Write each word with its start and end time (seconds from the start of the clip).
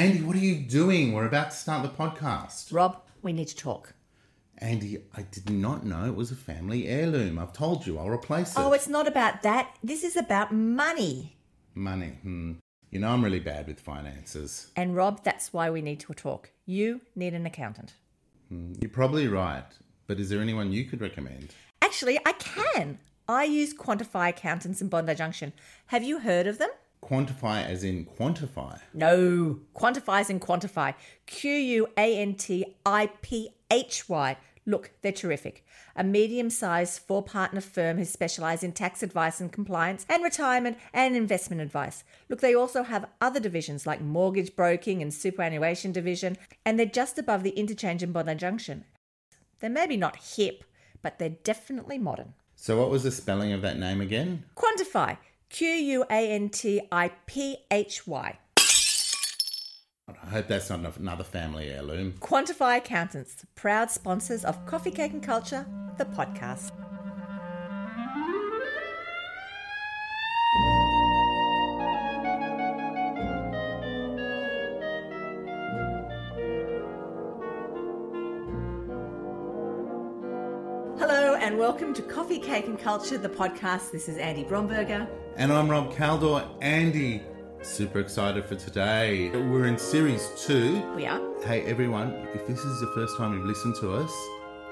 Andy, 0.00 0.22
what 0.22 0.34
are 0.34 0.38
you 0.38 0.54
doing? 0.54 1.12
We're 1.12 1.26
about 1.26 1.50
to 1.50 1.56
start 1.58 1.82
the 1.82 1.90
podcast. 1.90 2.72
Rob, 2.72 3.02
we 3.20 3.34
need 3.34 3.48
to 3.48 3.54
talk. 3.54 3.92
Andy, 4.56 4.96
I 5.14 5.26
did 5.30 5.50
not 5.50 5.84
know 5.84 6.06
it 6.06 6.16
was 6.16 6.30
a 6.30 6.36
family 6.36 6.88
heirloom. 6.88 7.38
I've 7.38 7.52
told 7.52 7.86
you, 7.86 7.98
I'll 7.98 8.08
replace 8.08 8.52
it. 8.52 8.58
Oh, 8.58 8.72
it's 8.72 8.88
not 8.88 9.06
about 9.06 9.42
that. 9.42 9.76
This 9.84 10.02
is 10.02 10.16
about 10.16 10.54
money. 10.54 11.36
Money. 11.74 12.12
Hmm. 12.22 12.52
You 12.90 13.00
know, 13.00 13.10
I'm 13.10 13.22
really 13.22 13.40
bad 13.40 13.66
with 13.66 13.78
finances. 13.78 14.70
And 14.74 14.96
Rob, 14.96 15.22
that's 15.22 15.52
why 15.52 15.68
we 15.68 15.82
need 15.82 16.00
to 16.00 16.14
talk. 16.14 16.50
You 16.64 17.02
need 17.14 17.34
an 17.34 17.44
accountant. 17.44 17.92
You're 18.48 18.88
probably 18.88 19.28
right, 19.28 19.70
but 20.06 20.18
is 20.18 20.30
there 20.30 20.40
anyone 20.40 20.72
you 20.72 20.86
could 20.86 21.02
recommend? 21.02 21.54
Actually, 21.82 22.18
I 22.24 22.32
can. 22.32 23.00
I 23.28 23.44
use 23.44 23.74
Quantiphy 23.74 24.30
Accountants 24.30 24.80
in 24.80 24.88
Bondi 24.88 25.14
Junction. 25.14 25.52
Have 25.88 26.04
you 26.04 26.20
heard 26.20 26.46
of 26.46 26.56
them? 26.56 26.70
Quantify 27.02 27.64
as 27.64 27.82
in 27.82 28.06
quantify. 28.06 28.78
No. 28.94 29.60
Quantiphy's 29.74 30.30
in 30.30 30.38
Quantiphy. 30.38 30.94
Q 31.26 31.52
U 31.52 31.88
A 31.96 32.18
N 32.18 32.34
T 32.34 32.76
I 32.84 33.10
P 33.22 33.50
H 33.70 34.08
Y. 34.08 34.36
Look, 34.66 34.92
they're 35.00 35.10
terrific. 35.10 35.64
A 35.96 36.04
medium 36.04 36.50
sized 36.50 37.00
four 37.00 37.22
partner 37.22 37.60
firm 37.60 37.96
who 37.96 38.04
specialise 38.04 38.62
in 38.62 38.72
tax 38.72 39.02
advice 39.02 39.40
and 39.40 39.50
compliance 39.50 40.04
and 40.08 40.22
retirement 40.22 40.78
and 40.92 41.16
investment 41.16 41.62
advice. 41.62 42.04
Look, 42.28 42.40
they 42.40 42.54
also 42.54 42.82
have 42.82 43.08
other 43.20 43.40
divisions 43.40 43.86
like 43.86 44.00
mortgage 44.00 44.54
broking 44.54 45.02
and 45.02 45.12
superannuation 45.12 45.92
division, 45.92 46.36
and 46.64 46.78
they're 46.78 46.86
just 46.86 47.18
above 47.18 47.42
the 47.42 47.50
interchange 47.50 48.02
in 48.02 48.12
Bondi 48.12 48.34
Junction. 48.34 48.84
They're 49.58 49.70
maybe 49.70 49.96
not 49.96 50.36
hip, 50.36 50.64
but 51.02 51.18
they're 51.18 51.30
definitely 51.30 51.98
modern. 51.98 52.34
So, 52.54 52.78
what 52.78 52.90
was 52.90 53.02
the 53.02 53.10
spelling 53.10 53.52
of 53.52 53.62
that 53.62 53.78
name 53.78 54.02
again? 54.02 54.44
Quantiphy. 54.54 55.16
Q 55.50 55.68
U 55.68 56.04
A 56.08 56.30
N 56.30 56.48
T 56.48 56.80
I 56.92 57.10
P 57.26 57.56
H 57.72 58.06
Y. 58.06 58.38
I 60.08 60.26
hope 60.28 60.46
that's 60.46 60.70
not 60.70 60.96
another 60.96 61.24
family 61.24 61.68
heirloom. 61.70 62.12
Quantiphy 62.20 62.78
Accountants, 62.78 63.44
proud 63.56 63.90
sponsors 63.90 64.44
of 64.44 64.64
Coffee 64.64 64.92
Cake 64.92 65.12
and 65.12 65.22
Culture, 65.22 65.66
the 65.98 66.04
podcast. 66.04 66.70
Hello 80.96 81.34
and 81.34 81.58
welcome 81.58 81.92
to 81.94 82.02
Coffee 82.02 82.38
Cake 82.38 82.66
and 82.66 82.78
Culture, 82.78 83.18
the 83.18 83.28
podcast. 83.28 83.90
This 83.90 84.08
is 84.08 84.16
Andy 84.16 84.44
Bromberger. 84.44 85.08
And 85.36 85.52
I'm 85.52 85.68
Rob 85.68 85.92
Caldor. 85.94 86.46
Andy, 86.60 87.22
super 87.62 88.00
excited 88.00 88.44
for 88.44 88.56
today. 88.56 89.30
We're 89.30 89.66
in 89.66 89.78
series 89.78 90.28
two. 90.38 90.82
We 90.94 91.06
are. 91.06 91.20
Hey 91.44 91.64
everyone, 91.64 92.12
if 92.34 92.46
this 92.46 92.58
is 92.58 92.80
the 92.80 92.90
first 92.94 93.16
time 93.16 93.32
you've 93.32 93.46
listened 93.46 93.76
to 93.76 93.94
us, 93.94 94.12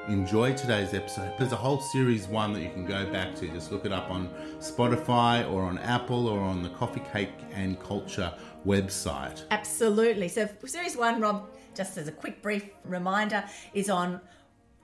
enjoy 0.08 0.54
today's 0.54 0.94
episode. 0.94 1.32
There's 1.38 1.52
a 1.52 1.56
whole 1.56 1.80
series 1.80 2.26
one 2.26 2.52
that 2.52 2.60
you 2.60 2.70
can 2.70 2.84
go 2.84 3.10
back 3.10 3.34
to. 3.36 3.48
Just 3.48 3.72
look 3.72 3.86
it 3.86 3.92
up 3.92 4.10
on 4.10 4.28
Spotify 4.58 5.50
or 5.50 5.62
on 5.62 5.78
Apple 5.78 6.28
or 6.28 6.40
on 6.40 6.62
the 6.62 6.70
Coffee 6.70 7.02
Cake 7.12 7.32
and 7.52 7.80
Culture 7.80 8.32
website. 8.66 9.44
Absolutely. 9.50 10.28
So, 10.28 10.48
series 10.66 10.96
one, 10.96 11.20
Rob, 11.20 11.48
just 11.74 11.96
as 11.96 12.08
a 12.08 12.12
quick 12.12 12.42
brief 12.42 12.68
reminder, 12.84 13.44
is 13.72 13.88
on 13.88 14.20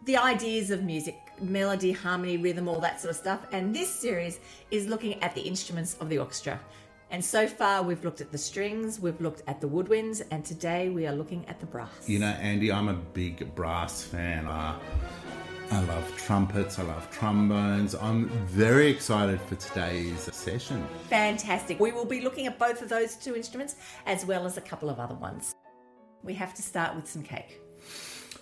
the 0.04 0.16
ideas 0.16 0.70
of 0.70 0.82
music 0.82 1.20
melody, 1.40 1.92
harmony, 1.92 2.36
rhythm, 2.36 2.68
all 2.68 2.80
that 2.80 3.00
sort 3.00 3.10
of 3.10 3.16
stuff. 3.16 3.46
And 3.52 3.74
this 3.74 3.88
series 3.88 4.38
is 4.70 4.86
looking 4.86 5.22
at 5.22 5.34
the 5.34 5.40
instruments 5.40 5.96
of 6.00 6.08
the 6.08 6.18
orchestra. 6.18 6.60
And 7.10 7.24
so 7.24 7.46
far, 7.46 7.82
we've 7.82 8.02
looked 8.04 8.20
at 8.20 8.32
the 8.32 8.38
strings, 8.38 8.98
we've 8.98 9.20
looked 9.20 9.42
at 9.46 9.60
the 9.60 9.68
woodwinds, 9.68 10.22
and 10.30 10.44
today 10.44 10.88
we 10.88 11.06
are 11.06 11.12
looking 11.14 11.46
at 11.46 11.60
the 11.60 11.66
brass. 11.66 12.08
You 12.08 12.18
know, 12.18 12.26
Andy, 12.26 12.72
I'm 12.72 12.88
a 12.88 12.94
big 12.94 13.54
brass 13.54 14.02
fan. 14.02 14.46
Uh, 14.46 14.78
I 15.70 15.84
love 15.84 16.16
trumpets, 16.16 16.78
I 16.78 16.82
love 16.82 17.08
trombones. 17.10 17.94
I'm 17.94 18.28
very 18.46 18.88
excited 18.90 19.40
for 19.40 19.54
today's 19.56 20.28
session. 20.34 20.86
Fantastic. 21.08 21.78
We 21.80 21.92
will 21.92 22.04
be 22.04 22.20
looking 22.20 22.46
at 22.46 22.58
both 22.58 22.82
of 22.82 22.88
those 22.88 23.16
two 23.16 23.34
instruments 23.34 23.76
as 24.06 24.26
well 24.26 24.44
as 24.44 24.56
a 24.56 24.60
couple 24.60 24.90
of 24.90 24.98
other 24.98 25.14
ones. 25.14 25.54
We 26.22 26.34
have 26.34 26.54
to 26.54 26.62
start 26.62 26.94
with 26.96 27.08
some 27.08 27.22
cake. 27.22 27.60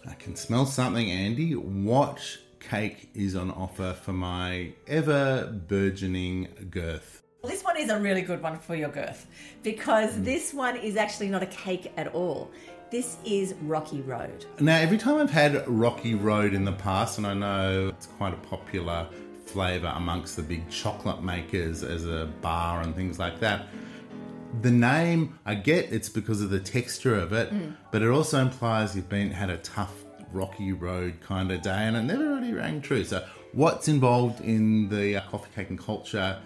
I 0.08 0.14
can 0.14 0.34
smell 0.34 0.66
something, 0.66 1.10
Andy. 1.10 1.54
What 1.54 2.20
cake 2.58 3.10
is 3.14 3.36
on 3.36 3.50
offer 3.52 3.92
for 3.92 4.12
my 4.12 4.72
ever 4.88 5.46
burgeoning 5.68 6.48
girth? 6.70 7.22
This 7.44 7.62
one 7.62 7.76
is 7.76 7.88
a 7.88 7.98
really 7.98 8.22
good 8.22 8.42
one 8.42 8.58
for 8.58 8.74
your 8.74 8.88
girth 8.88 9.26
because 9.62 10.14
hmm. 10.14 10.24
this 10.24 10.52
one 10.52 10.76
is 10.76 10.96
actually 10.96 11.28
not 11.28 11.42
a 11.42 11.46
cake 11.46 11.92
at 11.96 12.08
all. 12.14 12.50
This 12.90 13.16
is 13.24 13.54
Rocky 13.62 14.00
Road. 14.02 14.44
Now, 14.60 14.76
every 14.76 14.98
time 14.98 15.16
I've 15.16 15.30
had 15.30 15.66
Rocky 15.68 16.14
Road 16.14 16.52
in 16.52 16.64
the 16.64 16.72
past, 16.72 17.18
and 17.18 17.26
I 17.26 17.34
know 17.34 17.88
it's 17.88 18.06
quite 18.06 18.34
a 18.34 18.36
popular 18.48 19.08
flavour 19.46 19.92
amongst 19.96 20.36
the 20.36 20.42
big 20.42 20.68
chocolate 20.68 21.22
makers 21.22 21.82
as 21.82 22.06
a 22.06 22.28
bar 22.42 22.82
and 22.82 22.94
things 22.94 23.18
like 23.18 23.40
that, 23.40 23.66
the 24.60 24.70
name 24.70 25.38
I 25.46 25.54
get 25.54 25.92
it's 25.92 26.08
because 26.08 26.42
of 26.42 26.50
the 26.50 26.60
texture 26.60 27.14
of 27.14 27.32
it, 27.32 27.52
but 27.90 28.02
it 28.02 28.08
also 28.08 28.40
implies 28.40 28.94
you've 28.94 29.08
been 29.08 29.30
had 29.30 29.50
a 29.50 29.58
tough 29.58 30.04
rocky 30.32 30.72
road 30.72 31.14
kind 31.20 31.50
of 31.52 31.62
day, 31.62 31.70
and 31.70 31.96
it 31.96 32.02
never 32.02 32.34
really 32.34 32.52
rang 32.52 32.80
true. 32.80 33.04
So, 33.04 33.24
what's 33.52 33.88
involved 33.88 34.40
in 34.40 34.88
the 34.88 35.16
uh, 35.16 35.20
coffee 35.28 35.50
cake 35.54 35.70
and 35.70 35.78
culture 35.78 36.38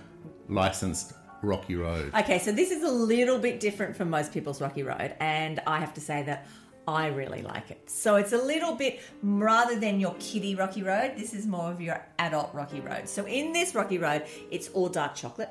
licensed 0.48 1.14
Rocky 1.42 1.76
Road? 1.76 2.12
Okay, 2.14 2.38
so 2.38 2.52
this 2.52 2.70
is 2.70 2.82
a 2.82 2.90
little 2.90 3.38
bit 3.38 3.60
different 3.60 3.96
from 3.96 4.10
most 4.10 4.32
people's 4.32 4.60
Rocky 4.60 4.82
Road, 4.82 5.14
and 5.20 5.60
I 5.66 5.78
have 5.80 5.94
to 5.94 6.00
say 6.00 6.22
that 6.24 6.46
I 6.88 7.08
really 7.08 7.42
like 7.42 7.70
it. 7.70 7.90
So 7.90 8.16
it's 8.16 8.32
a 8.32 8.38
little 8.38 8.74
bit 8.74 9.00
rather 9.22 9.78
than 9.78 9.98
your 9.98 10.14
kiddie 10.20 10.54
Rocky 10.54 10.82
Road, 10.82 11.14
this 11.16 11.34
is 11.34 11.46
more 11.46 11.70
of 11.70 11.80
your 11.80 12.04
adult 12.18 12.54
Rocky 12.54 12.80
Road. 12.80 13.08
So 13.08 13.26
in 13.26 13.52
this 13.52 13.74
Rocky 13.74 13.98
Road, 13.98 14.24
it's 14.50 14.68
all 14.68 14.88
dark 14.88 15.14
chocolate, 15.14 15.50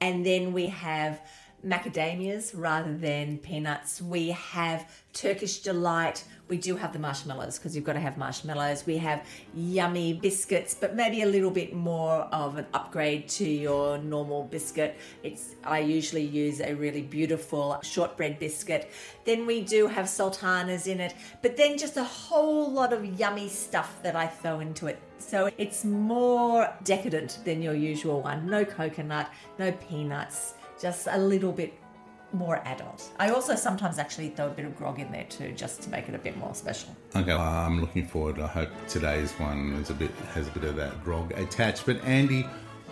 and 0.00 0.24
then 0.24 0.52
we 0.52 0.66
have 0.66 1.20
macadamias 1.64 2.52
rather 2.54 2.96
than 2.96 3.38
peanuts. 3.38 4.00
We 4.00 4.30
have 4.30 4.90
Turkish 5.12 5.60
delight. 5.60 6.24
We 6.48 6.56
do 6.56 6.76
have 6.76 6.92
the 6.92 6.98
marshmallows 6.98 7.58
because 7.58 7.76
you've 7.76 7.84
got 7.84 7.92
to 7.94 8.00
have 8.00 8.16
marshmallows. 8.16 8.86
We 8.86 8.96
have 8.98 9.26
yummy 9.54 10.14
biscuits, 10.14 10.74
but 10.74 10.94
maybe 10.94 11.22
a 11.22 11.26
little 11.26 11.50
bit 11.50 11.74
more 11.74 12.22
of 12.32 12.56
an 12.58 12.66
upgrade 12.74 13.28
to 13.30 13.48
your 13.48 13.98
normal 13.98 14.44
biscuit. 14.44 14.98
It's 15.22 15.54
I 15.64 15.80
usually 15.80 16.24
use 16.24 16.60
a 16.60 16.74
really 16.74 17.02
beautiful 17.02 17.78
shortbread 17.82 18.38
biscuit. 18.38 18.90
Then 19.24 19.46
we 19.46 19.60
do 19.62 19.86
have 19.86 20.08
sultanas 20.08 20.86
in 20.86 21.00
it, 21.00 21.14
but 21.42 21.56
then 21.56 21.78
just 21.78 21.96
a 21.96 22.04
whole 22.04 22.70
lot 22.70 22.92
of 22.92 23.04
yummy 23.18 23.48
stuff 23.48 24.02
that 24.02 24.16
I 24.16 24.26
throw 24.26 24.60
into 24.60 24.86
it. 24.86 24.98
So 25.18 25.50
it's 25.58 25.84
more 25.84 26.72
decadent 26.84 27.38
than 27.44 27.62
your 27.62 27.74
usual 27.74 28.22
one. 28.22 28.46
No 28.46 28.64
coconut, 28.64 29.30
no 29.58 29.70
peanuts, 29.72 30.54
just 30.80 31.06
a 31.10 31.18
little 31.18 31.52
bit 31.52 31.74
more 32.32 32.62
adult. 32.64 33.10
I 33.18 33.30
also 33.30 33.54
sometimes 33.56 33.98
actually 33.98 34.30
throw 34.30 34.46
a 34.46 34.50
bit 34.50 34.64
of 34.64 34.76
grog 34.76 35.00
in 35.00 35.10
there 35.10 35.24
too, 35.24 35.52
just 35.52 35.82
to 35.82 35.90
make 35.90 36.08
it 36.08 36.14
a 36.14 36.18
bit 36.18 36.36
more 36.36 36.54
special. 36.54 36.96
Okay, 37.14 37.34
well, 37.34 37.40
I'm 37.40 37.80
looking 37.80 38.06
forward. 38.06 38.38
I 38.38 38.46
hope 38.46 38.70
today's 38.88 39.32
one 39.32 39.72
is 39.74 39.90
a 39.90 39.94
bit 39.94 40.10
has 40.34 40.48
a 40.48 40.50
bit 40.52 40.64
of 40.64 40.76
that 40.76 41.02
grog 41.04 41.32
attached. 41.32 41.86
But 41.86 42.02
Andy, 42.04 42.42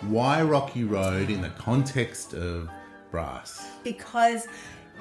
why 0.01 0.41
Rocky 0.41 0.83
Road 0.83 1.29
in 1.29 1.41
the 1.41 1.49
context 1.51 2.33
of 2.33 2.69
brass? 3.11 3.65
Because 3.83 4.47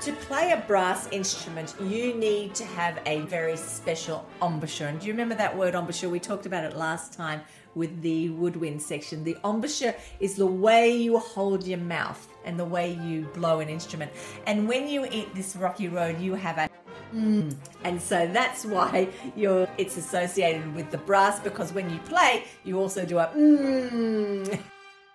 to 0.01 0.13
play 0.13 0.53
a 0.53 0.59
brass 0.67 1.09
instrument, 1.11 1.75
you 1.81 2.15
need 2.15 2.55
to 2.55 2.65
have 2.65 3.01
a 3.05 3.21
very 3.23 3.57
special 3.57 4.25
embouchure. 4.41 4.89
And 4.89 5.01
do 5.01 5.07
you 5.07 5.13
remember 5.13 5.35
that 5.35 5.57
word 5.57 5.75
embouchure? 5.75 6.09
We 6.09 6.21
talked 6.21 6.47
about 6.47 6.65
it 6.65 6.77
last 6.77 7.13
time 7.13 7.41
with 7.75 8.01
the 8.03 8.31
woodwind 8.31 8.81
section. 8.81 9.25
The 9.25 9.37
embouchure 9.45 9.95
is 10.21 10.37
the 10.37 10.47
way 10.47 10.95
you 10.95 11.19
hold 11.19 11.67
your 11.67 11.79
mouth 11.79 12.29
and 12.45 12.59
the 12.59 12.65
way 12.65 12.95
you 12.95 13.23
blow 13.35 13.59
an 13.59 13.69
instrument. 13.69 14.13
And 14.47 14.69
when 14.69 14.89
you 14.89 15.07
eat 15.11 15.35
this 15.35 15.57
rocky 15.57 15.89
road, 15.89 16.21
you 16.21 16.35
have 16.35 16.59
a 16.59 16.69
mm. 17.13 17.55
and 17.85 18.01
so 18.01 18.29
that's 18.29 18.65
why 18.65 19.09
you're 19.35 19.69
it's 19.79 19.97
associated 19.97 20.75
with 20.75 20.91
the 20.91 20.99
brass 20.99 21.41
because 21.41 21.73
when 21.73 21.91
you 21.91 21.99
play, 22.01 22.45
you 22.65 22.79
also 22.79 23.05
do 23.05 23.19
a 23.19 23.27
mm. 23.27 24.61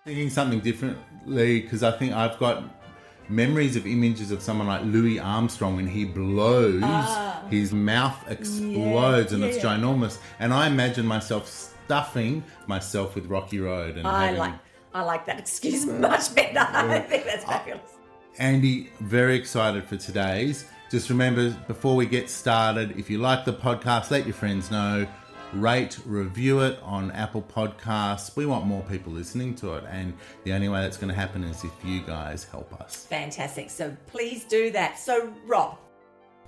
Thinking 0.04 0.30
something 0.30 0.60
differently 0.60 1.62
because 1.62 1.84
I 1.84 1.92
think 1.92 2.12
I've 2.12 2.38
got 2.38 2.83
memories 3.30 3.76
of 3.76 3.86
images 3.88 4.32
of 4.32 4.42
someone 4.42 4.68
like 4.68 4.84
Louis 4.84 5.20
Armstrong 5.20 5.80
and 5.80 5.90
he 5.90 6.06
blows, 6.06 6.82
ah. 6.84 7.44
his 7.50 7.74
mouth 7.74 8.16
explodes 8.30 9.34
and 9.34 9.42
Yeah, 9.42 9.48
it's 9.50 9.58
yeah. 9.58 9.78
ginormous. 9.78 10.18
And 10.40 10.54
I 10.54 10.68
imagine 10.68 11.06
myself 11.06 11.48
stuffing 11.48 12.44
myself 12.68 13.16
with 13.16 13.26
Rocky 13.28 13.60
Road 13.60 13.98
and 13.98 14.08
I 14.08 14.26
having 14.26 14.40
like 14.40 14.54
I 14.94 15.02
like 15.02 15.26
that 15.26 15.40
excuse 15.40 15.86
much 16.08 16.34
better. 16.36 16.60
I 16.60 17.00
think 17.00 17.26
that's 17.26 17.44
fabulous. 17.46 17.82
Uh, 17.82 18.42
Andy, 18.42 18.90
very 19.00 19.36
excited 19.36 19.86
for 19.86 19.98
today's. 19.98 20.66
Just 20.92 21.10
remember, 21.10 21.50
before 21.68 21.96
we 21.96 22.06
get 22.06 22.30
started, 22.30 22.98
if 23.00 23.10
you 23.10 23.18
like 23.18 23.46
the 23.46 23.54
podcast, 23.54 24.12
let 24.12 24.26
your 24.26 24.36
friends 24.36 24.70
know. 24.70 25.08
Rate, 25.54 26.00
review 26.06 26.62
it 26.62 26.80
on 26.82 27.12
Apple 27.12 27.42
Podcasts. 27.42 28.36
We 28.36 28.46
want 28.46 28.66
more 28.66 28.84
people 28.84 29.14
listening 29.14 29.56
to 29.56 29.76
it, 29.76 29.84
and 29.90 30.14
the 30.44 30.54
only 30.54 30.70
way 30.70 30.82
that's 30.82 30.98
going 30.98 31.14
to 31.14 31.20
happen 31.20 31.44
is 31.44 31.64
if 31.64 31.72
you 31.84 32.02
guys 32.02 32.44
help 32.46 32.74
us. 32.82 33.06
Fantastic. 33.06 33.70
So 33.70 33.96
please 34.08 34.46
do 34.46 34.72
that. 34.72 34.98
So, 34.98 35.34
Rob, 35.46 35.78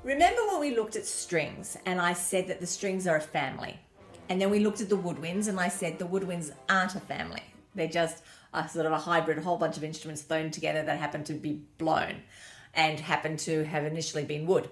Remember 0.06 0.46
when 0.46 0.60
we 0.60 0.76
looked 0.76 0.96
at 0.96 1.04
strings 1.04 1.78
and 1.88 2.00
I 2.00 2.14
said 2.14 2.48
that 2.50 2.60
the 2.60 2.68
strings 2.68 3.08
are 3.08 3.16
a 3.16 3.22
family? 3.22 3.80
And 4.30 4.40
then 4.40 4.52
we 4.52 4.60
looked 4.60 4.80
at 4.80 4.88
the 4.88 4.96
woodwinds 4.96 5.48
and 5.48 5.60
I 5.60 5.68
said 5.68 5.98
the 5.98 6.06
woodwinds 6.06 6.52
aren't 6.70 6.94
a 6.94 7.00
family. 7.00 7.42
They're 7.74 7.88
just 7.88 8.22
a 8.54 8.70
sort 8.70 8.86
of 8.86 8.92
a 8.92 9.00
hybrid, 9.00 9.40
a 9.40 9.42
whole 9.42 9.58
bunch 9.58 9.78
of 9.78 9.84
instruments 9.84 10.22
thrown 10.22 10.52
together 10.52 10.84
that 10.84 11.00
happen 11.00 11.24
to 11.24 11.34
be 11.34 11.64
blown 11.80 12.18
and 12.76 13.00
happen 13.00 13.36
to 13.38 13.64
have 13.66 13.84
initially 13.84 14.26
been 14.26 14.46
wood. 14.46 14.70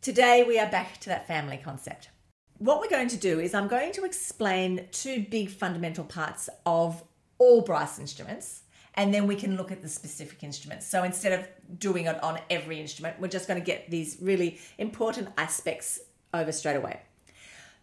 Today 0.00 0.42
we 0.42 0.58
are 0.58 0.68
back 0.68 0.98
to 0.98 1.10
that 1.10 1.28
family 1.28 1.60
concept. 1.62 2.08
What 2.58 2.80
we're 2.80 2.88
going 2.88 3.08
to 3.08 3.18
do 3.18 3.38
is 3.38 3.52
I'm 3.52 3.68
going 3.68 3.92
to 3.92 4.04
explain 4.04 4.88
two 4.90 5.26
big 5.30 5.50
fundamental 5.50 6.04
parts 6.04 6.48
of 6.64 7.04
all 7.36 7.60
brass 7.60 7.98
instruments 7.98 8.62
and 8.94 9.12
then 9.12 9.26
we 9.26 9.36
can 9.36 9.58
look 9.58 9.70
at 9.70 9.82
the 9.82 9.90
specific 9.90 10.42
instruments. 10.42 10.86
So 10.86 11.02
instead 11.02 11.38
of 11.38 11.78
doing 11.78 12.06
it 12.06 12.22
on 12.22 12.40
every 12.48 12.80
instrument, 12.80 13.20
we're 13.20 13.28
just 13.28 13.46
going 13.46 13.60
to 13.60 13.64
get 13.64 13.90
these 13.90 14.16
really 14.22 14.58
important 14.78 15.28
aspects 15.36 16.00
over 16.32 16.50
straight 16.50 16.76
away. 16.76 17.02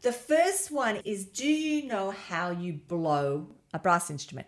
The 0.02 0.12
first 0.12 0.72
one 0.72 0.98
is 1.06 1.26
do 1.26 1.48
you 1.48 1.88
know 1.88 2.10
how 2.10 2.50
you 2.50 2.74
blow 2.74 3.50
a 3.76 3.80
brass 3.80 4.10
instrument? 4.10 4.48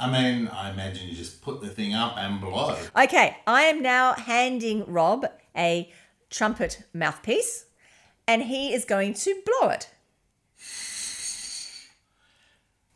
I 0.00 0.10
mean, 0.10 0.48
I 0.48 0.70
imagine 0.70 1.08
you 1.08 1.14
just 1.14 1.40
put 1.40 1.60
the 1.60 1.68
thing 1.68 1.94
up 1.94 2.16
and 2.18 2.40
blow. 2.40 2.76
Okay, 2.96 3.36
I 3.46 3.62
am 3.62 3.80
now 3.80 4.14
handing 4.14 4.84
Rob 4.86 5.24
a 5.56 5.92
trumpet 6.30 6.82
mouthpiece 6.92 7.66
and 8.28 8.44
he 8.44 8.72
is 8.72 8.84
going 8.84 9.14
to 9.14 9.42
blow 9.44 9.70
it. 9.70 9.88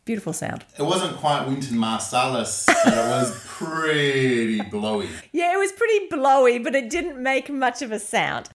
Beautiful 0.04 0.32
sound. 0.32 0.64
It 0.78 0.82
wasn't 0.82 1.16
quite 1.16 1.46
Wynton 1.46 1.78
Marsalis, 1.78 2.66
but 2.66 2.92
it 2.92 3.08
was 3.08 3.44
pretty 3.46 4.60
blowy. 4.62 5.08
Yeah, 5.32 5.54
it 5.54 5.58
was 5.58 5.72
pretty 5.72 6.06
blowy, 6.10 6.58
but 6.58 6.74
it 6.74 6.90
didn't 6.90 7.22
make 7.22 7.48
much 7.48 7.82
of 7.82 7.92
a 7.92 7.98
sound. 7.98 8.50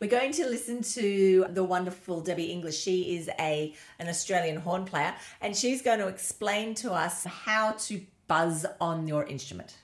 We're 0.00 0.08
going 0.08 0.32
to 0.32 0.46
listen 0.46 0.80
to 0.82 1.44
the 1.50 1.62
wonderful 1.62 2.22
Debbie 2.22 2.44
English. 2.44 2.78
She 2.78 3.16
is 3.16 3.28
a 3.38 3.74
an 3.98 4.08
Australian 4.08 4.56
horn 4.56 4.86
player, 4.86 5.14
and 5.42 5.54
she's 5.54 5.82
going 5.82 5.98
to 5.98 6.08
explain 6.08 6.74
to 6.76 6.92
us 6.92 7.24
how 7.24 7.72
to 7.72 8.00
buzz 8.26 8.64
on 8.80 9.06
your 9.06 9.26
instrument. 9.26 9.74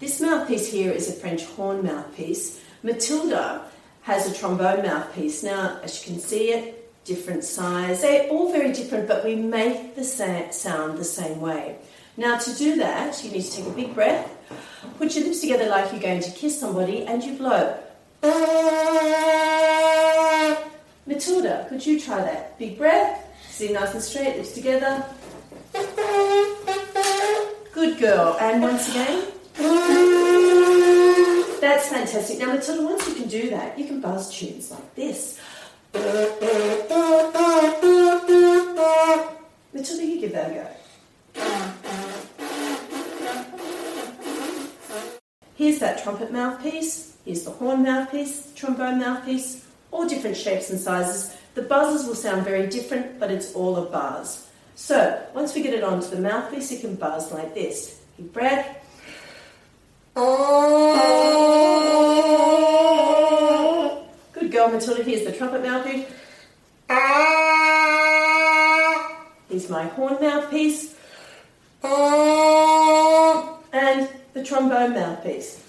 This 0.00 0.18
mouthpiece 0.18 0.72
here 0.72 0.92
is 0.92 1.10
a 1.10 1.12
French 1.12 1.44
horn 1.44 1.84
mouthpiece. 1.84 2.62
Matilda 2.82 3.66
has 4.04 4.30
a 4.30 4.34
trombone 4.34 4.82
mouthpiece. 4.82 5.42
Now, 5.42 5.80
as 5.82 6.06
you 6.06 6.12
can 6.12 6.20
see 6.20 6.52
it, 6.52 7.04
different 7.04 7.42
size. 7.42 8.02
They're 8.02 8.28
all 8.28 8.52
very 8.52 8.72
different, 8.72 9.08
but 9.08 9.24
we 9.24 9.34
make 9.34 9.96
the 9.96 10.04
sound 10.04 10.98
the 10.98 11.04
same 11.04 11.40
way. 11.40 11.76
Now, 12.16 12.38
to 12.38 12.54
do 12.54 12.76
that, 12.76 13.24
you 13.24 13.30
need 13.30 13.42
to 13.42 13.50
take 13.50 13.66
a 13.66 13.70
big 13.70 13.94
breath, 13.94 14.30
put 14.98 15.16
your 15.16 15.24
lips 15.24 15.40
together 15.40 15.68
like 15.68 15.90
you're 15.90 16.02
going 16.02 16.20
to 16.20 16.30
kiss 16.30 16.60
somebody, 16.60 17.06
and 17.06 17.24
you 17.24 17.36
blow. 17.36 17.78
Matilda, 21.06 21.66
could 21.68 21.84
you 21.84 21.98
try 21.98 22.20
that? 22.20 22.58
Big 22.58 22.76
breath, 22.78 23.26
see 23.48 23.72
nice 23.72 23.94
and 23.94 24.02
straight, 24.02 24.36
lips 24.36 24.52
together. 24.52 25.04
Good 27.72 27.98
girl. 27.98 28.36
And 28.38 28.62
once 28.62 28.90
again. 28.90 30.23
That's 31.64 31.88
fantastic. 31.88 32.38
Now, 32.40 32.52
Matilda, 32.52 32.84
once 32.84 33.08
you 33.08 33.14
can 33.14 33.26
do 33.26 33.48
that, 33.48 33.78
you 33.78 33.86
can 33.86 34.02
buzz 34.02 34.30
tunes 34.30 34.70
like 34.70 34.94
this. 34.94 35.40
Matilda, 39.72 40.04
you 40.04 40.20
give 40.20 40.32
that 40.32 40.50
a 40.50 40.54
go. 40.54 40.68
Here's 45.54 45.78
that 45.78 46.02
trumpet 46.02 46.30
mouthpiece, 46.30 47.16
here's 47.24 47.44
the 47.44 47.52
horn 47.52 47.82
mouthpiece, 47.82 48.52
trombone 48.54 48.98
mouthpiece, 48.98 49.66
all 49.90 50.06
different 50.06 50.36
shapes 50.36 50.68
and 50.68 50.78
sizes. 50.78 51.34
The 51.54 51.62
buzzes 51.62 52.06
will 52.06 52.14
sound 52.14 52.44
very 52.44 52.66
different, 52.66 53.18
but 53.18 53.30
it's 53.30 53.54
all 53.54 53.78
a 53.78 53.86
buzz. 53.86 54.50
So, 54.74 55.18
once 55.32 55.54
we 55.54 55.62
get 55.62 55.72
it 55.72 55.82
onto 55.82 56.08
the 56.08 56.20
mouthpiece, 56.20 56.72
it 56.72 56.82
can 56.82 56.96
buzz 56.96 57.32
like 57.32 57.54
this. 57.54 58.02
Deep 58.18 58.34
breath. 58.34 58.83
Good 60.14 60.22
girl, 64.52 64.68
Matilda. 64.68 65.02
Here's 65.02 65.24
the 65.24 65.32
trumpet 65.32 65.62
mouthpiece. 65.64 66.06
Here's 69.48 69.68
my 69.68 69.86
horn 69.88 70.18
mouthpiece. 70.20 70.94
And 73.72 74.08
the 74.34 74.44
trombone 74.44 74.94
mouthpiece. 74.94 75.60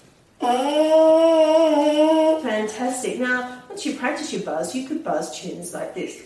Fantastic. 2.42 3.18
Now, 3.18 3.62
once 3.68 3.84
you 3.84 3.96
practice 3.96 4.32
your 4.32 4.42
buzz, 4.42 4.76
you 4.76 4.86
could 4.86 5.02
buzz 5.02 5.36
tunes 5.36 5.74
like 5.74 5.92
this. 5.96 6.22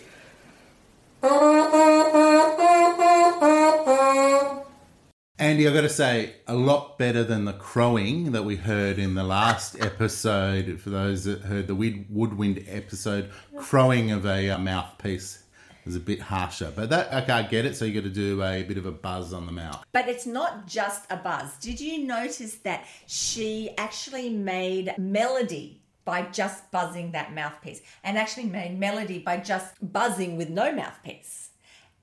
Andy, 5.41 5.67
I've 5.67 5.73
got 5.73 5.81
to 5.81 5.89
say, 5.89 6.35
a 6.47 6.53
lot 6.53 6.99
better 6.99 7.23
than 7.23 7.45
the 7.45 7.53
crowing 7.53 8.33
that 8.33 8.43
we 8.43 8.57
heard 8.57 8.99
in 8.99 9.15
the 9.15 9.23
last 9.23 9.75
episode. 9.81 10.79
For 10.79 10.91
those 10.91 11.23
that 11.23 11.41
heard 11.41 11.65
the 11.65 11.73
woodwind 11.73 12.63
episode, 12.69 13.31
crowing 13.57 14.11
of 14.11 14.27
a 14.27 14.51
uh, 14.51 14.59
mouthpiece 14.59 15.41
is 15.87 15.95
a 15.95 15.99
bit 15.99 16.21
harsher. 16.21 16.71
But 16.75 16.91
that, 16.91 17.23
okay, 17.23 17.33
I 17.33 17.41
get 17.41 17.65
it. 17.65 17.75
So 17.75 17.85
you 17.85 17.93
got 17.99 18.03
to 18.03 18.13
do 18.13 18.43
a 18.43 18.61
bit 18.61 18.77
of 18.77 18.85
a 18.85 18.91
buzz 18.91 19.33
on 19.33 19.47
the 19.47 19.51
mouth. 19.51 19.83
But 19.91 20.07
it's 20.07 20.27
not 20.27 20.67
just 20.67 21.11
a 21.11 21.17
buzz. 21.17 21.57
Did 21.57 21.81
you 21.81 22.05
notice 22.05 22.57
that 22.57 22.85
she 23.07 23.71
actually 23.79 24.29
made 24.29 24.93
melody 24.99 25.81
by 26.05 26.21
just 26.21 26.69
buzzing 26.69 27.13
that 27.13 27.33
mouthpiece 27.33 27.81
and 28.03 28.15
actually 28.15 28.45
made 28.45 28.79
melody 28.79 29.17
by 29.17 29.37
just 29.37 29.73
buzzing 29.91 30.37
with 30.37 30.51
no 30.51 30.71
mouthpiece? 30.71 31.49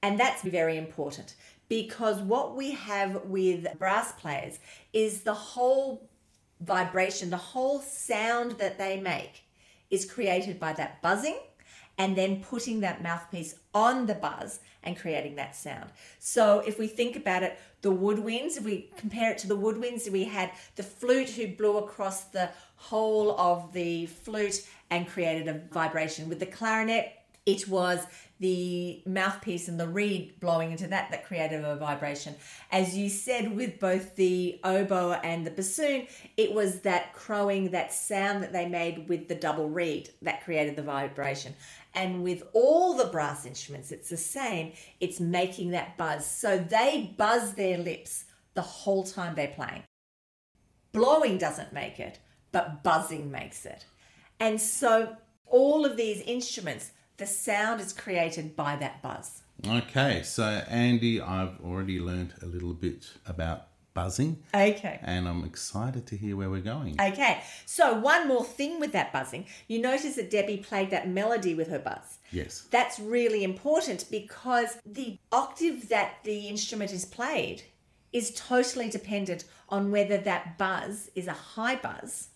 And 0.03 0.19
that's 0.19 0.43
very 0.43 0.77
important 0.77 1.35
because 1.69 2.21
what 2.21 2.57
we 2.57 2.73
have 2.73 3.25
with 3.25 3.67
brass 3.79 4.13
players 4.13 4.59
is 4.93 5.23
the 5.23 5.35
whole 5.35 6.09
vibration, 6.61 7.31
the 7.31 7.37
whole 7.37 7.81
sound 7.81 8.53
that 8.53 8.79
they 8.79 8.99
make 9.01 9.45
is 9.91 10.11
created 10.11 10.59
by 10.59 10.73
that 10.75 11.01
buzzing 11.03 11.39
and 11.99 12.17
then 12.17 12.43
putting 12.43 12.81
that 12.81 13.03
mouthpiece 13.03 13.57
on 13.75 14.07
the 14.07 14.15
buzz 14.15 14.61
and 14.85 14.97
creating 14.97 15.35
that 15.35 15.57
sound. 15.57 15.91
So 16.21 16.61
if 16.61 16.79
we 16.79 16.87
think 16.87 17.17
about 17.17 17.43
it, 17.43 17.59
the 17.83 17.93
woodwinds, 17.93 18.57
if 18.57 18.65
we 18.65 18.91
compare 18.97 19.33
it 19.33 19.39
to 19.39 19.49
the 19.49 19.57
woodwinds, 19.57 20.09
we 20.11 20.25
had 20.25 20.53
the 20.77 20.83
flute 20.83 21.31
who 21.31 21.49
blew 21.49 21.79
across 21.79 22.25
the 22.25 22.51
whole 22.77 23.39
of 23.39 23.73
the 23.73 24.07
flute 24.07 24.67
and 24.91 25.09
created 25.09 25.49
a 25.49 25.61
vibration. 25.73 26.29
With 26.29 26.39
the 26.39 26.47
clarinet, 26.47 27.18
it 27.49 27.67
was 27.67 28.07
the 28.41 29.03
mouthpiece 29.07 29.69
and 29.69 29.81
the 29.81 29.89
reed 29.89 30.39
blowing 30.39 30.71
into 30.71 30.87
that 30.87 31.11
that 31.11 31.25
created 31.25 31.65
a 31.65 31.77
vibration. 31.77 32.35
As 32.71 32.95
you 32.95 33.09
said, 33.09 33.57
with 33.57 33.81
both 33.81 34.17
the 34.17 34.61
oboe 34.63 35.13
and 35.25 35.47
the 35.47 35.51
bassoon, 35.51 36.07
it 36.37 36.53
was 36.53 36.81
that 36.81 37.15
crowing, 37.15 37.71
that 37.71 37.91
sound 37.91 38.43
that 38.43 38.53
they 38.53 38.69
made 38.69 39.09
with 39.09 39.29
the 39.29 39.35
double 39.35 39.71
reed 39.71 40.11
that 40.21 40.45
created 40.45 40.77
the 40.77 40.83
vibration. 40.83 41.55
And 41.95 42.23
with 42.23 42.43
all 42.53 42.95
the 42.95 43.07
brass 43.07 43.47
instruments, 43.47 43.93
it's 43.93 44.11
the 44.11 44.19
same. 44.19 44.73
It's 45.01 45.19
making 45.19 45.71
that 45.71 45.97
buzz. 45.97 46.27
So 46.27 46.59
they 46.59 47.15
buzz 47.17 47.55
their 47.55 47.79
lips 47.79 48.27
the 48.53 48.61
whole 48.61 49.05
time 49.05 49.35
they're 49.35 49.49
playing. 49.49 49.85
Blowing 50.93 51.39
doesn't 51.39 51.73
make 51.73 51.99
it, 51.99 52.19
but 52.53 52.85
buzzing 52.85 53.31
makes 53.31 53.65
it. 53.65 53.87
And 54.39 54.61
so 54.61 55.17
all 55.47 55.87
of 55.87 55.97
these 55.97 56.21
instruments, 56.21 56.93
the 57.19 57.27
sound 57.27 57.81
is 57.81 57.93
created 57.93 58.57
by 58.57 58.77
that 58.77 59.03
buzz. 59.03 59.43
Okay, 59.67 60.23
so 60.23 60.45
Andy, 60.69 61.21
I've 61.21 61.61
already 61.61 61.99
learned 62.01 62.35
a 62.43 62.47
little 62.47 62.75
bit 62.75 63.11
about 63.27 63.67
buzzing. 63.93 64.41
Okay. 64.55 65.01
And 65.03 65.27
I'm 65.27 65.43
excited 65.43 66.07
to 66.07 66.17
hear 66.17 66.37
where 66.37 66.49
we're 66.49 66.61
going. 66.61 66.95
Okay, 67.01 67.43
so 67.67 67.95
one 67.95 68.29
more 68.29 68.45
thing 68.45 68.79
with 68.79 68.93
that 68.93 69.13
buzzing. 69.13 69.47
You 69.67 69.81
notice 69.81 70.15
that 70.15 70.31
Debbie 70.31 70.59
played 70.59 70.91
that 70.91 71.09
melody 71.09 71.55
with 71.55 71.69
her 71.69 71.81
buzz. 71.81 72.19
Yes. 72.31 72.69
That's 72.71 73.01
really 73.01 73.43
important 73.43 74.05
because 74.09 74.79
the 74.87 75.19
octave 75.33 75.89
that 75.89 76.19
the 76.23 76.47
instrument 76.47 76.93
is 76.93 77.05
played 77.05 77.63
is 78.13 78.33
totally 78.37 78.89
dependent 78.89 79.43
on 79.69 79.91
whether 79.91 80.17
that 80.19 80.57
buzz 80.57 81.11
is 81.17 81.27
a 81.27 81.33
high 81.33 81.75
buzz 81.75 82.29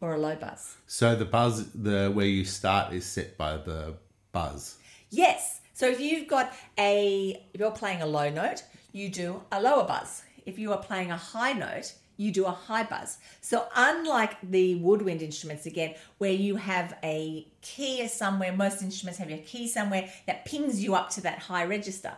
or 0.00 0.14
a 0.14 0.18
low 0.18 0.36
buzz. 0.36 0.76
So 0.86 1.16
the 1.16 1.24
buzz, 1.24 1.72
the 1.72 2.12
where 2.14 2.26
you 2.26 2.44
start, 2.44 2.92
is 2.92 3.04
set 3.04 3.36
by 3.36 3.56
the 3.56 3.96
buzz. 4.32 4.76
Yes. 5.10 5.60
So 5.74 5.86
if 5.88 6.00
you've 6.00 6.28
got 6.28 6.52
a, 6.78 7.44
if 7.54 7.60
you're 7.60 7.70
playing 7.70 8.02
a 8.02 8.06
low 8.06 8.30
note, 8.30 8.64
you 8.92 9.08
do 9.08 9.42
a 9.52 9.60
lower 9.60 9.84
buzz. 9.84 10.22
If 10.44 10.58
you 10.58 10.72
are 10.72 10.78
playing 10.78 11.10
a 11.10 11.16
high 11.16 11.52
note, 11.52 11.94
you 12.16 12.32
do 12.32 12.44
a 12.46 12.50
high 12.50 12.82
buzz. 12.82 13.18
So 13.40 13.66
unlike 13.76 14.36
the 14.42 14.74
woodwind 14.76 15.22
instruments 15.22 15.66
again, 15.66 15.94
where 16.18 16.32
you 16.32 16.56
have 16.56 16.96
a 17.04 17.46
key 17.62 18.06
somewhere, 18.08 18.52
most 18.52 18.82
instruments 18.82 19.18
have 19.18 19.30
your 19.30 19.38
key 19.38 19.68
somewhere 19.68 20.10
that 20.26 20.44
pings 20.44 20.82
you 20.82 20.94
up 20.94 21.10
to 21.10 21.20
that 21.22 21.38
high 21.38 21.64
register. 21.64 22.12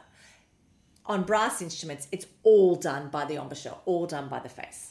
On 1.06 1.22
brass 1.22 1.60
instruments, 1.60 2.08
it's 2.12 2.26
all 2.42 2.76
done 2.76 3.08
by 3.10 3.24
the 3.26 3.34
embouchure, 3.34 3.76
all 3.84 4.06
done 4.06 4.28
by 4.28 4.38
the 4.38 4.48
face. 4.48 4.88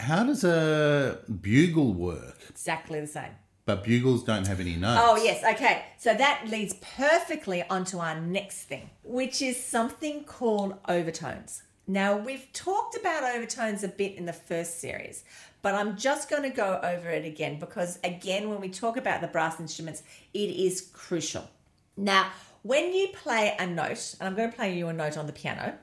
How 0.00 0.24
does 0.24 0.42
a 0.42 1.18
bugle 1.40 1.92
work? 1.92 2.38
Exactly 2.48 3.00
the 3.00 3.06
same. 3.06 3.32
But 3.66 3.82
bugles 3.82 4.24
don't 4.24 4.46
have 4.46 4.60
any 4.60 4.76
notes. 4.76 5.00
Oh, 5.02 5.16
yes. 5.16 5.42
Okay. 5.42 5.84
So 5.96 6.14
that 6.14 6.44
leads 6.48 6.74
perfectly 6.74 7.62
onto 7.62 7.98
our 7.98 8.20
next 8.20 8.64
thing, 8.64 8.90
which 9.02 9.40
is 9.40 9.62
something 9.62 10.24
called 10.24 10.74
overtones. 10.86 11.62
Now, 11.86 12.16
we've 12.16 12.50
talked 12.52 12.96
about 12.96 13.24
overtones 13.24 13.84
a 13.84 13.88
bit 13.88 14.16
in 14.16 14.26
the 14.26 14.32
first 14.32 14.80
series, 14.80 15.24
but 15.60 15.74
I'm 15.74 15.96
just 15.96 16.30
going 16.30 16.42
to 16.42 16.50
go 16.50 16.80
over 16.82 17.10
it 17.10 17.26
again 17.26 17.58
because, 17.58 17.98
again, 18.04 18.48
when 18.48 18.60
we 18.60 18.68
talk 18.70 18.96
about 18.96 19.20
the 19.20 19.28
brass 19.28 19.60
instruments, 19.60 20.02
it 20.32 20.50
is 20.50 20.90
crucial. 20.92 21.48
Now, 21.96 22.30
when 22.62 22.94
you 22.94 23.08
play 23.08 23.54
a 23.58 23.66
note, 23.66 24.14
and 24.18 24.28
I'm 24.28 24.34
going 24.34 24.50
to 24.50 24.56
play 24.56 24.76
you 24.76 24.88
a 24.88 24.92
note 24.92 25.18
on 25.18 25.26
the 25.26 25.32
piano. 25.32 25.78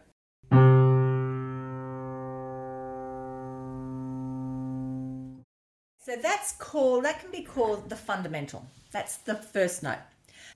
So 6.11 6.17
that's 6.17 6.51
called, 6.51 7.05
that 7.05 7.21
can 7.21 7.31
be 7.31 7.41
called 7.41 7.89
the 7.89 7.95
fundamental. 7.95 8.67
That's 8.91 9.15
the 9.15 9.35
first 9.35 9.81
note. 9.81 9.99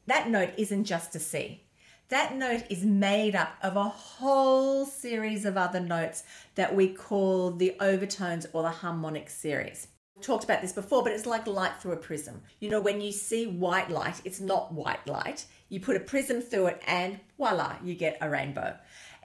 That 0.06 0.30
note 0.30 0.50
isn't 0.58 0.84
just 0.84 1.16
a 1.16 1.20
C. 1.20 1.62
That 2.10 2.36
note 2.36 2.64
is 2.70 2.84
made 2.84 3.38
up 3.38 3.54
of 3.64 3.78
a 3.78 3.84
whole 3.84 4.86
series 4.86 5.46
of 5.46 5.56
other 5.56 5.80
notes 5.80 6.24
that 6.56 6.76
we 6.76 6.90
call 6.90 7.52
the 7.52 7.74
overtones 7.80 8.46
or 8.52 8.64
the 8.64 8.70
harmonic 8.70 9.30
series. 9.30 9.88
We've 10.14 10.26
talked 10.26 10.44
about 10.44 10.62
this 10.62 10.74
before, 10.74 11.04
but 11.04 11.14
it's 11.14 11.26
like 11.26 11.48
light 11.48 11.80
through 11.80 11.94
a 11.94 11.98
prism. 11.98 12.42
You 12.60 12.70
know, 12.70 12.82
when 12.82 13.00
you 13.00 13.14
see 13.14 13.48
white 13.48 13.90
light, 13.90 14.20
it's 14.26 14.42
not 14.42 14.74
white 14.74 15.08
light. 15.08 15.46
You 15.70 15.80
put 15.80 15.96
a 15.96 16.02
prism 16.02 16.42
through 16.42 16.68
it 16.68 16.82
and 16.86 17.18
voila, 17.38 17.78
you 17.82 17.96
get 17.96 18.18
a 18.20 18.30
rainbow. 18.30 18.76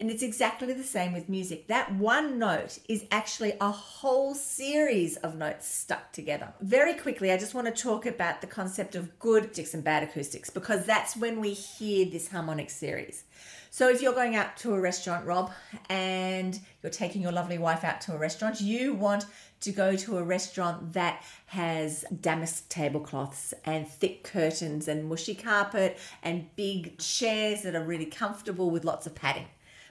And 0.00 0.11
it's 0.11 0.23
exactly 0.23 0.73
the 0.73 0.83
same 0.83 1.12
with 1.12 1.28
music. 1.28 1.66
That 1.66 1.92
one 1.95 2.38
note 2.38 2.78
is 2.88 3.04
actually 3.11 3.52
a 3.61 3.71
whole 3.71 4.35
series 4.35 5.19
of 5.19 5.37
notes 5.37 5.69
stuck 5.69 6.11
together. 6.11 6.54
Very 6.62 6.95
quickly, 6.95 7.30
I 7.30 7.37
just 7.37 7.52
want 7.52 7.66
to 7.66 7.83
talk 7.83 8.07
about 8.07 8.40
the 8.40 8.47
concept 8.47 8.95
of 8.95 9.19
good 9.19 9.45
acoustics 9.45 9.75
and 9.75 9.85
bad 9.85 10.02
acoustics 10.02 10.49
because 10.49 10.87
that's 10.87 11.19
when 11.19 11.38
we 11.38 11.52
hear 11.52 12.07
this 12.07 12.28
harmonic 12.28 12.71
series. 12.71 13.25
So 13.69 13.90
if 13.90 14.00
you're 14.00 14.14
going 14.14 14.37
out 14.37 14.57
to 14.59 14.73
a 14.73 14.80
restaurant, 14.80 15.26
Rob, 15.26 15.52
and 15.90 16.59
you're 16.83 16.90
taking 16.90 17.21
your 17.21 17.33
lovely 17.33 17.59
wife 17.59 17.85
out 17.85 18.00
to 18.02 18.14
a 18.14 18.19
restaurant, 18.19 18.59
you 18.62 18.95
want 18.95 19.26
to 19.61 19.71
go 19.71 19.97
to 19.97 20.16
a 20.16 20.23
restaurant 20.23 20.95
that 20.95 21.23
has 21.47 22.07
damask 22.23 22.64
tablecloths 22.71 23.52
and 23.66 23.87
thick 23.87 24.25
curtains 24.25 24.88
and 24.88 25.11
mushy 25.11 25.35
carpet 25.35 25.99
and 26.23 26.49
big 26.57 26.97
chairs 26.97 27.62
that 27.62 27.75
are 27.75 27.85
really 27.85 28.07
comfortable 28.07 28.71
with 28.71 28.87
lots 28.87 29.07
of 29.07 29.14
padding 29.14 29.47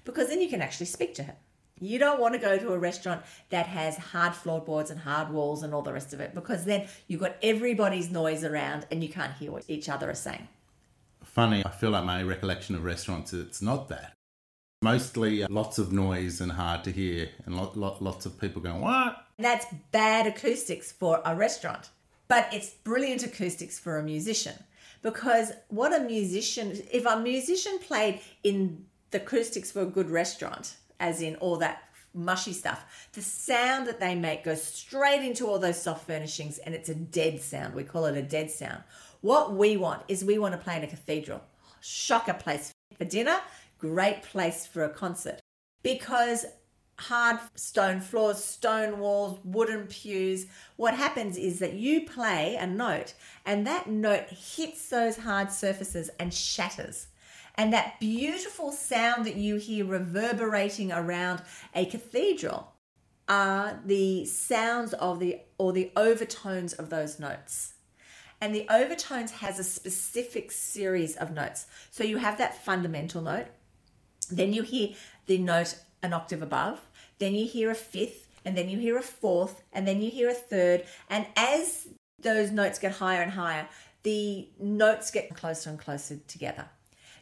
because 0.09 0.29
then 0.29 0.41
you 0.41 0.49
can 0.49 0.61
actually 0.61 0.87
speak 0.87 1.13
to 1.13 1.23
her. 1.23 1.35
You 1.79 1.99
don't 1.99 2.19
want 2.19 2.33
to 2.33 2.39
go 2.39 2.57
to 2.57 2.73
a 2.73 2.79
restaurant 2.79 3.21
that 3.51 3.67
has 3.67 3.95
hard 3.95 4.33
floorboards 4.33 4.89
and 4.89 4.99
hard 4.99 5.29
walls 5.29 5.61
and 5.61 5.71
all 5.71 5.83
the 5.83 5.93
rest 5.93 6.13
of 6.13 6.19
it 6.19 6.33
because 6.33 6.65
then 6.65 6.87
you've 7.07 7.21
got 7.21 7.35
everybody's 7.43 8.09
noise 8.09 8.43
around 8.43 8.87
and 8.91 9.03
you 9.03 9.09
can't 9.09 9.33
hear 9.33 9.51
what 9.51 9.63
each 9.67 9.87
other 9.87 10.09
are 10.09 10.15
saying. 10.15 10.47
Funny, 11.23 11.63
I 11.63 11.69
feel 11.69 11.91
like 11.91 12.05
my 12.05 12.23
recollection 12.23 12.75
of 12.75 12.83
restaurants, 12.83 13.33
it's 13.33 13.61
not 13.61 13.87
that. 13.89 14.13
Mostly 14.81 15.43
uh, 15.43 15.47
lots 15.49 15.77
of 15.77 15.93
noise 15.93 16.41
and 16.41 16.53
hard 16.53 16.83
to 16.85 16.91
hear, 16.91 17.29
and 17.45 17.55
lot, 17.55 17.77
lot, 17.77 18.01
lots 18.01 18.25
of 18.25 18.39
people 18.39 18.61
going, 18.61 18.81
What? 18.81 19.17
That's 19.37 19.67
bad 19.91 20.25
acoustics 20.25 20.91
for 20.91 21.21
a 21.23 21.35
restaurant, 21.35 21.89
but 22.27 22.47
it's 22.51 22.71
brilliant 22.71 23.23
acoustics 23.23 23.77
for 23.77 23.99
a 23.99 24.03
musician 24.03 24.55
because 25.01 25.51
what 25.69 25.93
a 25.93 26.03
musician, 26.03 26.77
if 26.91 27.05
a 27.05 27.19
musician 27.19 27.79
played 27.79 28.21
in 28.43 28.85
the 29.11 29.21
acoustics 29.21 29.71
for 29.71 29.81
a 29.81 29.85
good 29.85 30.09
restaurant, 30.09 30.77
as 30.99 31.21
in 31.21 31.35
all 31.37 31.57
that 31.57 31.83
mushy 32.13 32.53
stuff, 32.53 33.09
the 33.13 33.21
sound 33.21 33.87
that 33.87 33.99
they 33.99 34.15
make 34.15 34.43
goes 34.43 34.63
straight 34.63 35.23
into 35.23 35.47
all 35.47 35.59
those 35.59 35.81
soft 35.81 36.07
furnishings 36.07 36.57
and 36.59 36.73
it's 36.73 36.89
a 36.89 36.95
dead 36.95 37.41
sound. 37.41 37.73
We 37.73 37.83
call 37.83 38.05
it 38.05 38.17
a 38.17 38.21
dead 38.21 38.49
sound. 38.51 38.83
What 39.21 39.53
we 39.53 39.77
want 39.77 40.03
is 40.07 40.23
we 40.23 40.39
want 40.39 40.53
to 40.53 40.57
play 40.57 40.77
in 40.77 40.83
a 40.83 40.87
cathedral. 40.87 41.41
Shocker 41.81 42.33
place 42.33 42.71
for 42.97 43.05
dinner, 43.05 43.37
great 43.77 44.23
place 44.23 44.65
for 44.65 44.83
a 44.83 44.89
concert. 44.89 45.39
Because 45.83 46.45
hard 46.97 47.39
stone 47.55 48.01
floors, 48.01 48.43
stone 48.43 48.99
walls, 48.99 49.39
wooden 49.43 49.87
pews, 49.87 50.47
what 50.75 50.93
happens 50.93 51.37
is 51.37 51.59
that 51.59 51.73
you 51.73 52.05
play 52.05 52.57
a 52.59 52.67
note 52.67 53.13
and 53.45 53.65
that 53.65 53.87
note 53.87 54.27
hits 54.29 54.89
those 54.89 55.17
hard 55.17 55.51
surfaces 55.51 56.09
and 56.19 56.33
shatters. 56.33 57.07
And 57.59 57.73
that 57.73 57.99
beautiful 57.99 58.71
sound 58.71 59.25
that 59.25 59.35
you 59.35 59.57
hear 59.57 59.83
reverberating 59.83 60.93
around 60.93 61.41
a 61.75 61.85
cathedral 61.85 62.71
are 63.27 63.81
the 63.85 64.23
sounds 64.23 64.93
of 64.93 65.19
the 65.19 65.41
or 65.57 65.73
the 65.73 65.91
overtones 65.97 66.71
of 66.71 66.89
those 66.89 67.19
notes. 67.19 67.73
And 68.39 68.55
the 68.55 68.65
overtones 68.69 69.31
has 69.31 69.59
a 69.59 69.65
specific 69.65 70.53
series 70.53 71.17
of 71.17 71.31
notes. 71.31 71.65
So 71.91 72.05
you 72.05 72.19
have 72.19 72.37
that 72.37 72.63
fundamental 72.63 73.21
note, 73.21 73.47
then 74.31 74.53
you 74.53 74.63
hear 74.63 74.95
the 75.25 75.37
note 75.37 75.75
an 76.01 76.13
octave 76.13 76.41
above, 76.41 76.79
then 77.17 77.35
you 77.35 77.45
hear 77.45 77.69
a 77.71 77.75
fifth, 77.75 78.29
and 78.45 78.57
then 78.57 78.69
you 78.69 78.79
hear 78.79 78.97
a 78.97 79.01
fourth, 79.01 79.63
and 79.73 79.85
then 79.85 80.01
you 80.01 80.09
hear 80.09 80.29
a 80.29 80.33
third. 80.33 80.85
And 81.09 81.25
as 81.35 81.89
those 82.21 82.51
notes 82.51 82.79
get 82.79 82.93
higher 82.93 83.21
and 83.21 83.33
higher, 83.33 83.67
the 84.03 84.47
notes 84.61 85.11
get 85.11 85.35
closer 85.35 85.69
and 85.69 85.77
closer 85.77 86.19
together. 86.25 86.69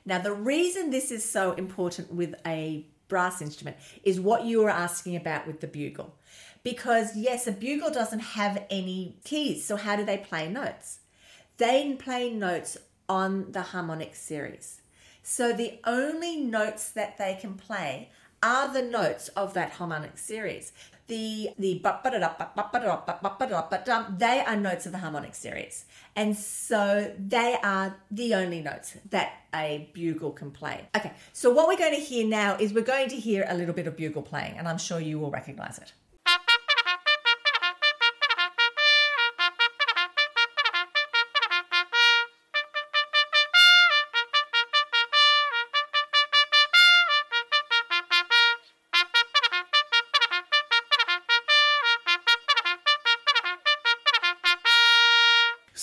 Now, 0.07 0.19
the 0.19 0.31
reason 0.31 0.89
this 0.89 1.11
is 1.11 1.29
so 1.29 1.51
important 1.51 2.13
with 2.13 2.33
a 2.45 2.85
brass 3.09 3.41
instrument 3.41 3.75
is 4.03 4.21
what 4.21 4.45
you 4.45 4.61
were 4.63 4.69
asking 4.69 5.17
about 5.17 5.45
with 5.45 5.59
the 5.59 5.67
bugle. 5.67 6.15
Because, 6.63 7.17
yes, 7.17 7.45
a 7.45 7.51
bugle 7.51 7.91
doesn't 7.91 8.21
have 8.21 8.65
any 8.69 9.17
keys. 9.25 9.65
So, 9.65 9.75
how 9.75 9.97
do 9.97 10.05
they 10.05 10.17
play 10.17 10.49
notes? 10.49 10.99
They 11.57 11.93
play 11.99 12.31
notes 12.31 12.77
on 13.09 13.51
the 13.51 13.61
harmonic 13.61 14.15
series. 14.15 14.79
So, 15.23 15.51
the 15.51 15.79
only 15.83 16.37
notes 16.37 16.89
that 16.91 17.17
they 17.17 17.37
can 17.39 17.55
play 17.55 18.09
are 18.41 18.71
the 18.71 18.83
notes 18.83 19.27
of 19.29 19.53
that 19.55 19.71
harmonic 19.71 20.17
series. 20.17 20.71
The 21.07 21.51
the 21.57 21.81
they 24.17 24.43
are 24.45 24.55
notes 24.57 24.85
of 24.85 24.91
the 24.91 24.97
harmonic 24.97 25.35
series, 25.35 25.85
and 26.15 26.37
so 26.37 27.13
they 27.17 27.57
are 27.63 27.95
the 28.11 28.33
only 28.35 28.61
notes 28.61 28.97
that 29.09 29.31
a 29.53 29.89
bugle 29.93 30.31
can 30.31 30.51
play. 30.51 30.87
Okay, 30.95 31.13
so 31.31 31.49
what 31.51 31.69
we're 31.69 31.77
going 31.77 31.95
to 31.95 32.01
hear 32.01 32.27
now 32.27 32.57
is 32.57 32.73
we're 32.73 32.83
going 32.83 33.07
to 33.09 33.15
hear 33.15 33.45
a 33.47 33.55
little 33.55 33.73
bit 33.73 33.87
of 33.87 33.95
bugle 33.95 34.21
playing, 34.21 34.57
and 34.57 34.67
I'm 34.67 34.77
sure 34.77 34.99
you 34.99 35.17
will 35.17 35.31
recognize 35.31 35.77
it. 35.77 35.93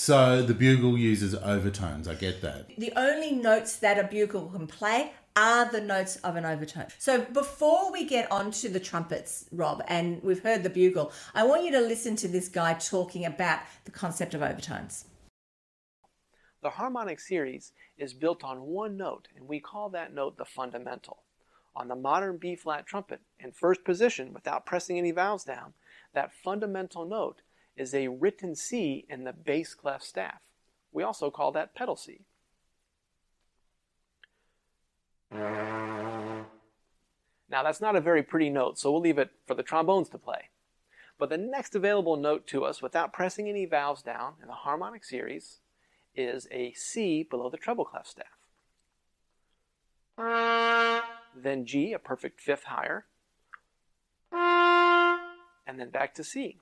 So 0.05 0.43
the 0.43 0.53
bugle 0.53 0.99
uses 0.99 1.33
overtones. 1.33 2.07
I 2.07 2.13
get 2.13 2.39
that. 2.43 2.67
The 2.77 2.93
only 2.95 3.31
notes 3.31 3.77
that 3.77 3.97
a 3.97 4.03
bugle 4.03 4.49
can 4.49 4.67
play 4.67 5.13
are 5.35 5.65
the 5.65 5.81
notes 5.81 6.17
of 6.17 6.35
an 6.35 6.45
overtone. 6.45 6.85
So 6.99 7.21
before 7.21 7.91
we 7.91 8.05
get 8.05 8.31
on 8.31 8.51
to 8.51 8.69
the 8.69 8.79
trumpets, 8.79 9.45
Rob, 9.51 9.81
and 9.87 10.21
we've 10.21 10.43
heard 10.43 10.61
the 10.61 10.69
bugle, 10.69 11.11
I 11.33 11.43
want 11.43 11.63
you 11.63 11.71
to 11.71 11.81
listen 11.81 12.15
to 12.17 12.27
this 12.27 12.49
guy 12.49 12.75
talking 12.75 13.25
about 13.25 13.61
the 13.85 13.89
concept 13.89 14.35
of 14.35 14.43
overtones. 14.43 15.05
The 16.61 16.69
harmonic 16.69 17.19
series 17.19 17.71
is 17.97 18.13
built 18.13 18.43
on 18.43 18.61
one 18.61 18.97
note, 18.97 19.29
and 19.35 19.47
we 19.47 19.59
call 19.59 19.89
that 19.89 20.13
note 20.13 20.37
the 20.37 20.45
fundamental. 20.45 21.23
On 21.75 21.87
the 21.87 21.95
modern 21.95 22.37
B 22.37 22.55
flat 22.55 22.85
trumpet, 22.85 23.21
in 23.39 23.51
first 23.51 23.83
position 23.83 24.35
without 24.35 24.67
pressing 24.67 24.99
any 24.99 25.09
valves 25.09 25.45
down, 25.45 25.73
that 26.13 26.29
fundamental 26.43 27.05
note 27.07 27.41
is 27.75 27.93
a 27.93 28.07
written 28.07 28.55
C 28.55 29.05
in 29.09 29.23
the 29.23 29.33
bass 29.33 29.73
clef 29.73 30.01
staff. 30.01 30.41
We 30.91 31.03
also 31.03 31.29
call 31.29 31.51
that 31.51 31.75
pedal 31.75 31.95
C. 31.95 32.21
Now 35.31 36.45
that's 37.63 37.81
not 37.81 37.95
a 37.95 38.01
very 38.01 38.23
pretty 38.23 38.49
note, 38.49 38.79
so 38.79 38.91
we'll 38.91 39.01
leave 39.01 39.17
it 39.17 39.31
for 39.45 39.53
the 39.53 39.63
trombones 39.63 40.09
to 40.09 40.17
play. 40.17 40.49
But 41.17 41.29
the 41.29 41.37
next 41.37 41.75
available 41.75 42.17
note 42.17 42.47
to 42.47 42.65
us 42.65 42.81
without 42.81 43.13
pressing 43.13 43.47
any 43.47 43.65
valves 43.65 44.01
down 44.01 44.33
in 44.41 44.47
the 44.47 44.53
harmonic 44.53 45.03
series 45.03 45.59
is 46.15 46.47
a 46.51 46.73
C 46.73 47.23
below 47.23 47.49
the 47.49 47.57
treble 47.57 47.85
clef 47.85 48.07
staff. 48.07 48.25
Then 51.35 51.65
G, 51.65 51.93
a 51.93 51.99
perfect 51.99 52.39
fifth 52.39 52.63
higher. 52.63 53.05
And 54.31 55.79
then 55.79 55.89
back 55.89 56.13
to 56.15 56.23
C. 56.23 56.59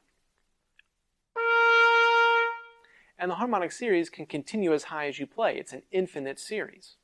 And 3.18 3.30
the 3.30 3.36
harmonic 3.36 3.72
series 3.72 4.10
can 4.10 4.26
continue 4.26 4.74
as 4.74 4.86
high 4.86 5.08
as 5.08 5.20
you 5.20 5.28
play. 5.28 5.58
It's 5.58 5.74
an 5.74 5.84
infinite 5.92 6.40
series. 6.40 6.96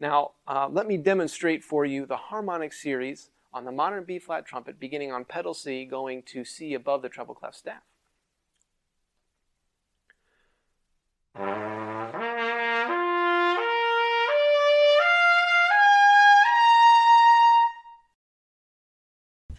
Now, 0.00 0.32
uh, 0.48 0.68
let 0.70 0.86
me 0.86 0.96
demonstrate 0.96 1.62
for 1.62 1.84
you 1.84 2.06
the 2.06 2.16
harmonic 2.16 2.72
series 2.72 3.30
on 3.52 3.64
the 3.64 3.72
modern 3.72 4.04
B 4.04 4.18
flat 4.18 4.46
trumpet, 4.46 4.80
beginning 4.80 5.12
on 5.12 5.24
pedal 5.24 5.54
C, 5.54 5.84
going 5.84 6.22
to 6.24 6.44
C 6.44 6.74
above 6.74 7.02
the 7.02 7.08
treble 7.08 7.34
clef 7.34 7.54
staff. 7.54 7.82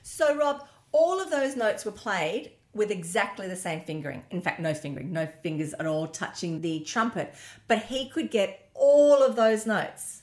So, 0.01 0.35
Rob, 0.35 0.67
all 0.91 1.21
of 1.21 1.29
those 1.29 1.55
notes 1.55 1.85
were 1.85 1.91
played 1.91 2.53
with 2.75 2.91
exactly 2.91 3.47
the 3.47 3.55
same 3.55 3.81
fingering. 3.81 4.23
In 4.29 4.41
fact, 4.41 4.59
no 4.59 4.73
fingering, 4.73 5.11
no 5.11 5.27
fingers 5.41 5.73
at 5.73 5.87
all 5.87 6.07
touching 6.07 6.61
the 6.61 6.81
trumpet. 6.81 7.33
But 7.67 7.83
he 7.83 8.09
could 8.09 8.29
get 8.29 8.69
all 8.75 9.23
of 9.23 9.35
those 9.35 9.65
notes 9.65 10.21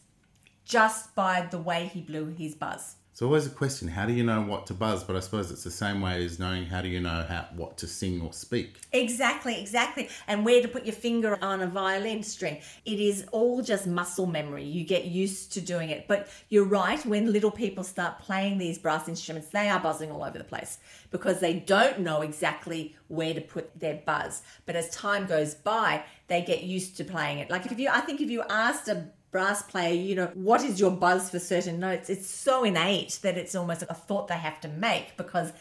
just 0.65 1.15
by 1.17 1.49
the 1.51 1.59
way 1.59 1.91
he 1.93 2.01
blew 2.01 2.27
his 2.27 2.55
buzz. 2.55 2.97
It's 3.13 3.21
always 3.21 3.47
a 3.47 3.51
question: 3.51 3.89
How 3.89 4.07
do 4.07 4.15
you 4.15 4.25
know 4.25 4.41
what 4.41 4.67
to 4.69 4.75
buzz? 4.75 5.05
But 5.05 5.17
I 5.17 5.21
suppose 5.21 5.51
it's 5.51 5.65
the 5.65 5.71
same 5.71 6.01
way 6.01 6.25
as 6.25 6.39
knowing 6.39 6.65
how 6.65 6.81
do 6.81 6.89
you 6.89 6.99
know 6.99 7.27
how 7.29 7.47
what 7.55 7.77
to 7.79 7.87
sing 7.87 8.23
or 8.23 8.33
speak. 8.33 8.81
Exactly, 8.91 9.61
exactly. 9.61 10.09
And 10.27 10.47
where 10.47 10.63
to 10.63 10.69
put 10.69 10.87
your 10.87 10.95
finger 10.95 11.39
on 11.45 11.61
a 11.61 11.67
violin 11.67 12.23
string. 12.23 12.63
It 12.87 12.99
is 12.99 13.27
all 13.31 13.61
just 13.61 13.87
muscle 13.87 14.25
memory. 14.25 14.65
You 14.65 14.85
get 14.85 15.05
used 15.05 15.53
to 15.53 15.61
doing 15.61 15.91
it. 15.91 16.09
But 16.09 16.27
you're 16.49 16.65
right, 16.65 17.05
when 17.05 17.31
little 17.31 17.51
people 17.51 17.85
start 17.85 18.19
playing 18.19 18.57
these 18.57 18.79
brass 18.79 19.07
instruments, 19.09 19.49
they 19.49 19.69
are 19.69 19.79
buzzing 19.79 20.11
all 20.11 20.25
over 20.25 20.39
the 20.39 20.45
place 20.45 20.79
because 21.11 21.39
they 21.39 21.53
don't 21.53 22.01
know 22.01 22.23
exactly 22.23 22.97
where 23.09 23.35
to 23.35 23.43
put 23.43 23.79
their 23.79 24.01
buzz. 24.07 24.41
But 24.65 24.75
as 24.75 24.89
time 24.89 25.27
goes 25.27 25.53
by, 25.53 26.05
they 26.29 26.41
get 26.41 26.63
used 26.63 26.97
to 26.97 27.05
playing 27.05 27.41
it. 27.41 27.51
Like 27.51 27.67
if 27.67 27.79
you 27.79 27.91
I 27.91 28.01
think 28.01 28.23
if 28.23 28.31
you 28.31 28.43
asked 28.49 28.89
a 28.89 29.11
brass 29.33 29.63
player, 29.63 29.95
you 29.95 30.15
know, 30.15 30.31
what 30.35 30.63
is 30.63 30.79
your 30.79 30.93
buzz 30.93 31.31
for 31.31 31.41
certain 31.41 31.81
notes? 31.81 32.09
It's 32.09 32.29
so 32.29 32.63
innate 32.63 33.19
that 33.23 33.37
it's 33.37 33.55
almost 33.55 33.83
a 33.83 33.95
thought 33.95 34.29
they 34.29 34.35
have 34.35 34.61
to 34.61 34.69
make 34.69 35.17
because 35.17 35.53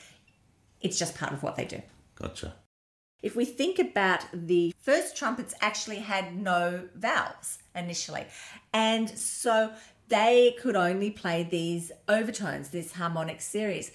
it's 0.82 1.00
just 1.00 1.18
part 1.18 1.34
of 1.34 1.42
what 1.42 1.56
they 1.56 1.66
do. 1.66 1.82
Gotcha. 2.16 2.54
If 3.24 3.36
we 3.36 3.46
think 3.46 3.80
about 3.80 4.26
the 4.34 4.74
first 4.80 5.16
trumpets 5.16 5.54
actually 5.62 5.98
had 5.98 6.36
no 6.36 6.90
valves 6.96 7.60
initially. 7.76 8.26
And 8.74 9.10
so 9.10 9.72
they 10.10 10.56
could 10.60 10.76
only 10.76 11.10
play 11.10 11.48
these 11.50 11.92
overtones, 12.10 12.70
this 12.70 12.92
harmonic 12.94 13.40
series. 13.40 13.92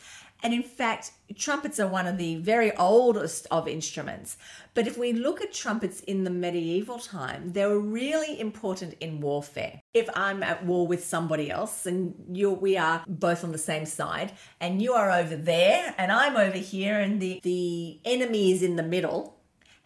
And 0.47 0.55
in 0.55 0.63
fact, 0.63 1.11
trumpets 1.37 1.81
are 1.81 1.89
one 1.89 2.07
of 2.07 2.19
the 2.19 2.37
very 2.37 2.71
oldest 2.77 3.49
of 3.51 3.67
instruments. 3.67 4.37
But 4.75 4.87
if 4.87 4.97
we 4.97 5.13
look 5.13 5.41
at 5.41 5.53
trumpets 5.53 6.03
in 6.03 6.23
the 6.23 6.31
medieval 6.31 7.01
time, 7.01 7.53
they 7.53 7.67
were 7.67 7.81
really 7.81 8.39
important 8.39 8.95
in 9.01 9.21
warfare. 9.21 9.81
If 9.93 10.09
I'm 10.15 10.45
at 10.45 10.65
war 10.65 10.87
with 10.87 11.05
somebody 11.05 11.51
else 11.51 11.85
and 11.85 12.15
you 12.31 12.53
we 12.53 12.77
are 12.77 13.03
both 13.09 13.43
on 13.43 13.51
the 13.51 13.59
same 13.59 13.87
side 13.87 14.35
and 14.61 14.81
you 14.81 14.93
are 14.93 15.11
over 15.11 15.35
there 15.35 15.93
and 15.99 16.13
I'm 16.13 16.37
over 16.37 16.59
here 16.59 17.01
and 17.01 17.21
the, 17.21 17.41
the 17.43 17.99
enemy 18.05 18.53
is 18.53 18.63
in 18.63 18.77
the 18.77 18.85
middle, 18.85 19.36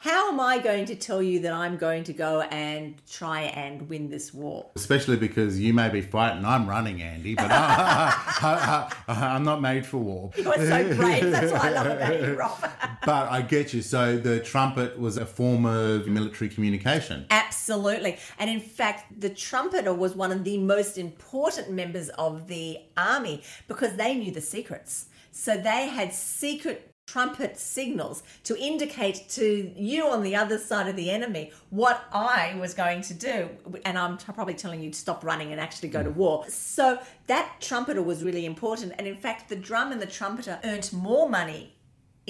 how 0.00 0.32
am 0.32 0.40
I 0.40 0.58
going 0.58 0.86
to 0.86 0.94
tell 0.94 1.22
you 1.22 1.40
that 1.40 1.52
I'm 1.52 1.76
going 1.76 2.04
to 2.04 2.14
go 2.14 2.40
and 2.40 2.94
try 3.06 3.42
and 3.42 3.86
win 3.90 4.08
this 4.08 4.32
war? 4.32 4.70
Especially 4.74 5.18
because 5.18 5.60
you 5.60 5.74
may 5.74 5.90
be 5.90 6.00
fighting, 6.00 6.42
I'm 6.42 6.66
running, 6.66 7.02
Andy, 7.02 7.34
but 7.34 7.50
I, 7.50 8.90
am 9.08 9.44
not 9.44 9.60
made 9.60 9.84
for 9.84 9.98
war. 9.98 10.30
You 10.38 10.50
are 10.50 10.56
so 10.56 10.94
brave. 10.94 11.30
That's 11.30 11.52
what 11.52 11.60
I 11.60 11.70
love 11.72 11.86
about 11.86 12.18
you, 12.18 12.32
Rob. 12.32 12.58
but 13.04 13.30
I 13.30 13.42
get 13.42 13.74
you. 13.74 13.82
So 13.82 14.16
the 14.16 14.40
trumpet 14.40 14.98
was 14.98 15.18
a 15.18 15.26
form 15.26 15.66
of 15.66 16.06
military 16.06 16.48
communication. 16.48 17.26
Absolutely. 17.28 18.16
And 18.38 18.48
in 18.48 18.60
fact, 18.60 19.20
the 19.20 19.28
trumpeter 19.28 19.92
was 19.92 20.14
one 20.14 20.32
of 20.32 20.44
the 20.44 20.56
most 20.56 20.96
important 20.96 21.72
members 21.72 22.08
of 22.10 22.48
the 22.48 22.78
army 22.96 23.42
because 23.68 23.96
they 23.96 24.14
knew 24.14 24.32
the 24.32 24.40
secrets. 24.40 25.08
So 25.30 25.58
they 25.58 25.88
had 25.88 26.14
secret 26.14 26.89
trumpet 27.10 27.58
signals 27.58 28.22
to 28.44 28.56
indicate 28.56 29.28
to 29.28 29.72
you 29.76 30.06
on 30.06 30.22
the 30.22 30.36
other 30.36 30.58
side 30.58 30.86
of 30.86 30.94
the 30.94 31.10
enemy 31.10 31.50
what 31.70 32.04
I 32.12 32.54
was 32.60 32.72
going 32.72 33.02
to 33.02 33.14
do. 33.14 33.48
And 33.84 33.98
I'm 33.98 34.16
probably 34.16 34.54
telling 34.54 34.80
you 34.80 34.90
to 34.90 34.98
stop 34.98 35.24
running 35.24 35.50
and 35.50 35.60
actually 35.60 35.88
go 35.88 36.02
to 36.02 36.10
mm. 36.10 36.14
war. 36.14 36.44
So 36.48 37.00
that 37.26 37.56
trumpeter 37.60 38.02
was 38.02 38.22
really 38.22 38.46
important. 38.46 38.92
And 38.96 39.06
in 39.08 39.16
fact, 39.16 39.48
the 39.48 39.56
drum 39.56 39.90
and 39.90 40.00
the 40.00 40.06
trumpeter 40.06 40.60
earned 40.62 40.92
more 40.92 41.28
money 41.28 41.74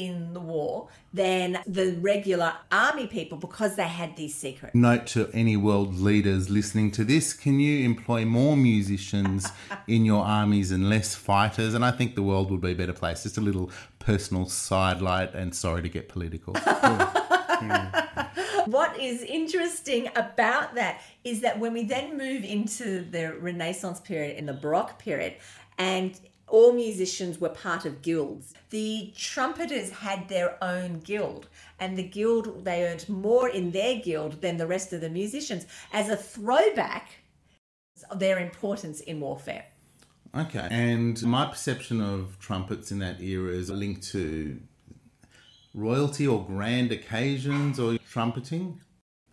in 0.01 0.33
the 0.33 0.41
war 0.41 0.89
than 1.13 1.59
the 1.67 1.93
regular 2.01 2.55
army 2.73 3.07
people 3.07 3.37
because 3.37 3.77
they 3.77 3.89
had 3.89 4.17
these 4.17 4.35
secrets. 4.35 4.75
Note 4.75 5.07
to 5.09 5.29
any 5.35 5.57
world 5.57 5.95
leaders 6.01 6.49
listening 6.49 6.91
to 6.93 7.05
this 7.05 7.35
can 7.35 7.61
you 7.61 7.85
employ 7.85 8.25
more 8.25 8.57
musicians 8.57 9.47
in 9.87 10.05
your 10.07 10.25
armies 10.25 10.71
and 10.71 10.89
less 10.89 11.15
fighters? 11.15 11.75
And 11.75 11.85
I 11.85 11.91
think 11.91 12.15
the 12.15 12.23
world 12.23 12.51
would 12.51 12.63
be 12.63 12.73
a 12.73 12.75
better 12.75 12.95
place. 12.95 13.25
Just 13.25 13.37
a 13.37 13.43
little 13.43 13.71
personal 13.99 14.47
sidelight, 14.47 15.35
and 15.35 15.55
sorry 15.55 15.83
to 15.83 15.89
get 15.89 16.09
political. 16.09 16.57
Hmm. 17.61 18.71
What 18.71 18.99
is 18.99 19.21
interesting 19.21 20.09
about 20.17 20.75
that 20.77 21.03
is 21.25 21.43
that 21.43 21.59
when 21.59 21.75
we 21.75 21.85
then 21.85 22.17
move 22.17 22.43
into 22.43 23.03
the 23.03 23.35
Renaissance 23.35 24.01
period, 24.01 24.39
in 24.39 24.47
the 24.47 24.55
Baroque 24.55 24.99
period, 24.99 25.35
and 25.77 26.19
all 26.51 26.73
musicians 26.73 27.41
were 27.41 27.49
part 27.49 27.85
of 27.85 28.03
guilds. 28.03 28.55
The 28.71 29.13
trumpeters 29.17 29.91
had 29.91 30.29
their 30.29 30.63
own 30.63 31.01
guild, 31.01 31.49
and 31.79 31.97
the 31.97 32.03
guild, 32.03 32.65
they 32.65 32.85
earned 32.85 33.09
more 33.09 33.49
in 33.49 33.71
their 33.71 34.01
guild 34.01 34.43
than 34.43 34.57
the 34.57 34.67
rest 34.67 34.93
of 34.93 35.01
the 35.01 35.09
musicians 35.09 35.67
as 35.93 36.09
a 36.09 36.17
throwback 36.17 37.09
of 38.11 38.19
their 38.19 38.39
importance 38.39 39.01
in 39.01 39.21
warfare. 39.21 39.67
Okay. 40.35 40.69
And 40.71 41.21
my 41.23 41.47
perception 41.47 42.01
of 42.01 42.39
trumpets 42.39 42.93
in 42.93 43.01
that 43.01 43.21
era 43.21 43.53
is 43.53 43.71
linked 43.71 44.03
to 44.11 44.61
royalty 45.75 46.27
or 46.27 46.45
grand 46.45 46.93
occasions 46.93 47.79
or 47.79 47.99
trumpeting 48.11 48.81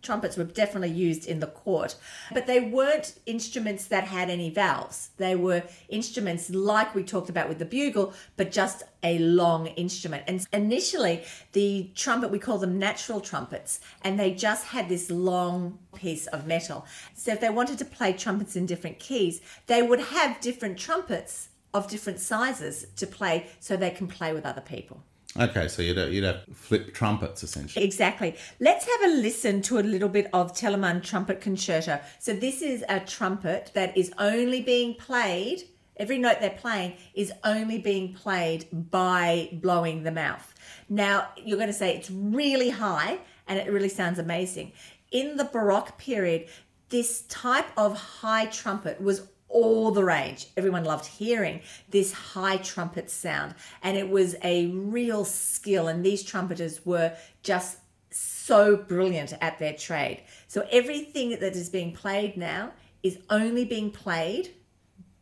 trumpets 0.02 0.36
were 0.36 0.44
definitely 0.44 0.90
used 0.90 1.26
in 1.26 1.40
the 1.40 1.46
court, 1.46 1.96
but 2.32 2.46
they 2.46 2.60
weren't 2.60 3.18
instruments 3.26 3.86
that 3.86 4.04
had 4.04 4.30
any 4.30 4.50
valves. 4.50 5.10
They 5.16 5.34
were 5.34 5.64
instruments 5.88 6.50
like 6.50 6.94
we 6.94 7.02
talked 7.02 7.28
about 7.28 7.48
with 7.48 7.58
the 7.58 7.64
bugle, 7.64 8.14
but 8.36 8.50
just 8.50 8.82
a 9.02 9.18
long 9.18 9.66
instrument. 9.68 10.24
And 10.26 10.46
initially, 10.52 11.24
the 11.52 11.90
trumpet, 11.94 12.30
we 12.30 12.38
call 12.38 12.58
them 12.58 12.78
natural 12.78 13.20
trumpets, 13.20 13.80
and 14.02 14.18
they 14.18 14.32
just 14.32 14.66
had 14.66 14.88
this 14.88 15.10
long 15.10 15.78
piece 15.94 16.26
of 16.28 16.46
metal. 16.46 16.86
So 17.14 17.32
if 17.32 17.40
they 17.40 17.50
wanted 17.50 17.78
to 17.78 17.84
play 17.84 18.12
trumpets 18.12 18.56
in 18.56 18.66
different 18.66 18.98
keys, 18.98 19.40
they 19.66 19.82
would 19.82 20.00
have 20.00 20.40
different 20.40 20.78
trumpets 20.78 21.48
of 21.74 21.88
different 21.88 22.20
sizes 22.20 22.86
to 22.96 23.06
play 23.06 23.46
so 23.60 23.76
they 23.76 23.90
can 23.90 24.06
play 24.06 24.32
with 24.32 24.46
other 24.46 24.60
people. 24.62 25.02
Okay, 25.36 25.68
so 25.68 25.82
you'd 25.82 25.98
you'd 26.12 26.24
have 26.24 26.44
flip 26.54 26.94
trumpets 26.94 27.42
essentially. 27.42 27.84
Exactly. 27.84 28.34
Let's 28.60 28.86
have 28.86 29.10
a 29.10 29.14
listen 29.14 29.60
to 29.62 29.78
a 29.78 29.80
little 29.80 30.08
bit 30.08 30.28
of 30.32 30.54
Telemann 30.54 31.02
Trumpet 31.02 31.40
Concerto. 31.40 32.00
So 32.18 32.32
this 32.32 32.62
is 32.62 32.82
a 32.88 33.00
trumpet 33.00 33.70
that 33.74 33.96
is 33.96 34.12
only 34.18 34.62
being 34.62 34.94
played. 34.94 35.64
Every 35.96 36.18
note 36.18 36.38
they're 36.40 36.50
playing 36.50 36.94
is 37.14 37.32
only 37.44 37.78
being 37.78 38.14
played 38.14 38.66
by 38.72 39.50
blowing 39.52 40.04
the 40.04 40.12
mouth. 40.12 40.54
Now, 40.88 41.28
you're 41.36 41.58
going 41.58 41.68
to 41.68 41.74
say 41.74 41.96
it's 41.96 42.10
really 42.10 42.70
high 42.70 43.18
and 43.46 43.58
it 43.58 43.70
really 43.70 43.88
sounds 43.88 44.18
amazing. 44.18 44.72
In 45.10 45.36
the 45.36 45.44
Baroque 45.44 45.98
period, 45.98 46.48
this 46.88 47.22
type 47.22 47.66
of 47.76 47.96
high 47.96 48.46
trumpet 48.46 49.00
was 49.00 49.28
all 49.48 49.90
the 49.90 50.04
rage. 50.04 50.46
Everyone 50.56 50.84
loved 50.84 51.06
hearing 51.06 51.60
this 51.90 52.12
high 52.12 52.58
trumpet 52.58 53.10
sound, 53.10 53.54
and 53.82 53.96
it 53.96 54.08
was 54.08 54.36
a 54.42 54.66
real 54.68 55.24
skill. 55.24 55.88
And 55.88 56.04
these 56.04 56.22
trumpeters 56.22 56.84
were 56.84 57.16
just 57.42 57.78
so 58.10 58.76
brilliant 58.76 59.34
at 59.40 59.58
their 59.58 59.74
trade. 59.74 60.22
So 60.46 60.66
everything 60.70 61.30
that 61.30 61.56
is 61.56 61.68
being 61.68 61.92
played 61.92 62.36
now 62.36 62.72
is 63.02 63.18
only 63.30 63.64
being 63.64 63.90
played 63.90 64.54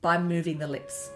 by 0.01 0.19
moving 0.19 0.59
the 0.59 0.69
lips. 0.69 1.11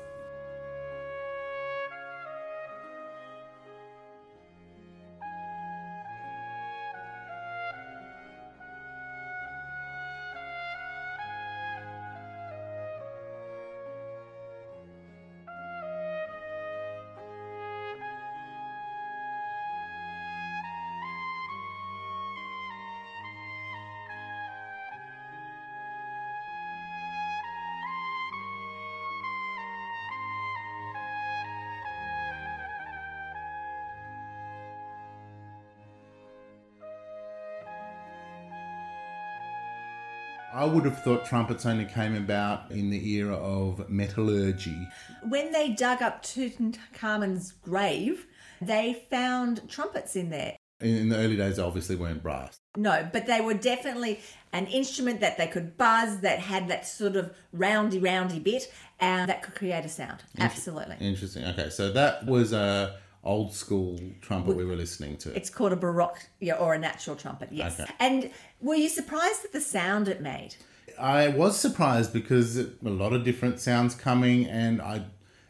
I 40.52 40.64
would 40.64 40.84
have 40.84 41.02
thought 41.02 41.24
trumpets 41.24 41.64
only 41.64 41.84
came 41.84 42.16
about 42.16 42.70
in 42.72 42.90
the 42.90 43.12
era 43.12 43.36
of 43.36 43.88
metallurgy. 43.88 44.88
When 45.28 45.52
they 45.52 45.70
dug 45.70 46.02
up 46.02 46.22
Tutankhamun's 46.22 47.52
grave, 47.52 48.26
they 48.60 49.06
found 49.10 49.68
trumpets 49.68 50.16
in 50.16 50.30
there. 50.30 50.56
In, 50.80 50.96
in 50.96 51.08
the 51.10 51.16
early 51.16 51.36
days, 51.36 51.56
they 51.56 51.62
obviously 51.62 51.94
weren't 51.94 52.22
brass. 52.22 52.58
No, 52.76 53.08
but 53.12 53.26
they 53.26 53.40
were 53.40 53.54
definitely 53.54 54.20
an 54.52 54.66
instrument 54.66 55.20
that 55.20 55.38
they 55.38 55.46
could 55.46 55.76
buzz, 55.76 56.20
that 56.20 56.40
had 56.40 56.66
that 56.68 56.86
sort 56.86 57.14
of 57.14 57.32
roundy, 57.52 58.00
roundy 58.00 58.40
bit, 58.40 58.72
and 58.98 59.28
that 59.30 59.42
could 59.42 59.54
create 59.54 59.84
a 59.84 59.88
sound. 59.88 60.24
Absolutely. 60.38 60.96
Interesting. 61.00 61.44
Okay, 61.44 61.70
so 61.70 61.92
that 61.92 62.26
was 62.26 62.52
a 62.52 62.96
old 63.22 63.52
school 63.52 64.00
trumpet 64.20 64.56
we 64.56 64.64
were 64.64 64.76
listening 64.76 65.16
to. 65.18 65.35
It's 65.35 65.50
called 65.50 65.72
a 65.72 65.76
baroque 65.76 66.26
yeah, 66.40 66.54
or 66.54 66.74
a 66.74 66.78
natural 66.78 67.16
trumpet, 67.16 67.50
yes. 67.52 67.78
Okay. 67.78 67.92
And 67.98 68.30
were 68.61 68.74
you 68.74 68.88
surprised 68.88 69.44
at 69.44 69.52
the 69.52 69.61
sound 69.61 70.09
it 70.09 70.20
made? 70.20 70.56
I 70.98 71.28
was 71.28 71.59
surprised 71.59 72.12
because 72.12 72.59
a 72.59 72.66
lot 72.83 73.12
of 73.12 73.24
different 73.24 73.61
sounds 73.61 73.94
coming, 73.94 74.46
and 74.46 74.83
I, 74.83 75.04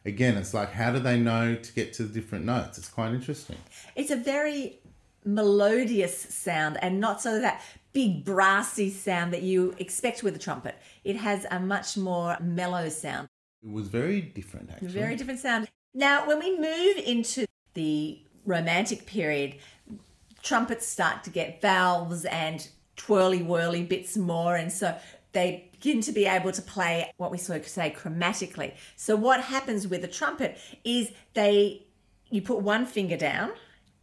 again, 0.04 0.36
it's 0.36 0.54
like, 0.54 0.72
how 0.72 0.92
do 0.92 0.98
they 0.98 1.18
know 1.18 1.54
to 1.56 1.72
get 1.72 1.92
to 1.94 2.04
the 2.04 2.12
different 2.12 2.44
notes? 2.44 2.78
It's 2.78 2.88
quite 2.88 3.12
interesting. 3.12 3.56
It's 3.96 4.10
a 4.10 4.16
very 4.16 4.78
melodious 5.24 6.18
sound 6.18 6.78
and 6.82 6.98
not 7.00 7.20
so 7.20 7.40
that 7.40 7.62
big 7.92 8.24
brassy 8.24 8.90
sound 8.90 9.32
that 9.32 9.42
you 9.42 9.74
expect 9.78 10.22
with 10.22 10.34
a 10.34 10.38
trumpet. 10.38 10.76
It 11.04 11.16
has 11.16 11.46
a 11.50 11.58
much 11.58 11.96
more 11.96 12.36
mellow 12.40 12.88
sound. 12.88 13.28
It 13.62 13.70
was 13.70 13.88
very 13.88 14.20
different, 14.20 14.70
actually. 14.70 14.88
Very 14.88 15.16
different 15.16 15.40
sound. 15.40 15.68
Now, 15.92 16.26
when 16.26 16.38
we 16.38 16.56
move 16.56 16.96
into 17.04 17.46
the 17.74 18.20
romantic 18.44 19.06
period, 19.06 19.56
trumpets 20.42 20.86
start 20.86 21.24
to 21.24 21.30
get 21.30 21.60
valves 21.60 22.24
and 22.24 22.68
twirly 22.96 23.42
whirly 23.42 23.82
bits 23.82 24.16
more, 24.16 24.56
and 24.56 24.72
so 24.72 24.96
they 25.32 25.68
begin 25.72 26.00
to 26.02 26.12
be 26.12 26.26
able 26.26 26.52
to 26.52 26.62
play 26.62 27.12
what 27.16 27.30
we 27.30 27.38
sort 27.38 27.60
of 27.60 27.68
say 27.68 27.94
chromatically. 27.96 28.74
So 28.96 29.16
what 29.16 29.40
happens 29.40 29.86
with 29.86 30.04
a 30.04 30.08
trumpet 30.08 30.58
is 30.84 31.10
they 31.34 31.86
you 32.30 32.42
put 32.42 32.60
one 32.60 32.86
finger 32.86 33.16
down 33.16 33.52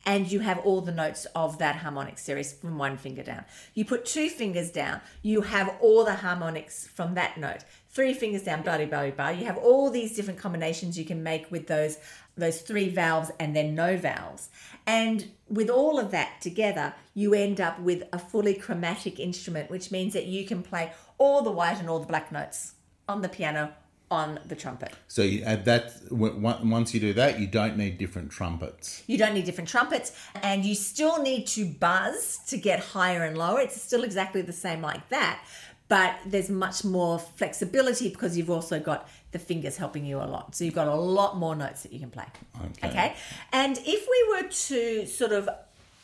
and 0.06 0.32
you 0.32 0.40
have 0.40 0.60
all 0.60 0.82
the 0.82 0.92
notes 0.92 1.26
of 1.36 1.58
that 1.60 1.76
harmonic 1.78 2.18
series 2.18 2.54
from 2.54 2.78
one 2.78 2.98
finger 2.98 3.24
down. 3.24 3.44
You 3.74 3.84
put 3.84 4.06
two 4.06 4.30
fingers 4.30 4.72
down, 4.72 5.02
you 5.22 5.42
have 5.42 5.76
all 5.82 6.06
the 6.06 6.16
harmonics 6.16 6.88
from 6.88 7.16
that 7.16 7.38
note. 7.38 7.64
Three 7.90 8.14
fingers 8.14 8.44
down, 8.44 8.62
blah 8.64 8.78
blah 8.78 8.86
blah 8.86 9.12
blah. 9.12 9.30
You 9.30 9.46
have 9.46 9.58
all 9.58 9.90
these 9.90 10.16
different 10.16 10.40
combinations 10.40 10.98
you 10.98 11.06
can 11.06 11.24
make 11.24 11.52
with 11.52 11.68
those 11.68 11.98
those 12.38 12.62
three 12.62 12.90
valves 12.90 13.32
and 13.40 13.56
then 13.56 13.76
no 13.76 13.98
valves. 13.98 14.50
And 14.86 15.32
with 15.50 15.70
all 15.70 16.00
of 16.00 16.12
that 16.12 16.42
together, 16.42 16.94
you 17.14 17.34
end 17.34 17.60
up 17.60 17.80
with 17.80 18.04
a 18.14 18.20
fully 18.20 18.54
chromatic 18.54 19.20
instrument, 19.20 19.70
which 19.70 19.92
means 19.92 20.14
that 20.14 20.26
you 20.26 20.46
can 20.46 20.64
play 20.64 20.94
all 21.18 21.42
the 21.42 21.52
white 21.52 21.80
and 21.80 21.90
all 21.90 22.00
the 22.00 22.06
black 22.08 22.32
notes 22.32 22.76
on 23.08 23.22
the 23.22 23.30
piano 23.30 23.74
on 24.10 24.40
the 24.46 24.56
trumpet. 24.56 24.94
So 25.10 25.22
you 25.22 25.44
add 25.44 25.66
that 25.66 25.92
once 26.10 26.94
you 26.94 27.00
do 27.02 27.12
that, 27.14 27.42
you 27.42 27.48
don't 27.48 27.76
need 27.76 27.98
different 27.98 28.32
trumpets. 28.32 29.04
You 29.06 29.18
don't 29.18 29.34
need 29.34 29.44
different 29.44 29.70
trumpets, 29.70 30.14
and 30.36 30.64
you 30.64 30.76
still 30.76 31.22
need 31.22 31.46
to 31.48 31.66
buzz 31.66 32.40
to 32.48 32.58
get 32.58 32.80
higher 32.80 33.26
and 33.26 33.38
lower. 33.38 33.60
It's 33.60 33.82
still 33.82 34.06
exactly 34.06 34.42
the 34.42 34.54
same 34.54 34.82
like 34.82 35.10
that, 35.10 35.46
but 35.90 36.16
there's 36.26 36.50
much 36.50 36.84
more 36.84 37.20
flexibility 37.20 38.10
because 38.10 38.38
you've 38.38 38.50
also 38.50 38.80
got 38.80 39.08
the 39.32 39.40
fingers 39.40 39.78
helping 39.78 40.06
you 40.06 40.18
a 40.18 40.26
lot. 40.26 40.56
So 40.56 40.66
you've 40.66 40.74
got 40.76 40.88
a 40.88 40.96
lot 40.96 41.38
more 41.38 41.56
notes 41.56 41.84
that 41.84 41.94
you 41.94 42.00
can 42.00 42.10
play. 42.10 42.26
Okay. 42.66 42.88
Okay. 42.90 43.16
And 43.54 43.78
if 43.86 44.08
we 44.10 44.36
were 44.44 44.50
to 44.50 45.06
sort 45.06 45.32
of 45.32 45.48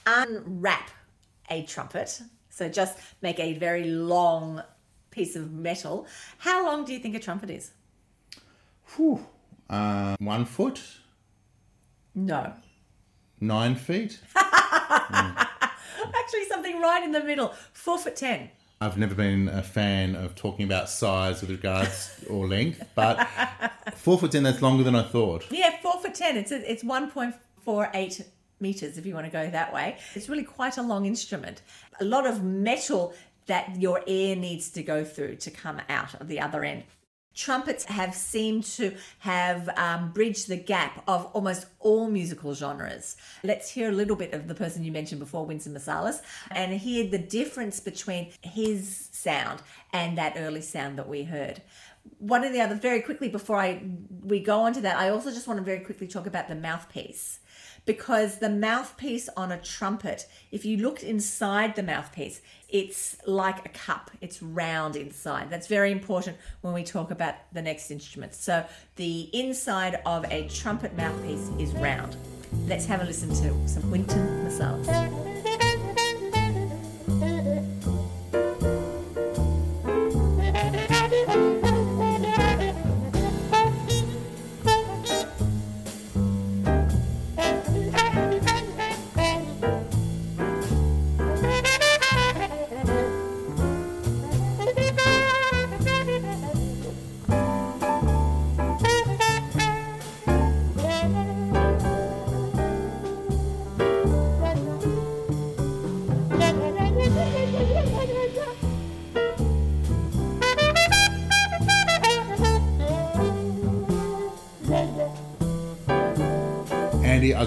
unwrap 0.06 0.90
a 1.50 1.64
trumpet, 1.64 2.22
so 2.50 2.70
just 2.70 2.98
make 3.22 3.40
a 3.40 3.54
very 3.54 3.86
long 3.86 4.62
piece 5.12 5.36
of 5.36 5.52
metal, 5.52 6.08
how 6.38 6.66
long 6.66 6.86
do 6.86 6.94
you 6.94 7.00
think 7.00 7.16
a 7.16 7.20
trumpet 7.20 7.50
is? 7.50 7.72
Whew. 8.96 9.26
Uh, 9.70 10.16
one 10.20 10.46
foot, 10.46 10.82
No. 12.16 12.54
nine 13.40 13.76
feet. 13.76 14.20
Actually, 14.36 16.46
something 16.48 16.80
right 16.82 17.04
in 17.04 17.12
the 17.12 17.24
middle. 17.24 17.54
Four 17.74 17.98
foot 17.98 18.16
ten. 18.16 18.50
I've 18.84 18.98
never 18.98 19.16
been 19.16 19.48
a 19.48 19.64
fan 19.64 20.16
of 20.16 20.36
talking 20.36 20.66
about 20.66 20.90
size 20.90 21.40
with 21.40 21.50
regards 21.50 22.12
or 22.30 22.48
length, 22.48 22.84
but 22.96 23.28
four 23.96 24.20
foot 24.20 24.32
ten, 24.34 24.44
that's 24.44 24.62
longer 24.62 24.84
than 24.84 24.94
I 24.94 25.04
thought. 25.04 25.46
Yeah, 25.50 25.78
four 25.82 26.02
foot 26.02 26.14
ten. 26.14 26.36
It's 26.36 26.52
a, 26.52 26.70
it's 26.70 26.84
one 26.84 27.10
point 27.10 27.34
four 27.64 27.90
eight 27.94 28.22
meters 28.60 28.98
if 28.98 29.06
you 29.06 29.14
want 29.14 29.26
to 29.26 29.32
go 29.32 29.50
that 29.50 29.74
way. 29.74 29.98
It's 30.16 30.28
really 30.28 30.44
quite 30.44 30.78
a 30.78 30.82
long 30.82 31.06
instrument. 31.06 31.62
A 32.02 32.04
lot 32.04 32.28
of 32.28 32.44
metal 32.44 33.14
that 33.46 33.80
your 33.80 34.02
air 34.06 34.36
needs 34.36 34.70
to 34.72 34.84
go 34.84 35.06
through 35.06 35.38
to 35.38 35.52
come 35.52 35.80
out 35.88 36.16
of 36.16 36.28
the 36.28 36.42
other 36.42 36.64
end. 36.64 36.84
Trumpets 37.36 37.86
have 37.86 38.14
seemed 38.14 38.64
to 38.64 38.96
have 39.20 39.70
um, 39.78 40.12
bridged 40.12 40.48
the 40.48 40.58
gap 40.58 41.04
of 41.08 41.26
almost 41.34 41.66
all 41.80 42.10
musical 42.10 42.54
genres. 42.54 43.18
Let's 43.44 43.70
hear 43.70 43.90
a 43.90 43.92
little 43.92 44.16
bit 44.16 44.34
of 44.34 44.48
the 44.48 44.56
person 44.56 44.84
you 44.84 44.92
mentioned 44.92 45.20
before, 45.20 45.46
Wynton 45.46 45.74
Marsalis, 45.74 46.22
and 46.52 46.74
hear 46.74 47.08
the 47.08 47.18
difference 47.18 47.80
between 47.80 48.32
his 48.42 49.10
sound 49.12 49.62
and 49.92 50.18
that 50.18 50.34
early 50.38 50.62
sound 50.62 50.98
that 50.98 51.10
we 51.10 51.24
heard. 51.24 51.62
One 52.20 52.44
of 52.44 52.54
the 52.54 52.62
other, 52.62 52.76
very 52.76 53.02
quickly 53.02 53.30
before 53.30 53.58
I 53.58 53.82
we 54.22 54.40
go 54.40 54.62
on 54.62 54.74
to 54.74 54.82
that, 54.82 54.98
I 54.98 55.10
also 55.10 55.32
just 55.32 55.48
want 55.48 55.58
to 55.60 55.64
very 55.64 55.80
quickly 55.80 56.08
talk 56.08 56.28
about 56.28 56.50
the 56.50 56.56
mouthpiece 56.56 57.40
because 57.86 58.40
the 58.40 58.50
mouthpiece 58.50 59.30
on 59.36 59.52
a 59.52 59.58
trumpet, 59.58 60.28
if 60.52 60.66
you 60.66 60.78
looked 60.78 61.04
inside 61.04 61.76
the 61.76 61.84
mouthpiece, 61.84 62.42
it's 62.70 63.18
like 63.28 63.66
a 63.66 63.70
cup. 63.70 64.12
It's 64.22 64.42
round 64.42 64.96
inside. 64.96 65.50
That's 65.50 65.68
very 65.68 65.92
important 65.92 66.38
when 66.62 66.74
we 66.74 66.84
talk 66.84 67.12
about 67.12 67.36
the 67.52 67.62
next 67.62 67.92
instrument. 67.92 68.34
So 68.34 68.66
the 68.96 69.30
inside 69.34 70.02
of 70.06 70.26
a 70.32 70.48
trumpet 70.48 70.96
mouthpiece 70.96 71.50
is 71.60 71.74
round. 71.74 72.16
Let's 72.68 72.86
have 72.86 73.02
a 73.02 73.06
listen 73.06 73.30
to 73.30 73.68
some 73.68 73.90
Wynton 73.92 74.46
Marsalis. 74.46 75.23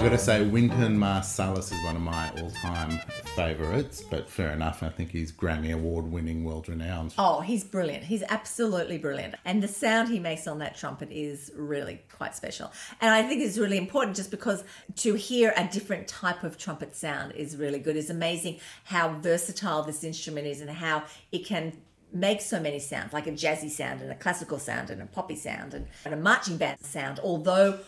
Got 0.07 0.13
to 0.13 0.19
say, 0.19 0.47
Wynton 0.47 0.97
Marsalis 0.97 1.69
is 1.73 1.83
one 1.83 1.97
of 1.97 2.01
my 2.01 2.29
all-time 2.41 2.97
favourites, 3.35 4.01
but 4.01 4.29
fair 4.29 4.51
enough. 4.51 4.81
I 4.81 4.87
think 4.87 5.11
he's 5.11 5.33
Grammy 5.33 5.73
Award-winning, 5.73 6.45
world-renowned. 6.45 7.13
Oh, 7.17 7.41
he's 7.41 7.65
brilliant. 7.65 8.05
He's 8.05 8.23
absolutely 8.29 8.99
brilliant. 8.99 9.35
And 9.43 9.61
the 9.61 9.67
sound 9.67 10.07
he 10.07 10.17
makes 10.17 10.47
on 10.47 10.59
that 10.59 10.77
trumpet 10.77 11.09
is 11.11 11.51
really 11.57 11.99
quite 12.09 12.37
special. 12.37 12.71
And 13.01 13.11
I 13.11 13.21
think 13.21 13.41
it's 13.41 13.57
really 13.57 13.77
important 13.77 14.15
just 14.15 14.31
because 14.31 14.63
to 14.95 15.15
hear 15.15 15.53
a 15.57 15.67
different 15.67 16.07
type 16.07 16.45
of 16.45 16.57
trumpet 16.57 16.95
sound 16.95 17.33
is 17.33 17.57
really 17.57 17.79
good. 17.79 17.97
It's 17.97 18.09
amazing 18.09 18.61
how 18.85 19.09
versatile 19.19 19.83
this 19.83 20.05
instrument 20.05 20.47
is 20.47 20.61
and 20.61 20.69
how 20.69 21.03
it 21.33 21.45
can 21.45 21.73
make 22.13 22.39
so 22.39 22.61
many 22.61 22.79
sounds, 22.79 23.11
like 23.11 23.27
a 23.27 23.33
jazzy 23.33 23.69
sound 23.69 24.01
and 24.01 24.09
a 24.09 24.15
classical 24.15 24.57
sound 24.57 24.89
and 24.89 25.01
a 25.01 25.05
poppy 25.05 25.35
sound 25.35 25.73
and, 25.73 25.85
and 26.05 26.13
a 26.13 26.17
marching 26.17 26.55
band 26.55 26.79
sound. 26.79 27.19
Although 27.21 27.79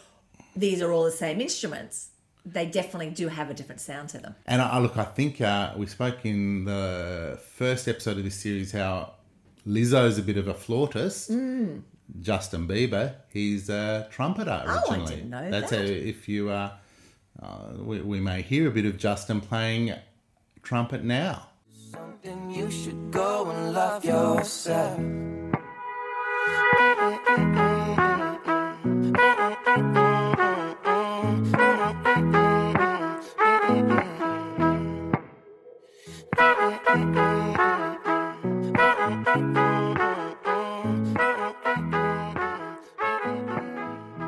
these 0.56 0.82
are 0.82 0.92
all 0.92 1.06
the 1.06 1.12
same 1.12 1.40
instruments, 1.40 2.09
they 2.52 2.66
definitely 2.66 3.12
do 3.12 3.28
have 3.28 3.50
a 3.50 3.54
different 3.54 3.82
sound 3.82 4.10
to 4.10 4.18
them. 4.18 4.36
And 4.46 4.62
I, 4.62 4.80
look, 4.80 4.98
I 4.98 5.04
think 5.04 5.42
uh, 5.42 5.74
we 5.78 5.86
spoke 5.88 6.26
in 6.26 6.66
the 6.66 7.40
first 7.54 7.88
episode 7.88 8.18
of 8.18 8.24
this 8.24 8.36
series 8.36 8.72
how 8.72 9.14
Lizzo's 9.68 10.18
a 10.18 10.24
bit 10.24 10.38
of 10.38 10.48
a 10.48 10.54
flautist. 10.54 11.32
Justin 12.22 12.68
Bieber, 12.68 13.14
he's 13.32 13.70
a 13.70 14.08
trumpeter 14.12 14.64
originally. 14.66 14.68
Oh, 14.68 14.92
I 14.92 14.96
originally. 14.96 15.16
didn't 15.16 15.30
know 15.30 15.52
That's 15.52 15.70
that. 15.70 15.82
A, 15.82 16.10
if 16.10 16.28
you, 16.28 16.50
uh, 16.50 16.72
uh, 17.42 17.74
we, 17.78 18.02
we 18.02 18.20
may 18.20 18.42
hear 18.42 18.68
a 18.68 18.72
bit 18.72 18.86
of 18.86 18.98
Justin 18.98 19.42
playing 19.42 19.94
trumpet 20.64 21.04
now. 21.04 21.50
Then 22.24 22.50
you 22.50 22.70
should 22.72 23.12
go 23.12 23.50
and 23.50 23.74
love 23.74 24.04
yourself. 24.04 25.00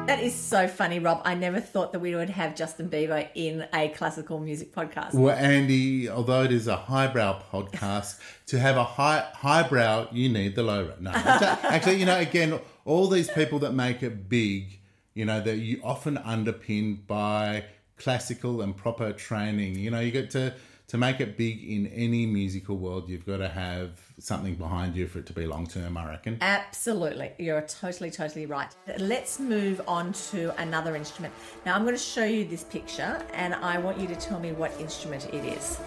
That 0.07 0.19
is 0.21 0.35
so 0.35 0.67
funny, 0.67 0.99
Rob. 0.99 1.21
I 1.23 1.35
never 1.35 1.61
thought 1.61 1.93
that 1.93 1.99
we 1.99 2.13
would 2.13 2.29
have 2.29 2.53
Justin 2.53 2.89
Bieber 2.89 3.29
in 3.33 3.65
a 3.73 3.87
classical 3.89 4.41
music 4.41 4.75
podcast. 4.75 5.13
Well, 5.13 5.33
Andy, 5.33 6.09
although 6.09 6.43
it 6.43 6.51
is 6.51 6.67
a 6.67 6.75
highbrow 6.75 7.43
podcast, 7.49 8.19
to 8.47 8.59
have 8.59 8.75
a 8.75 8.83
high 8.83 9.25
highbrow, 9.33 10.09
you 10.11 10.27
need 10.27 10.55
the 10.55 10.63
lowbrow. 10.63 10.95
No, 10.99 11.11
actually, 11.11 11.47
actually, 11.69 11.95
you 11.95 12.05
know, 12.05 12.19
again, 12.19 12.59
all 12.83 13.07
these 13.07 13.29
people 13.29 13.59
that 13.59 13.71
make 13.71 14.03
it 14.03 14.27
big, 14.27 14.81
you 15.13 15.23
know, 15.23 15.39
that 15.39 15.59
you 15.59 15.79
often 15.81 16.17
underpinned 16.17 17.07
by 17.07 17.63
classical 17.95 18.61
and 18.61 18.75
proper 18.75 19.13
training. 19.13 19.75
You 19.75 19.91
know, 19.91 20.01
you 20.01 20.11
get 20.11 20.29
to 20.31 20.53
to 20.91 20.97
make 20.97 21.21
it 21.21 21.37
big 21.37 21.63
in 21.63 21.87
any 21.87 22.25
musical 22.25 22.75
world, 22.75 23.07
you've 23.07 23.25
got 23.25 23.37
to 23.37 23.47
have 23.47 23.91
something 24.19 24.55
behind 24.55 24.93
you 24.93 25.07
for 25.07 25.19
it 25.19 25.25
to 25.25 25.31
be 25.31 25.45
long 25.45 25.65
term. 25.65 25.95
I 25.95 26.05
reckon. 26.05 26.37
Absolutely. 26.41 27.31
You're 27.39 27.61
totally, 27.61 28.11
totally 28.11 28.45
right. 28.45 28.75
Let's 28.97 29.39
move 29.39 29.79
on 29.87 30.11
to 30.31 30.53
another 30.61 30.97
instrument. 30.97 31.33
Now, 31.65 31.75
I'm 31.75 31.83
going 31.83 31.95
to 31.95 32.01
show 32.01 32.25
you 32.25 32.43
this 32.43 32.65
picture 32.65 33.25
and 33.33 33.55
I 33.55 33.77
want 33.77 34.01
you 34.01 34.07
to 34.07 34.17
tell 34.17 34.37
me 34.37 34.51
what 34.51 34.77
instrument 34.81 35.33
it 35.33 35.45
is. 35.45 35.79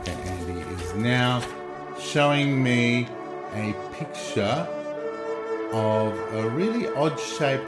Okay, 0.00 0.12
Andy 0.12 0.60
is 0.74 0.94
now 0.96 1.42
showing 1.98 2.62
me 2.62 3.08
a 3.54 3.74
picture 3.94 4.68
of 5.72 6.12
a 6.34 6.50
really 6.50 6.86
odd 6.88 7.18
shaped 7.18 7.64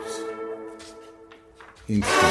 instrument. 1.89 2.31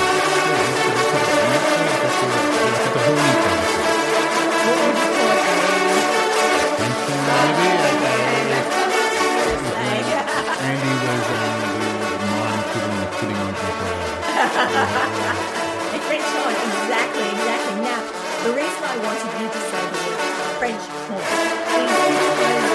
Exactly, 16.89 17.25
exactly. 17.29 17.75
Now, 17.81 18.01
the 18.43 18.51
reason 18.53 18.83
I 18.83 18.97
wanted 19.03 19.31
you 19.39 19.47
to 19.47 19.59
say 19.69 19.81
the 19.89 19.99
word 20.05 20.19
French 20.59 20.83
horn 21.07 21.23
is 22.63 22.68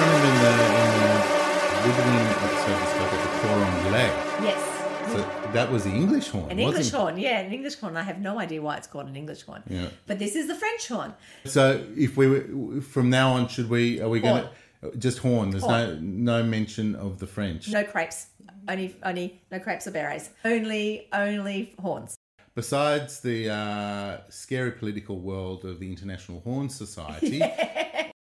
remember 0.00 0.28
in 0.30 0.36
the, 0.44 0.52
in 0.80 0.90
the 0.96 1.40
Woodwind 1.84 2.30
episode 2.46 2.78
we 2.80 2.86
spoke 2.94 3.12
of 3.12 3.20
the 3.24 3.32
cor 3.40 3.56
anglais. 3.70 4.12
Yes. 4.42 4.66
So 5.12 5.18
that 5.52 5.70
was 5.72 5.84
the 5.84 5.90
English 5.90 6.28
horn. 6.28 6.50
An 6.50 6.58
English 6.58 6.88
it? 6.88 6.94
horn, 6.94 7.18
yeah, 7.18 7.40
an 7.40 7.52
English 7.52 7.76
horn. 7.76 7.96
I 7.96 8.02
have 8.02 8.20
no 8.20 8.38
idea 8.38 8.62
why 8.62 8.76
it's 8.76 8.86
called 8.86 9.08
an 9.08 9.16
English 9.16 9.42
horn. 9.42 9.62
Yeah. 9.66 9.88
But 10.06 10.18
this 10.18 10.36
is 10.36 10.46
the 10.46 10.54
French 10.54 10.88
horn. 10.88 11.14
So 11.44 11.84
if 11.96 12.16
we 12.16 12.26
were 12.28 12.80
from 12.80 13.10
now 13.10 13.32
on, 13.32 13.48
should 13.48 13.68
we 13.68 14.00
are 14.00 14.08
we 14.08 14.20
going 14.20 14.44
to 14.44 14.50
just 14.98 15.18
horn? 15.18 15.50
There's 15.50 15.64
Horn. 15.64 16.24
no 16.24 16.40
no 16.40 16.42
mention 16.42 16.94
of 16.94 17.18
the 17.18 17.26
French. 17.26 17.68
No 17.68 17.84
crepes. 17.84 18.28
Only 18.68 18.96
only 19.02 19.40
no 19.50 19.58
crepes 19.58 19.86
or 19.86 19.90
berets. 19.90 20.30
Only 20.44 21.08
only 21.12 21.74
horns. 21.80 22.16
Besides 22.54 23.20
the 23.20 23.48
uh, 23.48 24.18
scary 24.28 24.72
political 24.72 25.18
world 25.18 25.64
of 25.64 25.80
the 25.80 25.88
International 25.88 26.40
Horn 26.40 26.68
Society, 26.68 27.40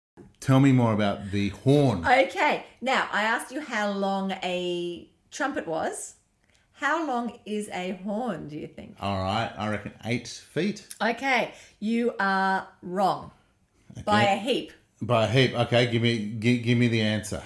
tell 0.42 0.60
me 0.60 0.74
more 0.74 0.92
about 0.94 1.32
the 1.32 1.50
horn. 1.50 2.06
Okay. 2.06 2.66
Now 2.82 3.08
I 3.14 3.22
asked 3.24 3.52
you 3.54 3.62
how 3.62 3.92
long 3.92 4.32
a 4.44 5.08
trumpet 5.32 5.66
was. 5.68 6.16
How 6.74 7.06
long 7.06 7.40
is 7.46 7.70
a 7.72 7.92
horn, 8.04 8.48
do 8.50 8.58
you 8.58 8.68
think? 8.68 8.96
All 9.00 9.20
right, 9.22 9.52
I 9.56 9.70
reckon 9.70 9.94
eight 10.04 10.28
feet 10.28 10.88
Okay, 11.00 11.54
you 11.80 12.14
are 12.20 12.68
wrong 12.82 13.30
by 14.04 14.24
a 14.24 14.36
heap. 14.36 14.74
by 15.00 15.26
a 15.26 15.28
heap. 15.28 15.54
Okay, 15.54 15.86
give 15.92 16.02
me 16.02 16.18
give, 16.18 16.64
give 16.64 16.78
me 16.78 16.88
the 16.88 17.02
answer. 17.02 17.44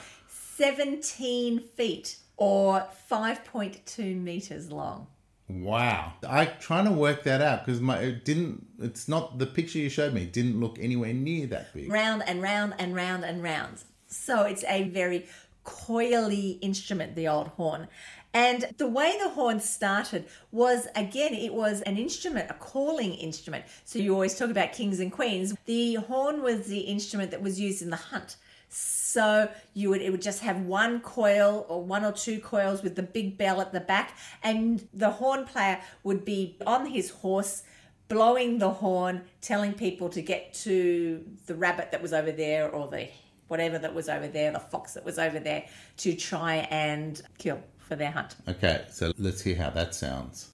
17 0.56 1.60
feet 1.60 2.18
or 2.38 2.88
5.2 3.12 4.16
meters 4.22 4.72
long. 4.72 5.08
Wow, 5.48 6.14
I 6.28 6.46
trying 6.46 6.86
to 6.86 6.92
work 6.92 7.24
that 7.24 7.40
out 7.42 7.66
because 7.66 7.80
my 7.80 8.00
it 8.00 8.26
didn't. 8.26 8.66
It's 8.80 9.08
not 9.08 9.38
the 9.38 9.46
picture 9.46 9.78
you 9.78 9.90
showed 9.90 10.14
me. 10.14 10.26
Didn't 10.26 10.60
look 10.60 10.80
anywhere 10.80 11.14
near 11.14 11.46
that 11.48 11.72
big. 11.74 11.92
Round 11.92 12.24
and 12.28 12.42
round 12.42 12.74
and 12.80 12.96
round 12.96 13.24
and 13.24 13.44
round. 13.44 13.84
So 14.08 14.42
it's 14.44 14.64
a 14.64 14.90
very 14.90 15.28
coily 15.64 16.58
instrument, 16.62 17.16
the 17.16 17.28
old 17.28 17.50
horn. 17.50 17.88
And 18.34 18.66
the 18.78 18.88
way 18.88 19.18
the 19.22 19.30
horn 19.30 19.60
started 19.60 20.26
was 20.52 20.88
again, 20.96 21.34
it 21.34 21.54
was 21.54 21.82
an 21.84 21.98
instrument, 21.98 22.50
a 22.50 22.56
calling 22.56 23.14
instrument. 23.14 23.66
So 23.86 24.00
you 24.00 24.14
always 24.14 24.38
talk 24.38 24.50
about 24.50 24.74
kings 24.74 25.00
and 25.00 25.12
queens. 25.12 25.56
The 25.66 25.96
horn 25.96 26.42
was 26.42 26.68
the 26.68 26.82
instrument 26.82 27.32
that 27.32 27.42
was 27.42 27.60
used 27.60 27.82
in 27.82 27.92
the 27.92 27.96
hunt. 27.96 28.36
So 28.70 29.50
you 29.74 29.90
would 29.90 30.02
it 30.02 30.12
would 30.12 30.22
just 30.22 30.42
have 30.42 30.62
one 30.62 31.00
coil 31.00 31.66
or 31.70 31.84
one 31.84 32.04
or 32.04 32.12
two 32.12 32.40
coils 32.40 32.84
with 32.84 32.96
the 32.96 33.04
big 33.04 33.38
bell 33.38 33.62
at 33.62 33.72
the 33.72 33.80
back, 33.80 34.18
and 34.44 34.88
the 34.94 35.10
horn 35.12 35.46
player 35.46 35.80
would 36.04 36.26
be 36.26 36.58
on 36.66 36.86
his 36.86 37.10
horse 37.10 37.64
blowing 38.08 38.60
the 38.60 38.70
horn, 38.70 39.24
telling 39.42 39.74
people 39.74 40.10
to 40.10 40.22
get 40.22 40.54
to 40.54 41.24
the 41.48 41.56
rabbit 41.56 41.92
that 41.92 42.02
was 42.02 42.14
over 42.14 42.32
there 42.32 42.70
or 42.70 42.88
the 42.88 43.08
whatever 43.48 43.78
that 43.78 43.94
was 43.94 44.10
over 44.10 44.28
there, 44.28 44.52
the 44.52 44.60
fox 44.60 44.94
that 44.94 45.06
was 45.06 45.20
over 45.20 45.40
there, 45.40 45.66
to 45.98 46.16
try 46.16 46.56
and 46.72 47.22
kill 47.38 47.62
for 47.78 47.96
their 47.96 48.12
hunt. 48.12 48.36
Okay, 48.48 48.86
so 48.90 49.14
let's 49.18 49.42
hear 49.42 49.56
how 49.56 49.70
that 49.70 49.94
sounds. 49.94 50.52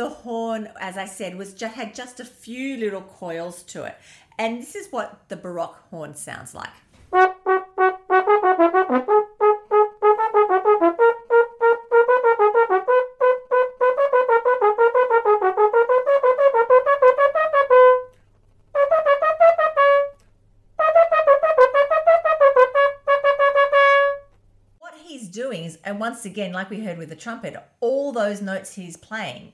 The 0.00 0.08
horn, 0.08 0.70
as 0.80 0.96
I 0.96 1.04
said, 1.04 1.36
was 1.36 1.52
just, 1.52 1.74
had 1.74 1.94
just 1.94 2.20
a 2.20 2.24
few 2.24 2.78
little 2.78 3.02
coils 3.02 3.62
to 3.64 3.84
it, 3.84 3.98
and 4.38 4.58
this 4.58 4.74
is 4.74 4.90
what 4.90 5.28
the 5.28 5.36
Baroque 5.36 5.76
horn 5.90 6.14
sounds 6.14 6.54
like. 6.54 6.70
What 24.78 24.94
he's 25.04 25.28
doing 25.28 25.64
is, 25.64 25.76
and 25.84 26.00
once 26.00 26.24
again, 26.24 26.54
like 26.54 26.70
we 26.70 26.80
heard 26.80 26.96
with 26.96 27.10
the 27.10 27.16
trumpet, 27.16 27.54
all 27.80 28.12
those 28.12 28.40
notes 28.40 28.76
he's 28.76 28.96
playing, 28.96 29.52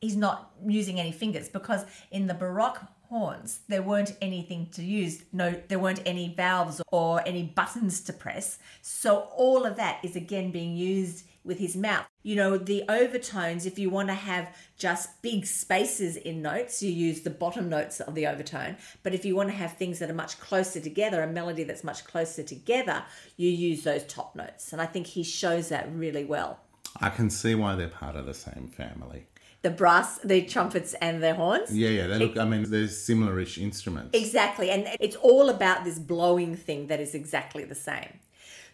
he's 0.00 0.16
not 0.16 0.52
using 0.66 1.00
any 1.00 1.12
fingers 1.12 1.48
because 1.48 1.84
in 2.10 2.26
the 2.26 2.34
Baroque 2.34 2.80
horns 3.08 3.60
there 3.68 3.82
weren't 3.82 4.16
anything 4.20 4.68
to 4.72 4.82
use. 4.82 5.22
No, 5.32 5.54
there 5.68 5.78
weren't 5.78 6.02
any 6.04 6.34
valves 6.34 6.80
or 6.92 7.26
any 7.26 7.42
buttons 7.42 8.00
to 8.02 8.12
press. 8.12 8.58
So 8.82 9.28
all 9.34 9.64
of 9.64 9.76
that 9.76 10.04
is 10.04 10.16
again 10.16 10.50
being 10.50 10.76
used 10.76 11.24
with 11.44 11.58
his 11.58 11.74
mouth. 11.76 12.04
You 12.22 12.36
know, 12.36 12.58
the 12.58 12.84
overtones, 12.90 13.64
if 13.64 13.78
you 13.78 13.88
want 13.88 14.08
to 14.08 14.14
have 14.14 14.54
just 14.76 15.22
big 15.22 15.46
spaces 15.46 16.16
in 16.16 16.42
notes, 16.42 16.82
you 16.82 16.92
use 16.92 17.22
the 17.22 17.30
bottom 17.30 17.70
notes 17.70 18.00
of 18.00 18.14
the 18.14 18.26
overtone. 18.26 18.76
But 19.02 19.14
if 19.14 19.24
you 19.24 19.34
want 19.34 19.48
to 19.48 19.56
have 19.56 19.72
things 19.72 19.98
that 20.00 20.10
are 20.10 20.14
much 20.14 20.38
closer 20.38 20.78
together, 20.78 21.22
a 21.22 21.26
melody 21.26 21.64
that's 21.64 21.84
much 21.84 22.04
closer 22.04 22.42
together, 22.42 23.04
you 23.38 23.48
use 23.48 23.82
those 23.82 24.04
top 24.04 24.36
notes. 24.36 24.72
And 24.72 24.82
I 24.82 24.86
think 24.86 25.06
he 25.06 25.22
shows 25.22 25.70
that 25.70 25.88
really 25.90 26.26
well. 26.26 26.60
I 27.00 27.08
can 27.08 27.30
see 27.30 27.54
why 27.54 27.76
they're 27.76 27.88
part 27.88 28.16
of 28.16 28.26
the 28.26 28.34
same 28.34 28.68
family. 28.68 29.26
The 29.62 29.70
brass, 29.70 30.18
the 30.18 30.42
trumpets, 30.42 30.94
and 30.94 31.22
the 31.22 31.34
horns. 31.34 31.76
Yeah, 31.76 31.88
yeah. 31.88 32.06
They 32.06 32.18
look. 32.18 32.38
I 32.38 32.44
mean, 32.44 32.70
they're 32.70 32.86
similar-ish 32.86 33.58
instruments. 33.58 34.16
Exactly. 34.16 34.70
And 34.70 34.86
it's 35.00 35.16
all 35.16 35.48
about 35.48 35.84
this 35.84 35.98
blowing 35.98 36.54
thing 36.54 36.86
that 36.86 37.00
is 37.00 37.14
exactly 37.14 37.64
the 37.64 37.74
same. 37.74 38.20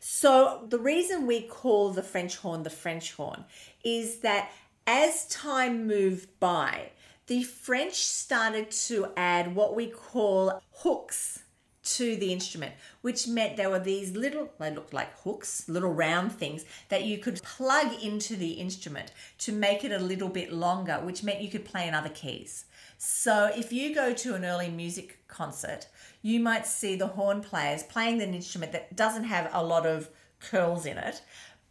So, 0.00 0.66
the 0.68 0.78
reason 0.78 1.26
we 1.26 1.40
call 1.40 1.90
the 1.90 2.02
French 2.02 2.36
horn 2.36 2.62
the 2.62 2.70
French 2.70 3.14
horn 3.14 3.44
is 3.82 4.18
that 4.18 4.50
as 4.86 5.26
time 5.28 5.86
moved 5.86 6.28
by, 6.38 6.90
the 7.26 7.42
French 7.42 7.94
started 7.94 8.70
to 8.70 9.08
add 9.16 9.54
what 9.54 9.74
we 9.74 9.86
call 9.86 10.60
hooks 10.82 11.43
to 11.84 12.16
the 12.16 12.32
instrument, 12.32 12.72
which 13.02 13.28
meant 13.28 13.56
there 13.56 13.70
were 13.70 13.78
these 13.78 14.16
little, 14.16 14.50
they 14.58 14.74
looked 14.74 14.94
like 14.94 15.18
hooks, 15.20 15.68
little 15.68 15.92
round 15.92 16.32
things 16.32 16.64
that 16.88 17.04
you 17.04 17.18
could 17.18 17.42
plug 17.42 18.02
into 18.02 18.36
the 18.36 18.52
instrument 18.52 19.12
to 19.38 19.52
make 19.52 19.84
it 19.84 19.92
a 19.92 19.98
little 19.98 20.30
bit 20.30 20.52
longer, 20.52 20.94
which 21.02 21.22
meant 21.22 21.42
you 21.42 21.50
could 21.50 21.64
play 21.64 21.86
in 21.86 21.94
other 21.94 22.08
keys. 22.08 22.64
So 22.96 23.50
if 23.54 23.72
you 23.72 23.94
go 23.94 24.14
to 24.14 24.34
an 24.34 24.44
early 24.44 24.70
music 24.70 25.18
concert, 25.28 25.86
you 26.22 26.40
might 26.40 26.66
see 26.66 26.96
the 26.96 27.08
horn 27.08 27.42
players 27.42 27.82
playing 27.82 28.22
an 28.22 28.34
instrument 28.34 28.72
that 28.72 28.96
doesn't 28.96 29.24
have 29.24 29.50
a 29.52 29.62
lot 29.62 29.84
of 29.84 30.08
curls 30.40 30.86
in 30.86 30.96
it, 30.96 31.22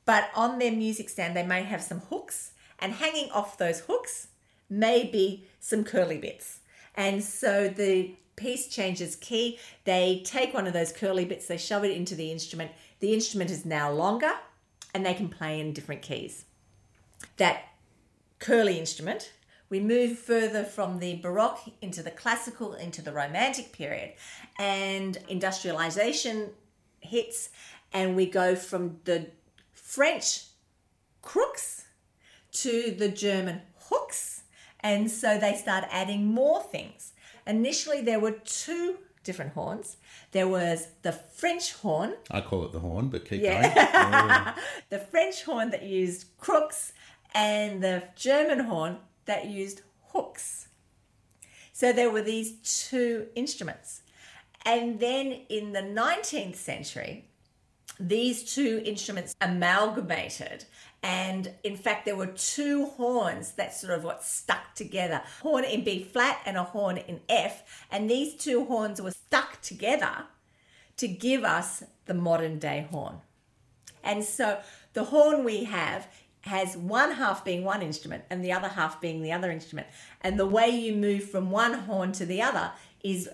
but 0.05 0.29
on 0.35 0.59
their 0.59 0.71
music 0.71 1.09
stand, 1.09 1.35
they 1.35 1.45
may 1.45 1.63
have 1.63 1.81
some 1.81 2.01
hooks, 2.01 2.51
and 2.79 2.93
hanging 2.93 3.31
off 3.31 3.57
those 3.57 3.81
hooks 3.81 4.27
may 4.69 5.05
be 5.05 5.45
some 5.59 5.83
curly 5.83 6.17
bits. 6.17 6.59
And 6.95 7.23
so 7.23 7.67
the 7.69 8.15
piece 8.35 8.67
changes 8.67 9.15
key. 9.15 9.59
They 9.83 10.21
take 10.25 10.53
one 10.53 10.67
of 10.67 10.73
those 10.73 10.91
curly 10.91 11.25
bits, 11.25 11.47
they 11.47 11.57
shove 11.57 11.83
it 11.83 11.91
into 11.91 12.15
the 12.15 12.31
instrument. 12.31 12.71
The 12.99 13.13
instrument 13.13 13.51
is 13.51 13.65
now 13.65 13.91
longer 13.91 14.31
and 14.93 15.05
they 15.05 15.13
can 15.13 15.29
play 15.29 15.59
in 15.59 15.73
different 15.73 16.01
keys. 16.01 16.45
That 17.37 17.63
curly 18.39 18.79
instrument, 18.79 19.31
we 19.69 19.79
move 19.79 20.19
further 20.19 20.63
from 20.63 20.99
the 20.99 21.15
Baroque 21.15 21.61
into 21.81 22.03
the 22.03 22.11
classical, 22.11 22.73
into 22.73 23.01
the 23.01 23.11
Romantic 23.11 23.71
period, 23.71 24.13
and 24.59 25.17
industrialization 25.27 26.49
hits, 26.99 27.49
and 27.91 28.15
we 28.15 28.25
go 28.25 28.55
from 28.55 28.99
the 29.05 29.27
French 29.73 30.43
crooks 31.21 31.85
to 32.51 32.91
the 32.91 33.09
German 33.09 33.61
hooks. 33.89 34.43
And 34.81 35.09
so 35.09 35.37
they 35.39 35.55
start 35.55 35.85
adding 35.89 36.25
more 36.25 36.61
things. 36.61 37.12
Initially, 37.47 38.01
there 38.01 38.19
were 38.19 38.31
two 38.31 38.97
different 39.23 39.53
horns. 39.53 39.97
There 40.31 40.47
was 40.47 40.87
the 41.01 41.11
French 41.11 41.73
horn, 41.73 42.13
I 42.29 42.41
call 42.41 42.65
it 42.65 42.71
the 42.71 42.79
horn, 42.79 43.07
but 43.09 43.27
keep 43.27 43.41
Yeah. 43.41 44.53
going. 44.53 44.55
the 44.89 44.99
French 44.99 45.43
horn 45.43 45.69
that 45.71 45.83
used 45.83 46.25
crooks, 46.39 46.93
and 47.33 47.81
the 47.83 48.03
German 48.15 48.59
horn 48.59 48.97
that 49.25 49.45
used 49.47 49.81
hooks. 50.11 50.67
So 51.71 51.91
there 51.91 52.09
were 52.09 52.21
these 52.21 52.53
two 52.89 53.27
instruments. 53.35 54.01
And 54.65 54.99
then 54.99 55.41
in 55.49 55.73
the 55.73 55.81
19th 55.81 56.55
century, 56.55 57.25
these 57.99 58.53
two 58.53 58.81
instruments 58.85 59.35
amalgamated 59.41 60.65
and 61.03 61.51
in 61.63 61.75
fact 61.75 62.05
there 62.05 62.15
were 62.15 62.27
two 62.27 62.85
horns 62.97 63.51
that 63.51 63.73
sort 63.73 63.93
of 63.93 64.03
what 64.03 64.23
stuck 64.23 64.73
together 64.73 65.21
horn 65.41 65.63
in 65.63 65.83
b 65.83 66.03
flat 66.03 66.39
and 66.45 66.57
a 66.57 66.63
horn 66.63 66.97
in 66.97 67.19
f 67.29 67.85
and 67.91 68.09
these 68.09 68.35
two 68.35 68.65
horns 68.65 69.01
were 69.01 69.11
stuck 69.11 69.61
together 69.61 70.25
to 70.97 71.07
give 71.07 71.43
us 71.43 71.83
the 72.05 72.13
modern 72.13 72.57
day 72.57 72.87
horn 72.89 73.17
and 74.03 74.23
so 74.23 74.59
the 74.93 75.05
horn 75.05 75.43
we 75.43 75.65
have 75.65 76.07
has 76.41 76.75
one 76.75 77.11
half 77.11 77.45
being 77.45 77.63
one 77.63 77.81
instrument 77.81 78.23
and 78.29 78.43
the 78.43 78.51
other 78.51 78.67
half 78.67 78.99
being 78.99 79.21
the 79.21 79.31
other 79.31 79.49
instrument. 79.49 79.87
And 80.21 80.37
the 80.37 80.45
way 80.45 80.69
you 80.69 80.93
move 80.93 81.29
from 81.29 81.51
one 81.51 81.73
horn 81.73 82.11
to 82.13 82.25
the 82.25 82.41
other 82.41 82.71
is 83.01 83.29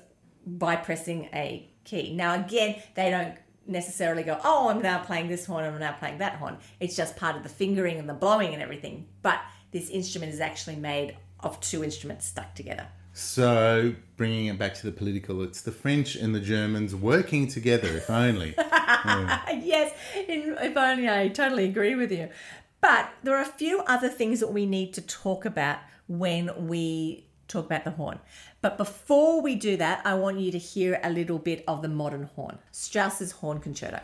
by 0.46 0.76
pressing 0.76 1.28
a 1.34 1.68
key. 1.86 2.14
Now, 2.16 2.36
again, 2.36 2.82
they 2.96 3.10
don't 3.10 3.36
necessarily 3.70 4.24
go, 4.24 4.40
oh, 4.44 4.70
I'm 4.70 4.82
now 4.82 5.00
playing 5.00 5.28
this 5.28 5.46
horn 5.46 5.64
and 5.64 5.76
I'm 5.76 5.80
now 5.80 5.94
playing 5.94 6.18
that 6.18 6.36
horn. 6.36 6.58
It's 6.80 6.96
just 6.96 7.16
part 7.16 7.36
of 7.36 7.44
the 7.44 7.50
fingering 7.50 7.98
and 7.98 8.10
the 8.10 8.14
blowing 8.14 8.54
and 8.54 8.62
everything. 8.62 9.08
But 9.22 9.40
this 9.72 9.90
instrument 9.90 10.34
is 10.34 10.40
actually 10.40 10.76
made 10.76 11.16
of 11.40 11.60
two 11.62 11.84
instruments 11.84 12.26
stuck 12.26 12.56
together. 12.56 12.88
So, 13.14 13.96
bringing 14.18 14.46
it 14.46 14.58
back 14.58 14.76
to 14.76 14.86
the 14.86 14.92
political, 14.92 15.42
it's 15.42 15.62
the 15.62 15.72
French 15.72 16.16
and 16.16 16.34
the 16.34 16.40
Germans 16.40 16.96
working 16.96 17.48
together, 17.48 17.88
if 17.88 18.10
only. 18.10 18.54
yes, 18.58 19.94
in, 20.16 20.56
if 20.62 20.78
only 20.78 21.10
I 21.10 21.28
totally 21.30 21.66
agree 21.66 21.96
with 21.96 22.12
you. 22.12 22.30
But 22.82 23.12
there 23.24 23.36
are 23.36 23.42
a 23.42 23.46
few 23.46 23.82
other 23.82 24.10
things 24.10 24.40
that 24.40 24.54
we 24.54 24.66
need 24.66 24.94
to 24.94 25.02
talk 25.02 25.44
about 25.44 25.80
when 26.08 26.68
we 26.68 27.26
talk 27.50 27.66
about 27.66 27.84
the 27.84 27.92
horn. 27.92 28.20
But 28.62 28.78
before 28.78 29.42
we 29.42 29.56
do 29.56 29.76
that, 29.78 30.06
I 30.06 30.14
want 30.14 30.40
you 30.40 30.52
to 30.52 30.58
hear 30.58 31.00
a 31.04 31.10
little 31.10 31.40
bit 31.40 31.64
of 31.68 31.82
the 31.82 31.90
modern 31.90 32.30
horn, 32.36 32.60
Strauss's 32.72 33.32
Horn 33.34 33.60
Concerto. 33.60 34.00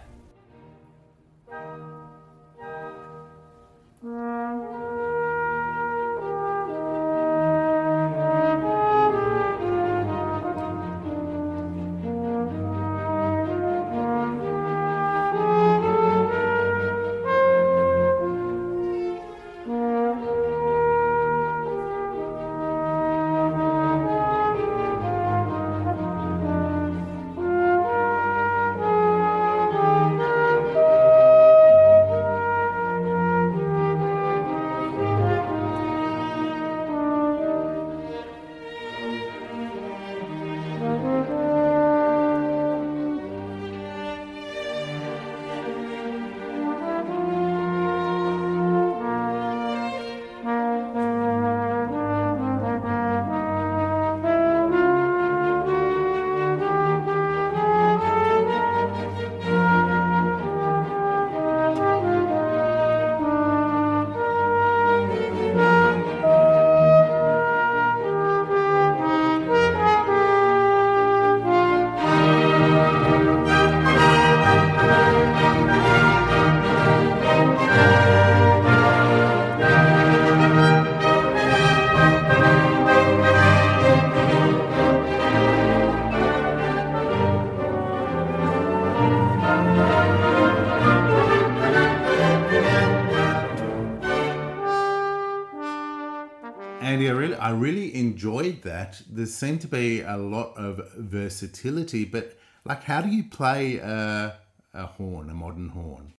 That. 98.66 99.02
There 99.10 99.26
seemed 99.26 99.62
to 99.62 99.68
be 99.68 100.02
a 100.02 100.18
lot 100.18 100.56
of 100.58 100.82
versatility, 100.98 102.06
but 102.06 102.38
like, 102.66 102.84
how 102.84 103.02
do 103.02 103.10
you 103.10 103.24
play 103.24 103.78
a, 103.78 104.36
a 104.74 104.86
horn, 104.86 105.30
a 105.30 105.34
modern 105.34 105.70
horn? 105.70 106.14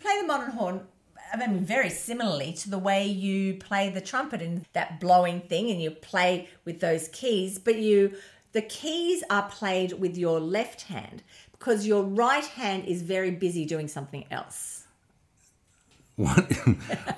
play 0.00 0.18
the 0.18 0.26
modern 0.26 0.52
horn 0.52 0.80
I 1.32 1.36
mean, 1.36 1.64
very 1.64 1.90
similarly 1.90 2.52
to 2.54 2.70
the 2.70 2.78
way 2.78 3.06
you 3.06 3.54
play 3.54 3.90
the 3.90 4.00
trumpet 4.00 4.42
and 4.42 4.64
that 4.72 5.00
blowing 5.00 5.40
thing, 5.42 5.70
and 5.70 5.80
you 5.80 5.90
play 5.90 6.48
with 6.64 6.80
those 6.80 7.08
keys, 7.08 7.58
but 7.58 7.76
you 7.76 8.16
the 8.52 8.62
keys 8.62 9.22
are 9.30 9.48
played 9.48 9.92
with 9.92 10.16
your 10.16 10.40
left 10.40 10.82
hand 10.82 11.22
because 11.52 11.86
your 11.86 12.02
right 12.02 12.44
hand 12.44 12.84
is 12.86 13.02
very 13.02 13.30
busy 13.30 13.64
doing 13.64 13.86
something 13.86 14.24
else. 14.30 14.86
What, 16.16 16.50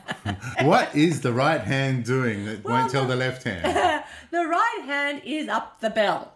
what 0.67 0.95
is 0.95 1.21
the 1.21 1.33
right 1.33 1.61
hand 1.61 2.05
doing 2.05 2.45
that 2.47 2.65
won't 2.65 2.91
tell 2.91 3.07
the 3.07 3.17
left 3.17 3.45
hand? 3.45 4.05
The 4.31 4.47
right 4.47 4.83
hand 4.87 5.21
is 5.27 5.47
up 5.49 5.81
the 5.81 5.91
bell. 5.91 6.33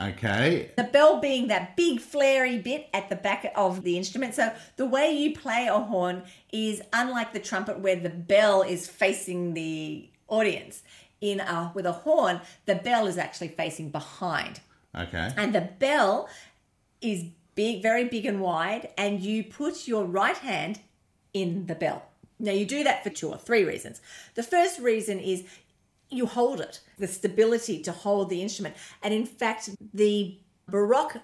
Okay. 0.00 0.72
The 0.76 0.82
bell 0.82 1.20
being 1.20 1.46
that 1.46 1.76
big 1.76 2.00
flary 2.00 2.58
bit 2.58 2.88
at 2.92 3.08
the 3.08 3.14
back 3.14 3.52
of 3.54 3.84
the 3.84 3.96
instrument. 3.96 4.34
So 4.34 4.52
the 4.76 4.84
way 4.84 5.12
you 5.12 5.32
play 5.32 5.68
a 5.70 5.78
horn 5.78 6.24
is 6.52 6.82
unlike 6.92 7.32
the 7.32 7.38
trumpet 7.38 7.78
where 7.78 7.94
the 7.94 8.10
bell 8.10 8.62
is 8.62 8.88
facing 8.88 9.54
the 9.54 10.08
audience. 10.26 10.82
In 11.20 11.38
a, 11.38 11.70
with 11.74 11.86
a 11.86 11.92
horn, 11.92 12.40
the 12.66 12.74
bell 12.74 13.06
is 13.06 13.16
actually 13.16 13.48
facing 13.48 13.90
behind. 13.90 14.60
Okay. 14.98 15.30
And 15.36 15.54
the 15.54 15.60
bell 15.78 16.28
is 17.00 17.26
big, 17.54 17.80
very 17.80 18.04
big 18.04 18.26
and 18.26 18.40
wide, 18.40 18.90
and 18.98 19.20
you 19.20 19.44
put 19.44 19.86
your 19.86 20.04
right 20.04 20.36
hand 20.36 20.80
in 21.32 21.66
the 21.66 21.74
bell. 21.74 22.02
Now, 22.38 22.52
you 22.52 22.66
do 22.66 22.84
that 22.84 23.02
for 23.02 23.10
two 23.10 23.28
or 23.28 23.38
three 23.38 23.64
reasons. 23.64 24.00
The 24.34 24.42
first 24.42 24.80
reason 24.80 25.20
is 25.20 25.44
you 26.10 26.26
hold 26.26 26.60
it, 26.60 26.80
the 26.98 27.06
stability 27.06 27.80
to 27.82 27.92
hold 27.92 28.28
the 28.28 28.42
instrument. 28.42 28.76
And 29.02 29.14
in 29.14 29.26
fact, 29.26 29.70
the 29.92 30.38
Baroque 30.68 31.18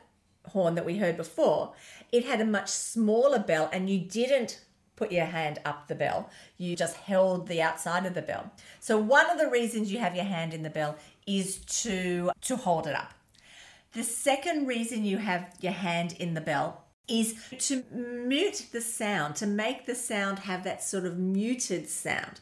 horn 0.47 0.75
that 0.75 0.87
we 0.87 0.99
heard 0.99 1.17
before, 1.17 1.73
it 2.13 2.25
had 2.25 2.41
a 2.41 2.47
much 2.47 2.69
smaller 2.69 3.39
bell, 3.39 3.69
and 3.73 3.89
you 3.89 3.99
didn't 3.99 4.61
put 4.97 5.13
your 5.13 5.27
hand 5.27 5.59
up 5.65 5.89
the 5.89 5.95
bell. 5.95 6.29
You 6.59 6.77
just 6.77 6.97
held 6.97 7.49
the 7.49 7.63
outside 7.63 8.05
of 8.05 8.15
the 8.15 8.23
bell. 8.23 8.53
So 8.81 8.99
one 8.99 9.31
of 9.31 9.39
the 9.39 9.49
reasons 9.49 9.91
you 9.91 9.99
have 9.99 10.15
your 10.15 10.27
hand 10.27 10.53
in 10.53 10.63
the 10.63 10.71
bell 10.71 10.97
is 11.27 11.59
to 11.83 12.31
to 12.43 12.57
hold 12.57 12.87
it 12.87 12.95
up. 12.95 13.15
The 13.93 14.05
second 14.05 14.67
reason 14.67 15.05
you 15.05 15.19
have 15.19 15.55
your 15.61 15.73
hand 15.73 16.15
in 16.19 16.35
the 16.35 16.41
bell 16.41 16.85
is 17.11 17.35
to 17.59 17.83
mute 17.93 18.67
the 18.73 18.81
sound, 18.81 19.37
to 19.37 19.47
make 19.47 19.87
the 19.87 19.95
sound 19.95 20.41
have 20.41 20.65
that 20.65 20.83
sort 20.83 21.05
of 21.05 21.19
muted 21.19 21.89
sound. 21.89 22.41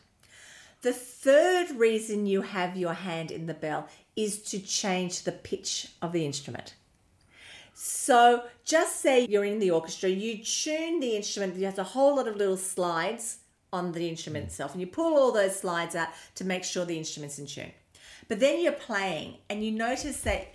The 0.82 0.92
third 0.92 1.72
reason 1.72 2.26
you 2.26 2.42
have 2.42 2.76
your 2.76 2.92
hand 2.92 3.30
in 3.30 3.46
the 3.46 3.54
bell 3.54 3.88
is 4.14 4.42
to 4.42 4.60
change 4.60 5.22
the 5.22 5.32
pitch 5.32 5.88
of 6.00 6.12
the 6.12 6.24
instrument. 6.24 6.74
So, 7.74 8.42
just 8.64 9.00
say 9.00 9.26
you're 9.28 9.44
in 9.44 9.60
the 9.60 9.70
orchestra, 9.70 10.08
you 10.08 10.42
tune 10.42 11.00
the 11.00 11.16
instrument, 11.16 11.56
you 11.56 11.64
have 11.64 11.78
a 11.78 11.84
whole 11.84 12.16
lot 12.16 12.28
of 12.28 12.36
little 12.36 12.56
slides 12.56 13.38
on 13.72 13.92
the 13.92 14.08
instrument 14.08 14.46
itself, 14.46 14.72
and 14.72 14.80
you 14.80 14.86
pull 14.86 15.16
all 15.16 15.32
those 15.32 15.58
slides 15.58 15.94
out 15.94 16.08
to 16.34 16.44
make 16.44 16.64
sure 16.64 16.84
the 16.84 16.98
instrument's 16.98 17.38
in 17.38 17.46
tune. 17.46 17.72
But 18.26 18.40
then 18.40 18.60
you're 18.60 18.72
playing, 18.72 19.36
and 19.48 19.64
you 19.64 19.70
notice 19.70 20.20
that 20.22 20.54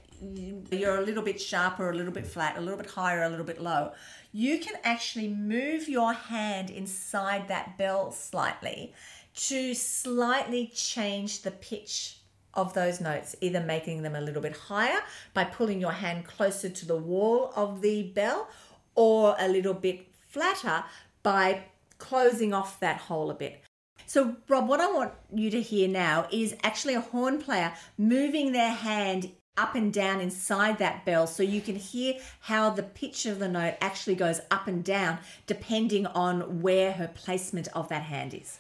you're 0.72 0.98
a 0.98 1.02
little 1.02 1.24
bit 1.24 1.40
sharper, 1.40 1.90
a 1.90 1.96
little 1.96 2.12
bit 2.12 2.26
flat, 2.26 2.58
a 2.58 2.62
little 2.62 2.78
bit 2.78 2.90
higher, 2.90 3.24
a 3.24 3.30
little 3.30 3.46
bit 3.46 3.62
low. 3.62 3.92
You 4.32 4.60
can 4.60 4.76
actually 4.84 5.28
move 5.28 5.88
your 5.88 6.14
hand 6.14 6.70
inside 6.70 7.48
that 7.48 7.78
bell 7.78 8.12
slightly 8.12 8.94
to 9.36 9.74
slightly 9.74 10.72
change 10.74 11.42
the 11.42 11.52
pitch 11.52 12.18
of 12.54 12.74
those 12.74 13.02
notes, 13.02 13.36
either 13.42 13.60
making 13.60 14.04
them 14.04 14.16
a 14.16 14.22
little 14.22 14.42
bit 14.42 14.56
higher 14.56 15.00
by 15.34 15.44
pulling 15.44 15.82
your 15.82 15.92
hand 15.92 16.26
closer 16.26 16.70
to 16.70 16.86
the 16.86 16.96
wall 16.96 17.52
of 17.56 17.82
the 17.82 18.04
bell, 18.04 18.48
or 18.96 19.36
a 19.40 19.48
little 19.48 19.74
bit 19.74 20.08
flatter 20.28 20.84
by 21.24 21.64
closing 21.98 22.54
off 22.54 22.80
that 22.80 22.98
hole 22.98 23.32
a 23.32 23.34
bit. 23.34 23.64
So, 24.06 24.36
Rob, 24.48 24.68
what 24.68 24.82
I 24.82 24.92
want 24.92 25.14
you 25.34 25.50
to 25.50 25.62
hear 25.62 25.88
now 25.88 26.28
is 26.32 26.56
actually 26.62 26.94
a 26.94 27.02
horn 27.02 27.42
player 27.42 27.74
moving 27.98 28.52
their 28.52 28.72
hand 28.72 29.32
up 29.58 29.76
and 29.76 29.94
down 29.94 30.20
inside 30.20 30.80
that 30.80 31.06
bell 31.06 31.28
so 31.28 31.44
you 31.44 31.62
can 31.62 31.76
hear 31.76 32.16
how 32.42 32.70
the 32.70 32.84
pitch 32.84 33.26
of 33.26 33.40
the 33.40 33.48
note 33.48 33.76
actually 33.82 34.16
goes 34.16 34.42
up 34.50 34.68
and 34.68 34.84
down 34.84 35.20
depending 35.46 36.06
on 36.08 36.62
where 36.62 36.94
her 36.94 37.08
placement 37.14 37.68
of 37.76 37.90
that 37.90 38.04
hand 38.04 38.34
is. 38.34 38.60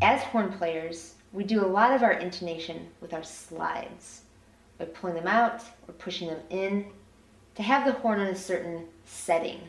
As 0.00 0.22
horn 0.22 0.52
players, 0.52 1.14
we 1.32 1.44
do 1.44 1.64
a 1.64 1.66
lot 1.66 1.92
of 1.92 2.02
our 2.02 2.12
intonation 2.12 2.88
with 3.00 3.12
our 3.12 3.22
slides 3.22 4.22
by 4.78 4.86
pulling 4.86 5.16
them 5.16 5.26
out 5.26 5.62
or 5.86 5.94
pushing 5.94 6.28
them 6.28 6.40
in 6.48 6.86
to 7.54 7.62
have 7.62 7.84
the 7.84 7.92
horn 7.92 8.20
in 8.20 8.28
a 8.28 8.36
certain 8.36 8.86
setting. 9.04 9.60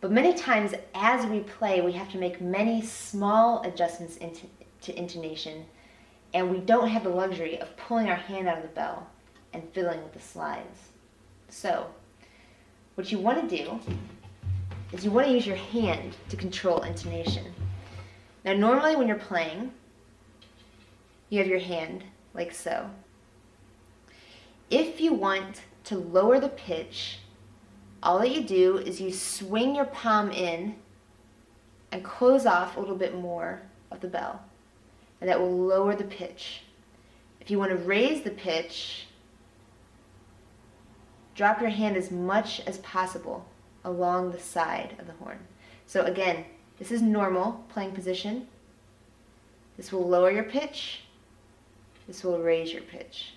But 0.00 0.12
many 0.12 0.32
times 0.34 0.72
as 0.94 1.26
we 1.26 1.40
play, 1.40 1.80
we 1.80 1.92
have 1.92 2.10
to 2.12 2.18
make 2.18 2.40
many 2.40 2.80
small 2.82 3.62
adjustments 3.62 4.16
into, 4.18 4.46
to 4.82 4.96
intonation, 4.96 5.66
and 6.32 6.50
we 6.50 6.58
don't 6.58 6.88
have 6.88 7.04
the 7.04 7.10
luxury 7.10 7.58
of 7.60 7.76
pulling 7.76 8.08
our 8.08 8.16
hand 8.16 8.48
out 8.48 8.58
of 8.58 8.62
the 8.62 8.68
bell 8.68 9.08
and 9.52 9.68
fiddling 9.72 10.02
with 10.02 10.12
the 10.12 10.20
slides. 10.20 10.88
So, 11.48 11.86
what 12.94 13.10
you 13.10 13.18
want 13.18 13.48
to 13.48 13.56
do 13.56 13.80
is 14.92 15.04
you 15.04 15.10
want 15.10 15.26
to 15.26 15.32
use 15.32 15.46
your 15.46 15.56
hand 15.56 16.16
to 16.28 16.36
control 16.36 16.82
intonation. 16.82 17.52
Now, 18.44 18.54
normally 18.54 18.96
when 18.96 19.08
you're 19.08 19.16
playing, 19.16 19.72
you 21.28 21.38
have 21.38 21.48
your 21.48 21.60
hand 21.60 22.04
like 22.34 22.52
so. 22.52 22.90
If 24.70 25.00
you 25.00 25.12
want 25.12 25.62
to 25.84 25.96
lower 25.96 26.38
the 26.38 26.48
pitch, 26.48 27.18
all 28.02 28.18
that 28.20 28.30
you 28.30 28.42
do 28.42 28.78
is 28.78 29.00
you 29.00 29.12
swing 29.12 29.74
your 29.74 29.84
palm 29.86 30.30
in 30.30 30.76
and 31.92 32.04
close 32.04 32.46
off 32.46 32.76
a 32.76 32.80
little 32.80 32.96
bit 32.96 33.14
more 33.14 33.62
of 33.90 34.00
the 34.00 34.08
bell, 34.08 34.42
and 35.20 35.28
that 35.28 35.40
will 35.40 35.56
lower 35.56 35.94
the 35.94 36.04
pitch. 36.04 36.62
If 37.40 37.50
you 37.50 37.58
want 37.58 37.70
to 37.70 37.76
raise 37.76 38.22
the 38.22 38.30
pitch, 38.30 39.06
drop 41.34 41.60
your 41.60 41.70
hand 41.70 41.96
as 41.96 42.10
much 42.10 42.60
as 42.60 42.78
possible 42.78 43.46
along 43.84 44.32
the 44.32 44.38
side 44.38 44.94
of 44.98 45.06
the 45.06 45.12
horn. 45.14 45.38
So 45.86 46.04
again, 46.04 46.44
this 46.78 46.90
is 46.90 47.02
normal 47.02 47.64
playing 47.68 47.92
position. 47.92 48.46
This 49.76 49.92
will 49.92 50.08
lower 50.08 50.30
your 50.30 50.44
pitch. 50.44 51.02
This 52.06 52.24
will 52.24 52.40
raise 52.40 52.72
your 52.72 52.82
pitch. 52.82 53.34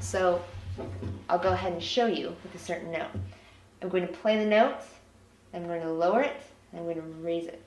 So 0.00 0.42
I'll 1.28 1.38
go 1.38 1.52
ahead 1.52 1.72
and 1.72 1.82
show 1.82 2.06
you 2.06 2.34
with 2.42 2.54
a 2.54 2.58
certain 2.58 2.90
note. 2.90 3.10
I'm 3.82 3.88
going 3.88 4.06
to 4.06 4.12
play 4.12 4.36
the 4.36 4.46
note, 4.46 4.76
I'm 5.54 5.66
going 5.66 5.82
to 5.82 5.92
lower 5.92 6.22
it, 6.22 6.40
I'm 6.72 6.84
going 6.84 6.96
to 6.96 7.02
raise 7.02 7.46
it. 7.46 7.62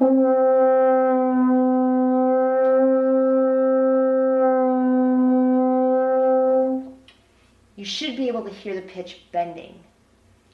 You 0.00 0.14
should 7.82 8.16
be 8.16 8.28
able 8.28 8.44
to 8.44 8.50
hear 8.50 8.76
the 8.76 8.82
pitch 8.82 9.22
bending. 9.32 9.80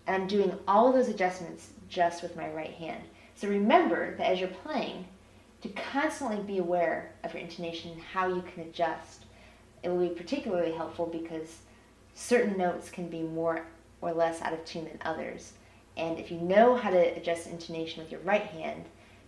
And 0.07 0.23
I'm 0.23 0.29
doing 0.29 0.59
all 0.67 0.89
of 0.89 0.95
those 0.95 1.09
adjustments 1.09 1.69
just 1.91 2.23
with 2.23 2.37
my 2.37 2.49
right 2.53 2.71
hand. 2.71 3.03
So 3.35 3.47
remember 3.49 4.17
that 4.17 4.31
as 4.31 4.41
you're 4.41 4.49
playing, 4.49 5.05
to 5.61 5.69
constantly 5.69 6.43
be 6.43 6.57
aware 6.57 7.13
of 7.23 7.35
your 7.35 7.43
intonation 7.43 7.91
and 7.91 8.01
how 8.01 8.29
you 8.29 8.43
can 8.55 8.63
adjust. 8.63 9.27
It 9.83 9.91
will 9.91 10.09
be 10.09 10.15
particularly 10.15 10.73
helpful 10.73 11.05
because 11.05 11.59
certain 12.15 12.57
notes 12.57 12.89
can 12.89 13.11
be 13.11 13.21
more 13.21 13.67
or 14.01 14.15
less 14.15 14.41
out 14.41 14.55
of 14.55 14.65
tune 14.65 14.85
than 14.85 15.01
others. 15.03 15.53
And 15.99 16.19
if 16.19 16.31
you 16.31 16.39
know 16.39 16.77
how 16.77 16.89
to 16.89 17.17
adjust 17.17 17.47
intonation 17.47 18.03
with 18.03 18.11
your 18.11 18.23
right 18.23 18.47
hand, 18.47 18.87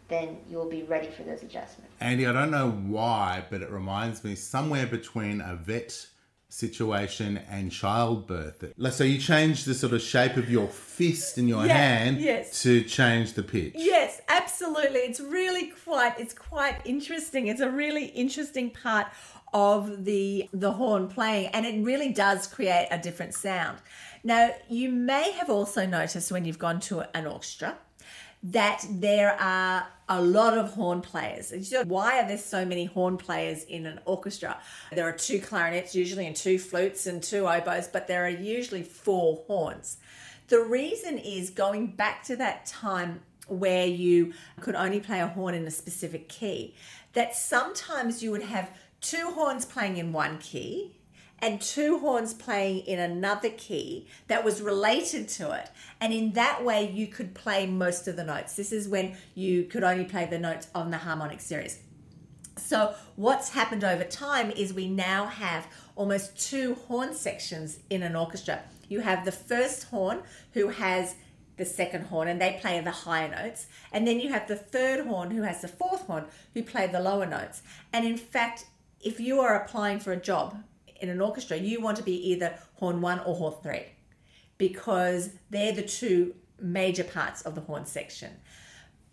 then 0.09 0.39
you 0.49 0.57
will 0.57 0.69
be 0.69 0.83
ready 0.85 1.09
for 1.09 1.23
those 1.23 1.43
adjustments. 1.43 1.93
Andy, 2.01 2.27
I 2.27 2.33
don't 2.33 2.51
know 2.51 2.71
why, 2.71 3.45
but 3.51 3.63
it 3.63 3.71
reminds 3.71 4.23
me 4.25 4.35
somewhere 4.35 4.87
between 4.87 5.41
a 5.41 5.57
vet 5.57 6.07
situation 6.49 7.39
and 7.51 7.73
childbirth. 7.73 8.73
Let's 8.77 9.01
you 9.01 9.19
change 9.19 9.65
the 9.65 9.75
sort 9.75 9.93
of 9.93 10.01
shape 10.01 10.37
of 10.37 10.49
your 10.49 10.69
fist 10.69 11.39
in 11.39 11.49
your 11.49 11.67
Yeah, 11.67 11.75
hand 11.77 12.21
yes. 12.21 12.63
to 12.63 12.83
change 12.83 13.33
the 13.35 13.43
pitch. 13.43 13.73
Yes, 13.75 14.21
absolutely. 14.29 15.01
It's 15.01 15.21
really 15.21 15.73
quite 15.85 16.19
it's 16.19 16.35
quite 16.35 16.81
interesting. 16.85 17.49
It's 17.49 17.61
a 17.61 17.71
really 17.71 18.07
interesting 18.07 18.71
part 18.71 19.09
of 19.53 20.05
the 20.05 20.49
the 20.53 20.73
horn 20.73 21.09
playing 21.09 21.49
and 21.49 21.67
it 21.67 21.85
really 21.85 22.13
does 22.13 22.47
create 22.47 22.89
a 22.91 22.99
different 22.99 23.35
sound. 23.35 23.79
Now, 24.23 24.51
you 24.69 24.91
may 24.91 25.33
have 25.33 25.51
also 25.51 25.85
noticed 25.87 26.33
when 26.33 26.45
you've 26.45 26.59
gone 26.59 26.81
to 26.81 27.05
an 27.17 27.27
orchestra 27.27 27.77
that 28.53 28.85
there 28.89 29.33
are 29.41 29.87
a 30.09 30.23
lot 30.23 30.57
of 30.57 30.73
horn 30.75 31.01
players. 31.01 31.53
Why 31.85 32.21
are 32.21 32.29
there 32.29 32.39
so 32.39 32.65
many 32.65 32.85
horn 32.85 33.17
players 33.17 33.65
in 33.65 33.87
an 33.87 34.01
orchestra? 34.05 34.59
There 34.93 35.09
are 35.09 35.13
two 35.13 35.41
clarinets 35.41 35.95
usually 35.95 36.27
and 36.27 36.37
two 36.37 36.59
flutes 36.59 37.07
and 37.07 37.23
two 37.23 37.49
oboes, 37.49 37.89
but 37.89 38.07
there 38.07 38.25
are 38.25 38.31
usually 38.31 38.83
four 38.83 39.43
horns. 39.49 39.99
The 40.49 40.61
reason 40.61 41.19
is 41.19 41.51
going 41.51 41.89
back 41.89 42.23
to 42.25 42.37
that 42.37 42.67
time 42.67 43.21
where 43.49 43.87
you 43.87 44.33
could 44.61 44.77
only 44.77 45.01
play 45.01 45.21
a 45.21 45.27
horn 45.27 45.55
in 45.55 45.67
a 45.67 45.71
specific 45.71 46.29
key, 46.29 46.75
that 47.15 47.35
sometimes 47.35 48.23
you 48.23 48.31
would 48.31 48.43
have 48.43 48.71
two 49.01 49.31
horns 49.31 49.65
playing 49.65 49.97
in 49.97 50.13
one 50.13 50.39
key 50.39 50.97
and 51.41 51.61
two 51.61 51.99
horns 51.99 52.33
playing 52.33 52.87
in 52.87 52.99
another 52.99 53.51
key 53.51 54.07
that 54.29 54.45
was 54.45 54.63
related 54.63 55.29
to 55.29 55.53
it. 55.53 55.71
And 56.01 56.13
in 56.13 56.33
that 56.33 56.65
way, 56.65 56.91
you 56.91 57.07
could 57.07 57.35
play 57.35 57.67
most 57.67 58.09
of 58.09 58.17
the 58.17 58.25
notes. 58.25 58.57
This 58.57 58.73
is 58.73 58.89
when 58.89 59.17
you 59.35 59.65
could 59.65 59.85
only 59.85 60.05
play 60.05 60.27
the 60.27 60.39
notes 60.39 60.69
on 60.75 60.91
the 60.91 60.99
harmonic 60.99 61.41
series. 61.41 61.81
So, 62.59 62.95
what's 63.17 63.51
happened 63.51 63.85
over 63.85 64.03
time 64.03 64.51
is 64.51 64.73
we 64.73 64.89
now 64.89 65.27
have 65.27 65.69
almost 65.95 66.39
two 66.39 66.75
horn 66.87 67.15
sections 67.15 67.81
in 67.91 68.03
an 68.03 68.17
orchestra. 68.17 68.63
You 68.89 69.01
have 69.01 69.25
the 69.25 69.33
first 69.33 69.85
horn 69.85 70.23
who 70.53 70.69
has 70.69 71.17
the 71.57 71.65
second 71.65 72.05
horn 72.07 72.29
and 72.29 72.41
they 72.41 72.59
play 72.61 72.81
the 72.81 72.91
higher 72.91 73.29
notes. 73.29 73.67
And 73.93 74.07
then 74.07 74.21
you 74.21 74.31
have 74.31 74.49
the 74.49 74.57
third 74.57 75.07
horn 75.07 75.31
who 75.31 75.43
has 75.43 75.63
the 75.63 75.69
fourth 75.69 76.07
horn 76.07 76.27
who 76.55 76.63
play 76.63 76.87
the 76.87 77.01
lower 77.01 77.27
notes. 77.27 77.63
And 77.93 78.07
in 78.07 78.17
fact, 78.17 78.67
if 79.01 79.21
you 79.21 79.41
are 79.41 79.63
applying 79.63 80.01
for 80.01 80.13
a 80.13 80.17
job 80.17 80.63
in 81.01 81.09
an 81.09 81.21
orchestra, 81.21 81.57
you 81.57 81.81
want 81.81 81.97
to 81.99 82.03
be 82.03 82.31
either 82.31 82.55
horn 82.75 83.01
one 83.01 83.21
or 83.21 83.35
horn 83.35 83.55
three 83.63 83.87
because 84.59 85.31
they're 85.51 85.73
the 85.73 85.83
two 85.83 86.35
major 86.61 87.05
parts 87.05 87.43
of 87.43 87.55
the 87.55 87.61
horn 87.61 87.85
section. 87.87 88.33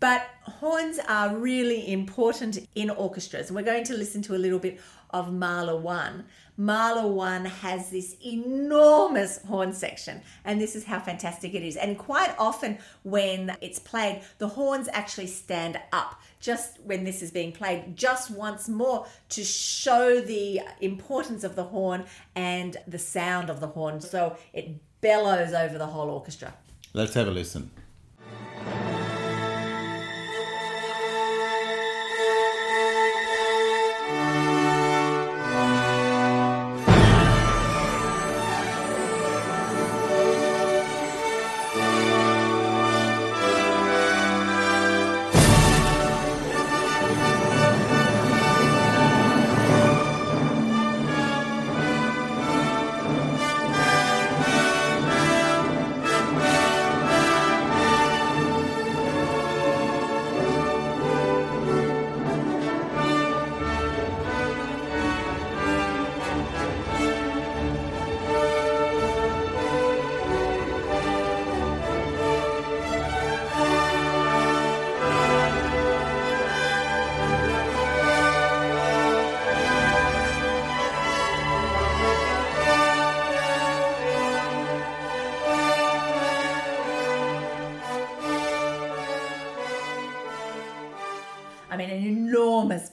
But 0.00 0.26
horns 0.42 0.98
are 1.08 1.36
really 1.36 1.90
important 1.90 2.58
in 2.74 2.90
orchestras. 2.90 3.50
We're 3.50 3.62
going 3.62 3.84
to 3.84 3.94
listen 3.94 4.22
to 4.22 4.34
a 4.34 4.38
little 4.38 4.58
bit 4.58 4.80
of 5.10 5.32
Mahler 5.32 5.78
1. 5.78 6.24
Mahler 6.56 7.08
1 7.08 7.46
has 7.46 7.90
this 7.90 8.16
enormous 8.24 9.42
horn 9.42 9.72
section, 9.72 10.22
and 10.44 10.60
this 10.60 10.76
is 10.76 10.84
how 10.84 11.00
fantastic 11.00 11.54
it 11.54 11.62
is. 11.62 11.76
And 11.76 11.98
quite 11.98 12.34
often, 12.38 12.78
when 13.02 13.56
it's 13.60 13.80
played, 13.80 14.22
the 14.38 14.48
horns 14.48 14.88
actually 14.92 15.26
stand 15.26 15.78
up 15.92 16.20
just 16.38 16.78
when 16.84 17.02
this 17.02 17.22
is 17.22 17.30
being 17.30 17.50
played, 17.50 17.96
just 17.96 18.30
once 18.30 18.68
more 18.68 19.06
to 19.30 19.42
show 19.42 20.20
the 20.20 20.60
importance 20.80 21.42
of 21.42 21.56
the 21.56 21.64
horn 21.64 22.04
and 22.36 22.76
the 22.86 22.98
sound 22.98 23.50
of 23.50 23.60
the 23.60 23.68
horn. 23.68 24.00
So 24.00 24.36
it 24.52 24.80
bellows 25.00 25.52
over 25.54 25.76
the 25.76 25.86
whole 25.86 26.08
orchestra. 26.08 26.54
Let's 26.92 27.14
have 27.14 27.26
a 27.26 27.32
listen. 27.32 27.70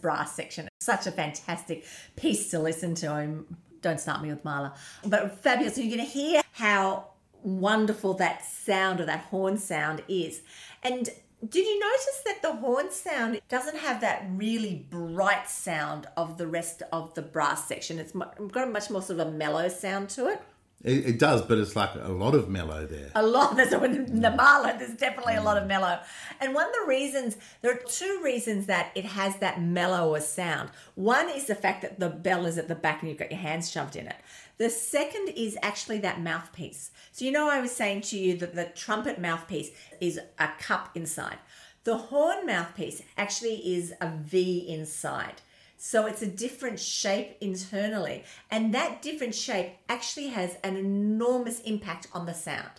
Brass 0.02 0.36
section. 0.36 0.68
Such 0.80 1.08
a 1.08 1.12
fantastic 1.12 1.86
piece 2.16 2.50
to 2.52 2.60
listen 2.60 2.96
to. 2.96 3.08
I'm, 3.10 3.58
don't 3.82 4.00
start 4.00 4.22
me 4.22 4.30
with 4.30 4.44
Mahler, 4.44 4.74
but 5.06 5.40
fabulous. 5.40 5.78
You're 5.78 5.96
going 5.96 6.06
to 6.06 6.12
hear 6.12 6.42
how 6.54 7.08
wonderful 7.44 8.14
that 8.16 8.46
sound 8.46 9.00
or 9.00 9.06
that 9.06 9.22
horn 9.26 9.58
sound 9.58 10.04
is. 10.08 10.42
And 10.84 11.10
did 11.48 11.66
you 11.66 11.80
notice 11.80 12.22
that 12.26 12.42
the 12.44 12.54
horn 12.54 12.92
sound 12.92 13.42
doesn't 13.50 13.78
have 13.78 14.02
that 14.02 14.26
really 14.30 14.86
bright 14.90 15.50
sound 15.50 16.08
of 16.16 16.38
the 16.38 16.46
rest 16.46 16.84
of 16.92 17.16
the 17.16 17.24
brass 17.24 17.68
section? 17.68 17.98
It's 17.98 18.12
got 18.12 18.68
a 18.68 18.72
much 18.72 18.92
more 18.92 19.02
sort 19.02 19.20
of 19.20 19.28
a 19.28 19.32
mellow 19.32 19.68
sound 19.68 20.10
to 20.12 20.28
it. 20.28 20.42
It, 20.84 21.06
it 21.06 21.20
does, 21.20 21.44
but 21.44 21.58
it's 21.58 21.76
like 21.76 21.92
a 21.96 22.12
lot 22.12 22.34
of 22.34 22.50
mellow 22.50 22.86
there. 22.88 23.12
a 23.14 23.24
lot. 23.24 23.56
There's 23.56 23.72
in 23.72 24.22
the. 24.22 24.76
There's 24.80 24.96
definitely 24.96 25.36
a 25.36 25.44
lot 25.44 25.58
of 25.58 25.66
mm. 25.66 25.68
mellow, 25.68 26.00
and 26.40 26.56
one 26.56 26.66
of 26.66 26.74
the 26.74 26.88
reasons 26.88 27.38
there 27.62 27.72
are 27.72 27.82
two 27.88 28.20
reasons 28.24 28.66
that 28.66 28.92
it 28.96 29.06
has 29.06 29.38
that 29.38 29.62
mellower 29.62 30.20
sound. 30.20 30.70
One 30.96 31.30
is 31.30 31.46
the 31.46 31.56
fact 31.56 31.82
that 31.84 32.00
the 32.00 32.10
bell 32.10 32.46
is 32.46 32.58
at 32.58 32.68
the 32.68 32.76
back 32.76 33.02
and 33.02 33.10
you've 33.10 33.20
got 33.20 33.32
your 33.32 33.40
hands 33.40 33.72
shoved 33.72 33.96
in 33.96 34.08
it. 34.08 34.18
The 34.58 34.70
second 34.70 35.30
is 35.30 35.58
actually 35.62 36.00
that 36.00 36.22
mouthpiece. 36.22 36.92
So 37.12 37.26
you 37.26 37.32
know 37.32 37.50
I 37.50 37.62
was 37.62 37.72
saying 37.72 38.02
to 38.02 38.18
you 38.18 38.36
that 38.38 38.56
the 38.56 38.66
trumpet 38.66 39.20
mouthpiece 39.20 39.72
is 40.00 40.20
a 40.40 40.50
cup 40.60 40.90
inside. 40.96 41.38
The 41.84 41.98
horn 41.98 42.46
mouthpiece 42.46 43.02
actually 43.18 43.76
is 43.76 43.94
a 44.02 44.08
V 44.08 44.66
inside. 44.68 45.42
So 45.84 46.06
it's 46.06 46.22
a 46.22 46.28
different 46.28 46.80
shape 46.80 47.38
internally. 47.42 48.24
And 48.52 48.72
that 48.72 49.02
different 49.02 49.34
shape 49.34 49.72
actually 49.90 50.28
has 50.28 50.56
an 50.64 50.78
enormous 50.78 51.60
impact 51.62 52.06
on 52.14 52.28
the 52.28 52.36
sound. 52.36 52.70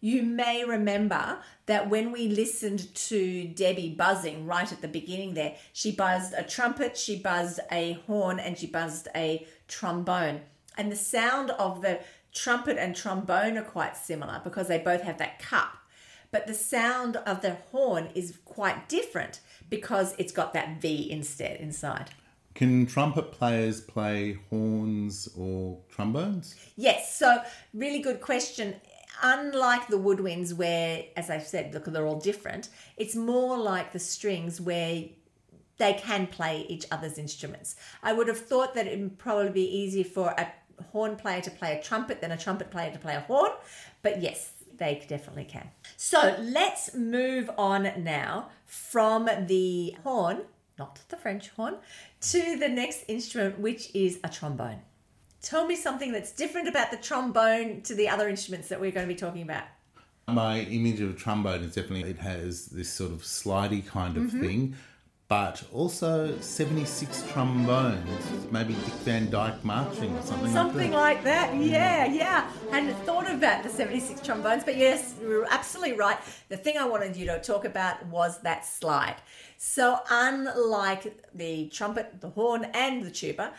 You 0.00 0.24
may 0.24 0.64
remember 0.64 1.38
that 1.66 1.88
when 1.88 2.10
we 2.10 2.26
listened 2.26 2.92
to 2.92 3.46
Debbie 3.46 3.90
buzzing 3.90 4.46
right 4.46 4.70
at 4.70 4.82
the 4.82 4.88
beginning 4.88 5.34
there, 5.34 5.54
she 5.72 5.92
buzzed 5.92 6.34
a 6.36 6.42
trumpet, 6.42 6.98
she 6.98 7.20
buzzed 7.20 7.60
a 7.70 7.92
horn, 8.08 8.40
and 8.40 8.58
she 8.58 8.66
buzzed 8.66 9.06
a 9.14 9.46
trombone. 9.68 10.40
And 10.76 10.90
the 10.90 10.96
sound 10.96 11.50
of 11.50 11.82
the 11.82 12.00
trumpet 12.34 12.78
and 12.78 12.96
trombone 12.96 13.58
are 13.58 13.62
quite 13.62 13.96
similar 13.96 14.40
because 14.42 14.66
they 14.66 14.78
both 14.78 15.02
have 15.02 15.18
that 15.18 15.38
cup. 15.38 15.76
But 16.32 16.48
the 16.48 16.54
sound 16.54 17.16
of 17.18 17.42
the 17.42 17.58
horn 17.70 18.08
is 18.16 18.40
quite 18.44 18.88
different 18.88 19.38
because 19.68 20.16
it's 20.18 20.32
got 20.32 20.52
that 20.54 20.80
V 20.80 21.08
instead 21.12 21.60
inside. 21.60 22.10
Can 22.54 22.86
trumpet 22.86 23.32
players 23.32 23.80
play 23.80 24.38
horns 24.50 25.28
or 25.36 25.78
trombones? 25.88 26.56
Yes, 26.76 27.14
so 27.16 27.42
really 27.72 28.00
good 28.00 28.20
question. 28.20 28.74
Unlike 29.22 29.88
the 29.88 29.98
woodwinds, 29.98 30.54
where, 30.54 31.04
as 31.16 31.30
I've 31.30 31.46
said, 31.46 31.74
look, 31.74 31.84
they're 31.84 32.06
all 32.06 32.18
different, 32.18 32.68
it's 32.96 33.14
more 33.14 33.56
like 33.56 33.92
the 33.92 33.98
strings 33.98 34.60
where 34.60 35.04
they 35.78 35.94
can 35.94 36.26
play 36.26 36.66
each 36.68 36.86
other's 36.90 37.18
instruments. 37.18 37.76
I 38.02 38.12
would 38.12 38.28
have 38.28 38.38
thought 38.38 38.74
that 38.74 38.86
it 38.86 38.98
would 38.98 39.18
probably 39.18 39.50
be 39.50 39.76
easier 39.78 40.04
for 40.04 40.30
a 40.30 40.52
horn 40.92 41.16
player 41.16 41.40
to 41.42 41.50
play 41.50 41.78
a 41.78 41.82
trumpet 41.82 42.20
than 42.20 42.32
a 42.32 42.36
trumpet 42.36 42.70
player 42.70 42.90
to 42.92 42.98
play 42.98 43.14
a 43.14 43.20
horn, 43.20 43.50
but 44.02 44.20
yes, 44.20 44.52
they 44.76 45.04
definitely 45.08 45.44
can. 45.44 45.70
So 45.96 46.36
let's 46.40 46.94
move 46.94 47.50
on 47.58 47.92
now 47.98 48.48
from 48.66 49.28
the 49.46 49.96
horn, 50.02 50.42
not 50.80 50.98
the 51.10 51.16
French 51.16 51.50
horn, 51.50 51.76
to 52.32 52.56
the 52.58 52.68
next 52.68 53.04
instrument, 53.06 53.60
which 53.60 53.94
is 53.94 54.18
a 54.24 54.28
trombone. 54.28 54.80
Tell 55.42 55.66
me 55.66 55.76
something 55.76 56.10
that's 56.10 56.32
different 56.32 56.68
about 56.68 56.90
the 56.90 56.96
trombone 56.96 57.82
to 57.82 57.94
the 57.94 58.08
other 58.08 58.28
instruments 58.28 58.68
that 58.68 58.80
we're 58.80 58.90
going 58.90 59.06
to 59.06 59.14
be 59.14 59.18
talking 59.18 59.42
about. 59.42 59.64
My 60.26 60.60
image 60.60 61.00
of 61.00 61.10
a 61.10 61.12
trombone 61.12 61.62
is 61.62 61.74
definitely 61.74 62.10
it 62.10 62.18
has 62.18 62.66
this 62.66 62.90
sort 62.90 63.12
of 63.12 63.20
slidey 63.22 63.86
kind 63.86 64.16
of 64.16 64.24
mm-hmm. 64.24 64.40
thing, 64.40 64.76
but 65.28 65.62
also 65.72 66.36
76 66.40 67.24
trombones, 67.30 68.50
maybe 68.50 68.74
Dick 68.74 68.94
Van 69.04 69.30
Dyke 69.30 69.64
marching 69.64 70.14
or 70.16 70.22
something, 70.22 70.52
Something 70.52 70.92
like 70.92 71.22
that. 71.24 71.50
Something 71.50 71.70
like 71.70 71.74
that, 71.74 72.10
yeah, 72.18 72.50
yeah. 72.64 72.72
Hadn't 72.72 72.96
thought 73.06 73.30
about 73.30 73.62
the 73.62 73.68
76 73.68 74.20
trombones, 74.22 74.64
but 74.64 74.76
yes, 74.76 75.14
you're 75.22 75.46
absolutely 75.48 75.96
right. 75.96 76.18
The 76.48 76.56
thing 76.56 76.78
I 76.78 76.86
wanted 76.86 77.16
you 77.16 77.26
to 77.26 77.40
talk 77.40 77.64
about 77.64 78.04
was 78.06 78.40
that 78.42 78.66
slide. 78.66 79.16
So, 79.62 80.00
unlike 80.08 81.22
the 81.34 81.68
trumpet, 81.68 82.22
the 82.22 82.30
horn, 82.30 82.64
and 82.72 83.02
the 83.02 83.10
tuba, 83.10 83.52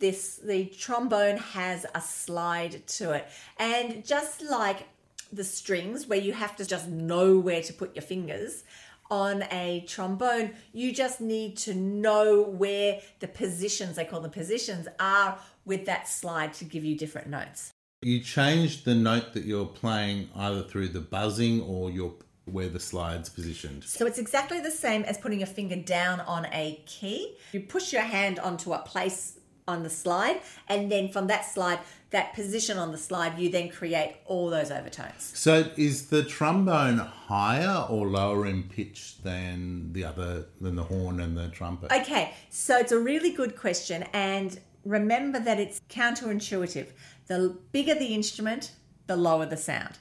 this 0.00 0.40
the 0.42 0.66
trombone 0.66 1.36
has 1.36 1.86
a 1.94 2.00
slide 2.00 2.84
to 2.88 3.12
it, 3.12 3.28
and 3.56 4.04
just 4.04 4.42
like 4.42 4.88
the 5.32 5.44
strings, 5.44 6.08
where 6.08 6.18
you 6.18 6.32
have 6.32 6.56
to 6.56 6.66
just 6.66 6.88
know 6.88 7.38
where 7.38 7.62
to 7.62 7.72
put 7.72 7.94
your 7.94 8.02
fingers. 8.02 8.64
On 9.08 9.44
a 9.52 9.84
trombone, 9.86 10.50
you 10.72 10.92
just 10.92 11.20
need 11.20 11.56
to 11.58 11.74
know 11.74 12.42
where 12.42 13.00
the 13.20 13.28
positions, 13.28 13.94
they 13.94 14.04
call 14.04 14.20
them 14.20 14.32
positions, 14.32 14.88
are 14.98 15.38
with 15.64 15.86
that 15.86 16.08
slide 16.08 16.54
to 16.54 16.64
give 16.64 16.84
you 16.84 16.98
different 16.98 17.28
notes. 17.28 17.70
You 18.02 18.18
change 18.18 18.82
the 18.82 18.96
note 18.96 19.32
that 19.34 19.44
you're 19.44 19.64
playing 19.64 20.28
either 20.34 20.64
through 20.64 20.88
the 20.88 21.00
buzzing 21.00 21.60
or 21.62 21.88
your 21.88 22.14
where 22.46 22.68
the 22.68 22.80
slide's 22.80 23.28
positioned. 23.28 23.84
So 23.84 24.06
it's 24.06 24.18
exactly 24.18 24.60
the 24.60 24.70
same 24.70 25.02
as 25.02 25.18
putting 25.18 25.40
your 25.40 25.48
finger 25.48 25.76
down 25.76 26.20
on 26.20 26.46
a 26.46 26.80
key. 26.86 27.36
You 27.52 27.60
push 27.60 27.92
your 27.92 28.02
hand 28.02 28.38
onto 28.38 28.72
a 28.72 28.78
place 28.78 29.38
on 29.68 29.82
the 29.82 29.90
slide, 29.90 30.40
and 30.68 30.92
then 30.92 31.08
from 31.08 31.26
that 31.26 31.44
slide, 31.44 31.80
that 32.10 32.32
position 32.34 32.78
on 32.78 32.92
the 32.92 32.98
slide, 32.98 33.36
you 33.36 33.48
then 33.48 33.68
create 33.68 34.14
all 34.24 34.48
those 34.48 34.70
overtones. 34.70 35.32
So 35.34 35.68
is 35.76 36.06
the 36.06 36.22
trombone 36.22 36.98
higher 36.98 37.84
or 37.90 38.06
lower 38.06 38.46
in 38.46 38.62
pitch 38.62 39.16
than 39.24 39.92
the 39.92 40.04
other 40.04 40.46
than 40.60 40.76
the 40.76 40.84
horn 40.84 41.20
and 41.20 41.36
the 41.36 41.48
trumpet? 41.48 41.90
Okay, 41.90 42.32
so 42.48 42.78
it's 42.78 42.92
a 42.92 42.98
really 42.98 43.32
good 43.32 43.56
question, 43.56 44.04
and 44.12 44.60
remember 44.84 45.40
that 45.40 45.58
it's 45.58 45.80
counterintuitive. 45.90 46.86
The 47.26 47.58
bigger 47.72 47.96
the 47.96 48.14
instrument, 48.14 48.70
the 49.08 49.16
lower 49.16 49.46
the 49.46 49.56
sound. 49.56 49.98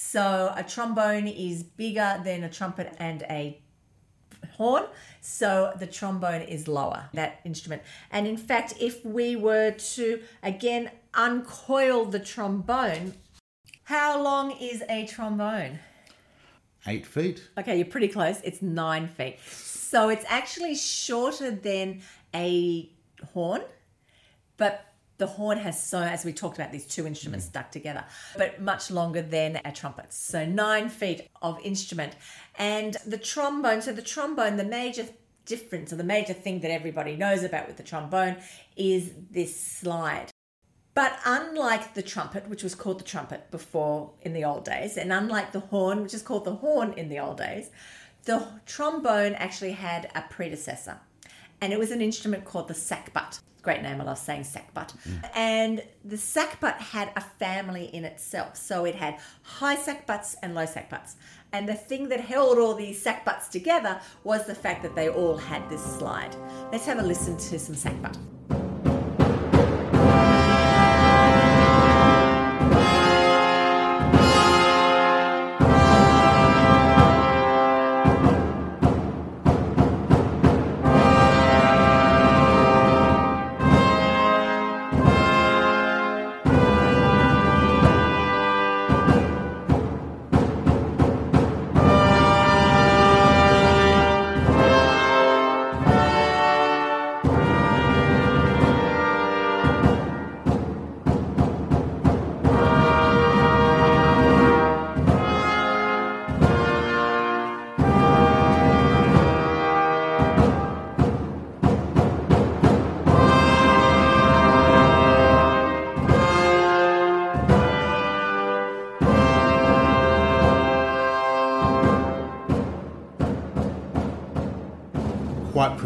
So 0.00 0.54
a 0.56 0.62
trombone 0.62 1.26
is 1.26 1.64
bigger 1.64 2.20
than 2.24 2.44
a 2.44 2.48
trumpet 2.48 2.94
and 3.00 3.24
a 3.24 3.60
horn, 4.52 4.84
so 5.20 5.72
the 5.76 5.88
trombone 5.88 6.42
is 6.42 6.68
lower, 6.68 7.10
that 7.14 7.40
instrument. 7.44 7.82
And 8.12 8.24
in 8.24 8.36
fact, 8.36 8.74
if 8.80 9.04
we 9.04 9.34
were 9.34 9.72
to 9.72 10.22
again 10.40 10.92
uncoil 11.14 12.04
the 12.04 12.20
trombone, 12.20 13.14
how 13.84 14.22
long 14.22 14.52
is 14.52 14.84
a 14.88 15.04
trombone? 15.06 15.80
Eight 16.86 17.04
feet. 17.04 17.48
Okay, 17.58 17.76
you're 17.76 17.84
pretty 17.84 18.08
close. 18.08 18.40
It's 18.44 18.62
nine 18.62 19.08
feet. 19.08 19.40
So 19.50 20.10
it's 20.10 20.24
actually 20.28 20.76
shorter 20.76 21.50
than 21.50 22.02
a 22.32 22.88
horn, 23.34 23.62
but 24.56 24.87
the 25.18 25.26
horn 25.26 25.58
has 25.58 25.82
so, 25.82 26.00
as 26.00 26.24
we 26.24 26.32
talked 26.32 26.56
about, 26.56 26.72
these 26.72 26.86
two 26.86 27.06
instruments 27.06 27.46
mm. 27.46 27.50
stuck 27.50 27.70
together, 27.70 28.04
but 28.36 28.60
much 28.60 28.90
longer 28.90 29.20
than 29.20 29.60
a 29.64 29.72
trumpet. 29.72 30.12
So 30.12 30.46
nine 30.46 30.88
feet 30.88 31.28
of 31.42 31.58
instrument. 31.62 32.14
And 32.56 32.96
the 33.06 33.18
trombone, 33.18 33.82
so 33.82 33.92
the 33.92 34.02
trombone, 34.02 34.56
the 34.56 34.64
major 34.64 35.06
difference 35.44 35.92
or 35.92 35.96
the 35.96 36.04
major 36.04 36.34
thing 36.34 36.60
that 36.60 36.70
everybody 36.70 37.16
knows 37.16 37.42
about 37.42 37.66
with 37.66 37.76
the 37.76 37.82
trombone 37.82 38.36
is 38.76 39.10
this 39.30 39.60
slide. 39.60 40.30
But 40.94 41.18
unlike 41.24 41.94
the 41.94 42.02
trumpet, 42.02 42.48
which 42.48 42.62
was 42.62 42.74
called 42.74 43.00
the 43.00 43.04
trumpet 43.04 43.50
before 43.50 44.12
in 44.22 44.32
the 44.32 44.44
old 44.44 44.64
days, 44.64 44.96
and 44.96 45.12
unlike 45.12 45.52
the 45.52 45.60
horn, 45.60 46.02
which 46.02 46.14
is 46.14 46.22
called 46.22 46.44
the 46.44 46.56
horn 46.56 46.92
in 46.94 47.08
the 47.08 47.18
old 47.20 47.38
days, 47.38 47.70
the 48.24 48.46
trombone 48.66 49.34
actually 49.34 49.72
had 49.72 50.10
a 50.14 50.22
predecessor. 50.28 50.98
And 51.60 51.72
it 51.72 51.78
was 51.78 51.90
an 51.90 52.00
instrument 52.00 52.44
called 52.44 52.68
the 52.68 52.74
sackbut. 52.74 53.40
Great 53.62 53.82
name, 53.82 54.00
I 54.00 54.04
love 54.04 54.18
saying 54.18 54.42
sackbut. 54.42 54.94
Mm. 54.96 55.30
And 55.34 55.82
the 56.04 56.16
sackbut 56.16 56.76
had 56.76 57.10
a 57.16 57.20
family 57.20 57.86
in 57.86 58.04
itself. 58.04 58.56
So 58.56 58.84
it 58.84 58.94
had 58.94 59.18
high 59.42 59.76
sackbuts 59.76 60.36
and 60.42 60.54
low 60.54 60.64
sackbuts. 60.64 61.16
And 61.52 61.68
the 61.68 61.74
thing 61.74 62.08
that 62.10 62.20
held 62.20 62.58
all 62.58 62.74
these 62.74 63.02
sackbuts 63.02 63.48
together 63.50 64.00
was 64.22 64.46
the 64.46 64.54
fact 64.54 64.82
that 64.84 64.94
they 64.94 65.08
all 65.08 65.36
had 65.36 65.68
this 65.68 65.82
slide. 65.82 66.36
Let's 66.70 66.86
have 66.86 66.98
a 66.98 67.02
listen 67.02 67.36
to 67.36 67.58
some 67.58 67.74
sackbut. 67.74 68.16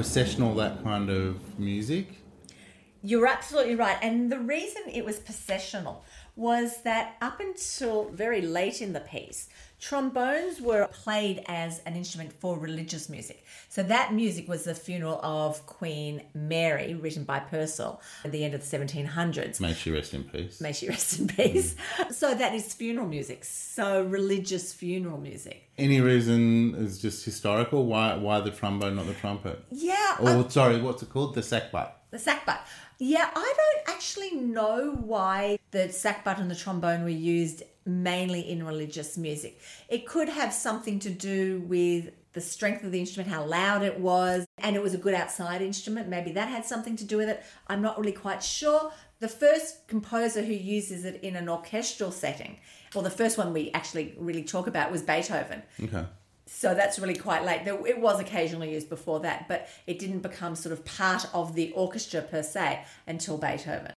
Processional, 0.03 0.53
that 0.57 0.83
kind 0.83 1.09
of 1.09 1.61
music. 1.61 2.09
You're 3.05 3.29
absolutely 3.29 3.77
right. 3.77 3.97
And 4.03 4.33
the 4.33 4.39
reason 4.41 4.83
it 4.93 5.05
was 5.05 5.21
processional 5.21 6.05
was 6.35 6.83
that 6.83 7.15
up 7.23 7.39
until 7.39 8.09
very 8.09 8.41
late 8.41 8.83
in 8.83 8.95
the 8.95 9.01
piece, 9.01 9.49
trombones 9.83 10.61
were 10.61 10.87
played 10.87 11.43
as 11.47 11.81
an 11.81 11.97
instrument 11.97 12.33
for 12.33 12.57
religious 12.57 13.09
music. 13.09 13.45
So 13.69 13.83
that 13.83 14.15
music 14.15 14.49
was 14.49 14.63
the 14.63 14.77
funeral 14.77 15.21
of 15.25 15.67
Queen 15.67 16.23
Mary, 16.35 16.95
written 16.95 17.25
by 17.25 17.41
Purcell 17.41 18.01
at 18.25 18.31
the 18.31 18.45
end 18.45 18.55
of 18.55 18.61
the 18.61 18.79
1700s. 18.79 19.61
May 19.61 19.75
she 19.75 19.91
rest 19.91 20.15
in 20.15 20.23
peace. 20.23 20.61
May 20.61 20.73
she 20.73 20.89
rest 20.89 21.19
in 21.19 21.27
peace. 21.29 21.75
So 22.11 22.35
that 22.35 22.55
is 22.55 22.73
funeral 22.73 23.09
music. 23.09 23.45
So 23.45 24.05
religious 24.05 24.73
funeral 24.73 25.19
music. 25.19 25.69
Any 25.77 26.01
reason 26.01 26.75
is 26.77 27.01
just 27.01 27.25
historical? 27.25 27.87
Why 27.87 28.15
why 28.15 28.41
the 28.41 28.51
trombone, 28.51 28.97
not 28.97 29.07
the 29.07 29.15
trumpet? 29.15 29.65
Yeah. 29.71 30.17
Or 30.21 30.49
sorry, 30.49 30.81
what's 30.81 31.03
it 31.03 31.11
called? 31.11 31.35
The 31.35 31.41
sackbut. 31.41 31.91
The 32.11 32.19
sackbut. 32.19 32.59
Yeah, 32.99 33.29
I 33.35 33.55
don't 33.57 33.97
actually 33.97 34.33
know 34.37 34.93
why 34.93 35.59
the 35.73 35.89
sackbut 35.89 36.39
and 36.39 36.49
the 36.49 36.55
trombone 36.55 37.03
were 37.03 37.09
used 37.09 37.65
mainly 37.85 38.49
in 38.49 38.65
religious 38.65 39.17
music. 39.17 39.61
It 39.89 40.07
could 40.07 40.29
have 40.29 40.53
something 40.53 40.99
to 41.01 41.11
do 41.11 41.61
with 41.67 42.13
the 42.33 42.41
strength 42.41 42.83
of 42.83 42.93
the 42.93 43.01
instrument, 43.01 43.31
how 43.31 43.45
loud 43.45 43.83
it 43.83 44.01
was, 44.01 44.47
and 44.59 44.75
it 44.75 44.83
was 44.83 44.95
a 44.95 44.99
good 44.99 45.15
outside 45.15 45.61
instrument. 45.61 46.09
Maybe 46.09 46.33
that 46.33 46.49
had 46.49 46.65
something 46.65 46.97
to 46.97 47.05
do 47.05 47.19
with 47.19 47.29
it. 47.29 47.43
I'm 47.67 47.83
not 47.83 47.99
really 47.99 48.13
quite 48.13 48.43
sure. 48.43 48.91
The 49.21 49.29
first 49.29 49.87
composer 49.87 50.43
who 50.43 50.55
uses 50.55 51.05
it 51.05 51.23
in 51.23 51.37
an 51.37 51.49
orchestral 51.49 52.11
setting, 52.11 52.59
well, 52.95 53.05
the 53.05 53.11
first 53.11 53.37
one 53.37 53.53
we 53.53 53.71
actually 53.73 54.15
really 54.19 54.45
talk 54.45 54.67
about 54.67 54.91
was 54.91 55.03
Beethoven. 55.03 55.63
Okay. 55.83 56.05
So 56.47 56.75
that's 56.75 56.99
really 56.99 57.15
quite 57.15 57.45
late. 57.45 57.67
It 57.67 58.01
was 58.01 58.21
occasionally 58.21 58.73
used 58.73 58.89
before 58.89 59.21
that, 59.21 59.47
but 59.49 59.69
it 59.87 59.99
didn't 59.99 60.21
become 60.21 60.55
sort 60.55 60.73
of 60.73 60.85
part 60.85 61.27
of 61.33 61.55
the 61.55 61.73
orchestra 61.73 62.21
per 62.21 62.43
se 62.43 62.85
until 63.07 63.39
Beethoven. 63.39 63.93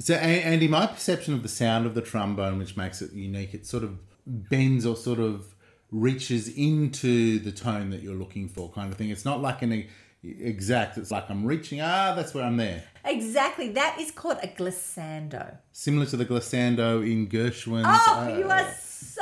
So, 0.00 0.14
Andy, 0.14 0.68
my 0.68 0.86
perception 0.86 1.34
of 1.34 1.42
the 1.42 1.48
sound 1.48 1.86
of 1.86 1.94
the 1.94 2.02
trombone, 2.02 2.58
which 2.58 2.76
makes 2.76 3.02
it 3.02 3.12
unique, 3.12 3.54
it 3.54 3.66
sort 3.66 3.82
of 3.82 3.98
bends 4.26 4.86
or 4.86 4.96
sort 4.96 5.18
of 5.18 5.54
reaches 5.90 6.48
into 6.48 7.38
the 7.38 7.50
tone 7.50 7.90
that 7.90 8.02
you're 8.02 8.14
looking 8.14 8.48
for, 8.48 8.70
kind 8.70 8.92
of 8.92 8.98
thing. 8.98 9.10
It's 9.10 9.24
not 9.24 9.40
like 9.40 9.62
an 9.62 9.86
exact. 10.22 10.98
It's 10.98 11.10
like 11.10 11.28
I'm 11.30 11.44
reaching. 11.44 11.80
Ah, 11.80 12.14
that's 12.14 12.34
where 12.34 12.44
I'm 12.44 12.56
there. 12.56 12.84
Exactly. 13.04 13.70
That 13.72 13.98
is 13.98 14.10
called 14.10 14.38
a 14.42 14.48
glissando. 14.48 15.58
Similar 15.72 16.06
to 16.06 16.16
the 16.16 16.26
glissando 16.26 17.02
in 17.02 17.26
Gershwin's. 17.28 17.86
Oh, 17.86 18.30
uh, 18.32 18.38
you 18.38 18.44
are 18.44 18.70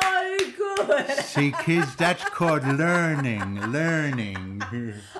so 0.00 0.38
good. 0.56 1.10
See, 1.24 1.52
kids, 1.62 1.94
that's 1.96 2.24
called 2.24 2.66
learning. 2.66 3.60
Learning. 3.72 4.62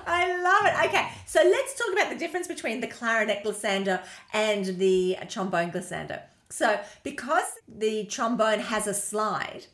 I 0.05 0.41
love 0.41 0.65
it. 0.65 0.89
Okay, 0.89 1.09
so 1.25 1.41
let's 1.43 1.73
talk 1.77 1.93
about 1.93 2.09
the 2.09 2.17
difference 2.17 2.47
between 2.47 2.81
the 2.81 2.87
clarinet 2.87 3.43
glissando 3.43 4.01
and 4.33 4.65
the 4.77 5.17
trombone 5.29 5.71
glissando. 5.71 6.21
So, 6.49 6.79
because 7.03 7.45
the 7.67 8.05
trombone 8.05 8.59
has 8.59 8.87
a 8.87 8.93
slide, 8.93 9.65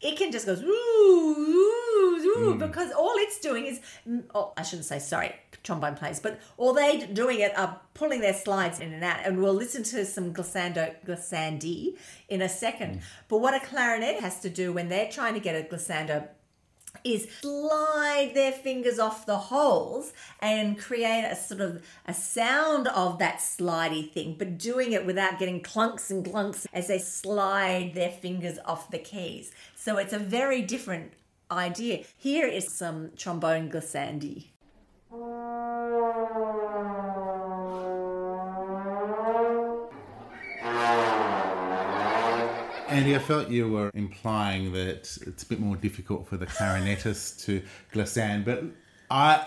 it 0.00 0.16
can 0.16 0.30
just 0.32 0.46
go 0.46 0.52
ooh, 0.52 0.64
ooh, 0.64 2.38
ooh, 2.38 2.54
because 2.54 2.92
all 2.92 3.14
it's 3.16 3.38
doing 3.40 3.66
is, 3.66 3.80
mm, 4.08 4.24
oh, 4.34 4.52
I 4.56 4.62
shouldn't 4.62 4.86
say 4.86 4.98
sorry, 4.98 5.34
trombone 5.62 5.94
players, 5.94 6.20
but 6.20 6.40
all 6.56 6.72
they 6.72 7.06
doing 7.06 7.40
it 7.40 7.56
are 7.58 7.80
pulling 7.94 8.20
their 8.20 8.34
slides 8.34 8.80
in 8.80 8.92
and 8.92 9.04
out. 9.04 9.18
And 9.24 9.42
we'll 9.42 9.54
listen 9.54 9.82
to 9.84 10.04
some 10.04 10.32
glissando, 10.32 10.94
glissandi 11.06 11.96
in 12.28 12.42
a 12.42 12.48
second. 12.48 12.96
Mm. 12.96 13.02
But 13.28 13.38
what 13.38 13.54
a 13.54 13.64
clarinet 13.64 14.20
has 14.20 14.40
to 14.40 14.50
do 14.50 14.72
when 14.72 14.88
they're 14.88 15.10
trying 15.10 15.34
to 15.34 15.40
get 15.40 15.54
a 15.54 15.66
glissando 15.68 16.28
is 17.04 17.28
slide 17.40 18.32
their 18.34 18.52
fingers 18.52 18.98
off 18.98 19.26
the 19.26 19.36
holes 19.36 20.12
and 20.40 20.78
create 20.78 21.24
a 21.24 21.36
sort 21.36 21.60
of 21.60 21.84
a 22.06 22.12
sound 22.12 22.88
of 22.88 23.18
that 23.18 23.38
slidey 23.38 24.10
thing, 24.10 24.34
but 24.38 24.58
doing 24.58 24.92
it 24.92 25.06
without 25.06 25.38
getting 25.38 25.62
clunks 25.62 26.10
and 26.10 26.24
clunks 26.24 26.66
as 26.72 26.88
they 26.88 26.98
slide 26.98 27.92
their 27.94 28.10
fingers 28.10 28.58
off 28.64 28.90
the 28.90 28.98
keys. 28.98 29.52
So 29.76 29.98
it's 29.98 30.12
a 30.12 30.18
very 30.18 30.62
different 30.62 31.12
idea. 31.50 32.04
Here 32.16 32.46
is 32.46 32.68
some 32.68 33.10
trombone 33.16 33.70
glissandi. 33.70 34.49
Andy, 42.88 43.14
I 43.14 43.18
felt 43.20 43.48
you 43.48 43.70
were 43.70 43.90
implying 43.94 44.72
that 44.72 45.16
it's 45.26 45.42
a 45.42 45.46
bit 45.46 45.60
more 45.60 45.76
difficult 45.76 46.26
for 46.26 46.36
the 46.36 46.46
clarinetist 46.46 47.44
to 47.44 47.62
glissand, 47.92 48.44
but 48.44 48.64
I, 49.10 49.44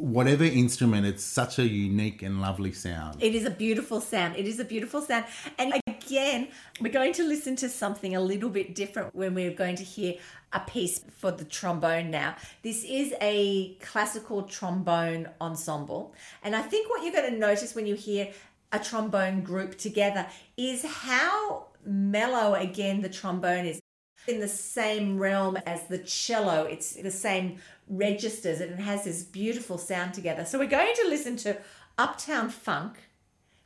whatever 0.00 0.44
instrument, 0.44 1.06
it's 1.06 1.22
such 1.22 1.58
a 1.58 1.68
unique 1.68 2.22
and 2.22 2.40
lovely 2.40 2.72
sound. 2.72 3.22
It 3.22 3.34
is 3.34 3.44
a 3.44 3.50
beautiful 3.50 4.00
sound. 4.00 4.36
It 4.36 4.46
is 4.46 4.58
a 4.58 4.64
beautiful 4.64 5.02
sound. 5.02 5.26
And 5.58 5.74
again, 5.86 6.48
we're 6.80 6.92
going 6.92 7.12
to 7.14 7.22
listen 7.22 7.54
to 7.56 7.68
something 7.68 8.16
a 8.16 8.20
little 8.20 8.48
bit 8.48 8.74
different 8.74 9.14
when 9.14 9.34
we're 9.34 9.52
going 9.52 9.76
to 9.76 9.84
hear 9.84 10.14
a 10.52 10.60
piece 10.60 11.00
for 11.18 11.30
the 11.30 11.44
trombone 11.44 12.10
now. 12.10 12.34
This 12.62 12.82
is 12.84 13.14
a 13.20 13.74
classical 13.74 14.44
trombone 14.44 15.28
ensemble. 15.40 16.14
And 16.42 16.56
I 16.56 16.62
think 16.62 16.88
what 16.88 17.04
you're 17.04 17.12
going 17.12 17.32
to 17.32 17.38
notice 17.38 17.74
when 17.74 17.86
you 17.86 17.94
hear 17.94 18.30
a 18.72 18.78
trombone 18.78 19.42
group 19.42 19.76
together 19.76 20.26
is 20.56 20.84
how 20.84 21.66
mellow 21.84 22.54
again 22.54 23.02
the 23.02 23.08
trombone 23.08 23.66
is. 23.66 23.80
in 24.28 24.40
the 24.40 24.48
same 24.48 25.18
realm 25.18 25.56
as 25.66 25.86
the 25.88 25.98
cello. 25.98 26.64
It's 26.64 26.94
the 26.94 27.10
same 27.10 27.58
registers 27.90 28.60
and 28.60 28.72
it 28.72 28.78
has 28.78 29.04
this 29.04 29.22
beautiful 29.22 29.76
sound 29.76 30.14
together. 30.14 30.44
So 30.44 30.58
we're 30.58 30.66
going 30.66 30.94
to 31.02 31.08
listen 31.08 31.36
to 31.38 31.58
Uptown 31.98 32.48
Funk 32.48 32.96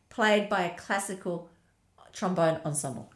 played 0.09 0.49
by 0.49 0.63
a 0.63 0.77
classical 0.77 1.51
trombone 2.13 2.61
ensemble. 2.65 3.13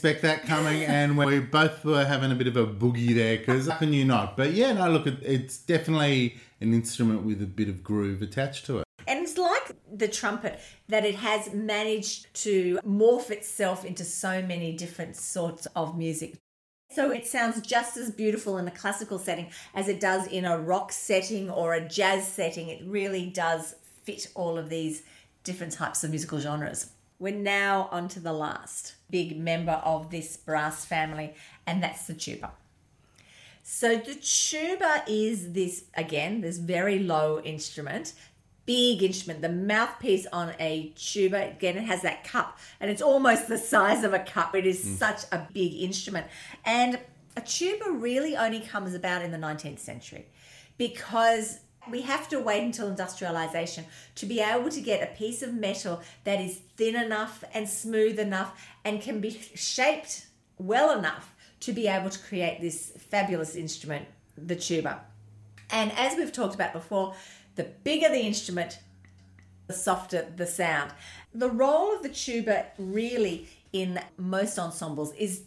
Expect 0.00 0.22
that 0.22 0.44
coming, 0.46 0.82
and 0.82 1.18
we 1.18 1.40
both 1.40 1.84
were 1.84 2.06
having 2.06 2.32
a 2.32 2.34
bit 2.34 2.46
of 2.46 2.56
a 2.56 2.66
boogie 2.66 3.14
there 3.14 3.36
because 3.36 3.68
how 3.68 3.76
can 3.76 3.92
you 3.92 4.02
not? 4.06 4.34
But 4.34 4.52
yeah, 4.54 4.72
no, 4.72 4.90
look, 4.90 5.06
it- 5.06 5.22
it's 5.22 5.58
definitely 5.58 6.38
an 6.62 6.72
instrument 6.72 7.22
with 7.22 7.42
a 7.42 7.46
bit 7.46 7.68
of 7.68 7.84
groove 7.84 8.22
attached 8.22 8.64
to 8.66 8.78
it. 8.78 8.84
And 9.06 9.18
it's 9.20 9.36
like 9.36 9.72
the 9.92 10.08
trumpet 10.08 10.58
that 10.88 11.04
it 11.04 11.16
has 11.16 11.52
managed 11.52 12.32
to 12.44 12.78
morph 12.82 13.30
itself 13.30 13.84
into 13.84 14.02
so 14.06 14.40
many 14.40 14.72
different 14.74 15.16
sorts 15.16 15.66
of 15.76 15.98
music. 15.98 16.36
So 16.90 17.10
it 17.10 17.26
sounds 17.26 17.60
just 17.60 17.98
as 17.98 18.10
beautiful 18.10 18.56
in 18.56 18.66
a 18.66 18.70
classical 18.70 19.18
setting 19.18 19.50
as 19.74 19.86
it 19.86 20.00
does 20.00 20.26
in 20.26 20.46
a 20.46 20.58
rock 20.58 20.92
setting 20.92 21.50
or 21.50 21.74
a 21.74 21.86
jazz 21.86 22.26
setting. 22.26 22.68
It 22.68 22.82
really 22.86 23.26
does 23.26 23.74
fit 24.04 24.28
all 24.34 24.56
of 24.56 24.70
these 24.70 25.02
different 25.44 25.74
types 25.74 26.02
of 26.04 26.08
musical 26.08 26.40
genres. 26.40 26.90
We're 27.18 27.34
now 27.36 27.90
on 27.92 28.08
to 28.08 28.20
the 28.20 28.32
last 28.32 28.94
big 29.10 29.38
member 29.38 29.80
of 29.84 30.10
this 30.10 30.36
brass 30.36 30.84
family, 30.84 31.34
and 31.66 31.82
that's 31.82 32.06
the 32.06 32.14
tuba. 32.14 32.52
So 33.62 33.96
the 33.96 34.14
tuba 34.14 35.04
is 35.06 35.52
this 35.52 35.84
again, 35.94 36.40
this 36.40 36.58
very 36.58 36.98
low 36.98 37.40
instrument, 37.40 38.14
big 38.66 39.02
instrument. 39.02 39.42
The 39.42 39.48
mouthpiece 39.48 40.26
on 40.32 40.54
a 40.58 40.92
tuba 40.96 41.50
again, 41.50 41.76
it 41.76 41.84
has 41.84 42.02
that 42.02 42.24
cup, 42.24 42.58
and 42.80 42.90
it's 42.90 43.02
almost 43.02 43.48
the 43.48 43.58
size 43.58 44.02
of 44.04 44.12
a 44.12 44.18
cup. 44.18 44.54
It 44.54 44.66
is 44.66 44.84
mm. 44.84 44.96
such 44.96 45.22
a 45.32 45.46
big 45.52 45.74
instrument, 45.74 46.26
and 46.64 46.98
a 47.36 47.40
tuba 47.40 47.90
really 47.90 48.36
only 48.36 48.60
comes 48.60 48.94
about 48.94 49.22
in 49.22 49.30
the 49.30 49.38
19th 49.38 49.78
century 49.78 50.26
because 50.76 51.60
we 51.88 52.02
have 52.02 52.28
to 52.28 52.40
wait 52.40 52.62
until 52.62 52.88
industrialization 52.88 53.84
to 54.16 54.26
be 54.26 54.40
able 54.40 54.68
to 54.70 54.80
get 54.80 55.02
a 55.02 55.14
piece 55.16 55.42
of 55.42 55.54
metal 55.54 56.00
that 56.24 56.40
is 56.40 56.60
thin 56.76 56.96
enough 56.96 57.42
and 57.54 57.68
smooth 57.68 58.18
enough 58.18 58.60
and 58.84 59.00
can 59.00 59.20
be 59.20 59.30
shaped 59.54 60.26
well 60.58 60.96
enough 60.96 61.34
to 61.60 61.72
be 61.72 61.86
able 61.86 62.10
to 62.10 62.18
create 62.18 62.60
this 62.60 62.92
fabulous 63.10 63.54
instrument, 63.54 64.06
the 64.36 64.56
tuba. 64.56 65.00
And 65.70 65.92
as 65.92 66.16
we've 66.16 66.32
talked 66.32 66.54
about 66.54 66.72
before, 66.72 67.14
the 67.56 67.64
bigger 67.64 68.08
the 68.08 68.20
instrument, 68.20 68.78
the 69.66 69.72
softer 69.72 70.26
the 70.36 70.46
sound. 70.46 70.92
The 71.34 71.50
role 71.50 71.94
of 71.94 72.02
the 72.02 72.08
tuba 72.08 72.66
really 72.78 73.48
in 73.72 74.00
most 74.16 74.58
ensembles 74.58 75.12
is 75.14 75.42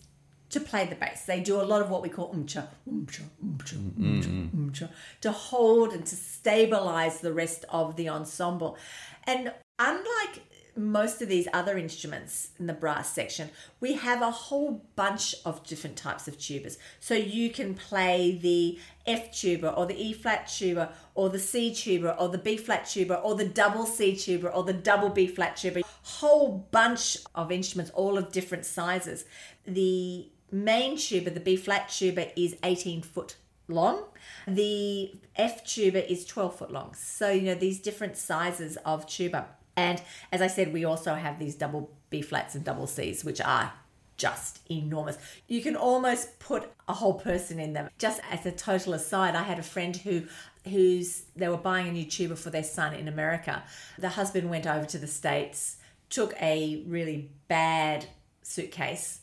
to 0.53 0.59
play 0.59 0.85
the 0.85 0.95
bass. 0.95 1.25
They 1.25 1.39
do 1.39 1.59
a 1.59 1.63
lot 1.63 1.81
of 1.81 1.89
what 1.89 2.01
we 2.01 2.09
call 2.09 2.33
umcha, 2.33 2.67
umcha, 2.89 3.23
umcha, 3.43 3.75
umcha, 3.75 4.23
mm-hmm. 4.23 4.69
umcha, 4.69 4.89
to 5.21 5.31
hold 5.31 5.93
and 5.93 6.05
to 6.05 6.15
stabilize 6.15 7.19
the 7.19 7.33
rest 7.33 7.65
of 7.69 7.95
the 7.95 8.09
ensemble. 8.09 8.77
And 9.25 9.51
unlike 9.79 10.41
most 10.75 11.21
of 11.21 11.29
these 11.29 11.47
other 11.53 11.77
instruments 11.77 12.49
in 12.59 12.65
the 12.65 12.73
brass 12.73 13.13
section, 13.13 13.49
we 13.79 13.93
have 13.93 14.21
a 14.21 14.31
whole 14.31 14.85
bunch 14.95 15.35
of 15.45 15.63
different 15.63 15.97
types 15.97 16.27
of 16.27 16.37
tubas. 16.37 16.77
So 16.99 17.13
you 17.13 17.49
can 17.49 17.75
play 17.75 18.39
the 18.41 18.79
F 19.05 19.31
tuba 19.31 19.71
or 19.73 19.85
the 19.85 19.95
E 19.95 20.13
flat 20.13 20.47
tuba 20.47 20.93
or 21.13 21.29
the 21.29 21.39
C 21.39 21.73
tuba 21.73 22.15
or 22.19 22.29
the 22.29 22.37
B 22.37 22.57
flat 22.57 22.87
tuba 22.87 23.19
or 23.19 23.35
the 23.35 23.45
double 23.45 23.85
C 23.85 24.15
tuba 24.15 24.49
or 24.49 24.63
the 24.63 24.73
double 24.73 25.09
B 25.09 25.27
flat 25.27 25.57
tuba. 25.57 25.81
Whole 26.03 26.67
bunch 26.71 27.17
of 27.35 27.51
instruments, 27.51 27.91
all 27.91 28.17
of 28.17 28.31
different 28.31 28.65
sizes. 28.65 29.25
The 29.65 30.27
main 30.53 30.97
tuba, 30.97 31.31
the 31.31 31.39
B 31.39 31.55
flat 31.55 31.89
tuba, 31.89 32.39
is 32.39 32.55
18 32.63 33.01
foot 33.01 33.35
long. 33.67 34.03
The 34.47 35.13
F 35.35 35.65
tuba 35.65 36.09
is 36.09 36.25
12 36.25 36.57
foot 36.57 36.71
long. 36.71 36.93
So, 36.95 37.29
you 37.29 37.41
know, 37.43 37.55
these 37.55 37.79
different 37.79 38.17
sizes 38.17 38.77
of 38.85 39.07
tuba. 39.07 39.47
And 39.75 40.01
as 40.31 40.41
I 40.41 40.47
said, 40.47 40.71
we 40.71 40.85
also 40.85 41.15
have 41.15 41.39
these 41.39 41.55
double 41.55 41.91
B 42.09 42.21
flats 42.21 42.55
and 42.55 42.63
double 42.63 42.87
Cs, 42.87 43.23
which 43.23 43.41
are 43.41 43.73
just 44.17 44.59
enormous. 44.69 45.17
You 45.47 45.61
can 45.61 45.75
almost 45.75 46.39
put 46.39 46.71
a 46.87 46.93
whole 46.93 47.15
person 47.15 47.59
in 47.59 47.73
them. 47.73 47.89
Just 47.97 48.21
as 48.29 48.45
a 48.45 48.51
total 48.51 48.93
aside, 48.93 49.35
I 49.35 49.43
had 49.43 49.59
a 49.59 49.63
friend 49.63 49.95
who 49.97 50.23
who's 50.65 51.23
they 51.35 51.49
were 51.49 51.57
buying 51.57 51.87
a 51.89 51.91
new 51.91 52.05
tuba 52.05 52.35
for 52.35 52.49
their 52.49 52.63
son 52.63 52.93
in 52.93 53.07
America. 53.07 53.63
The 53.97 54.09
husband 54.09 54.49
went 54.49 54.67
over 54.67 54.85
to 54.85 54.97
the 54.97 55.07
States, 55.07 55.77
took 56.09 56.39
a 56.41 56.83
really 56.87 57.31
bad 57.47 58.05
suitcase, 58.43 59.21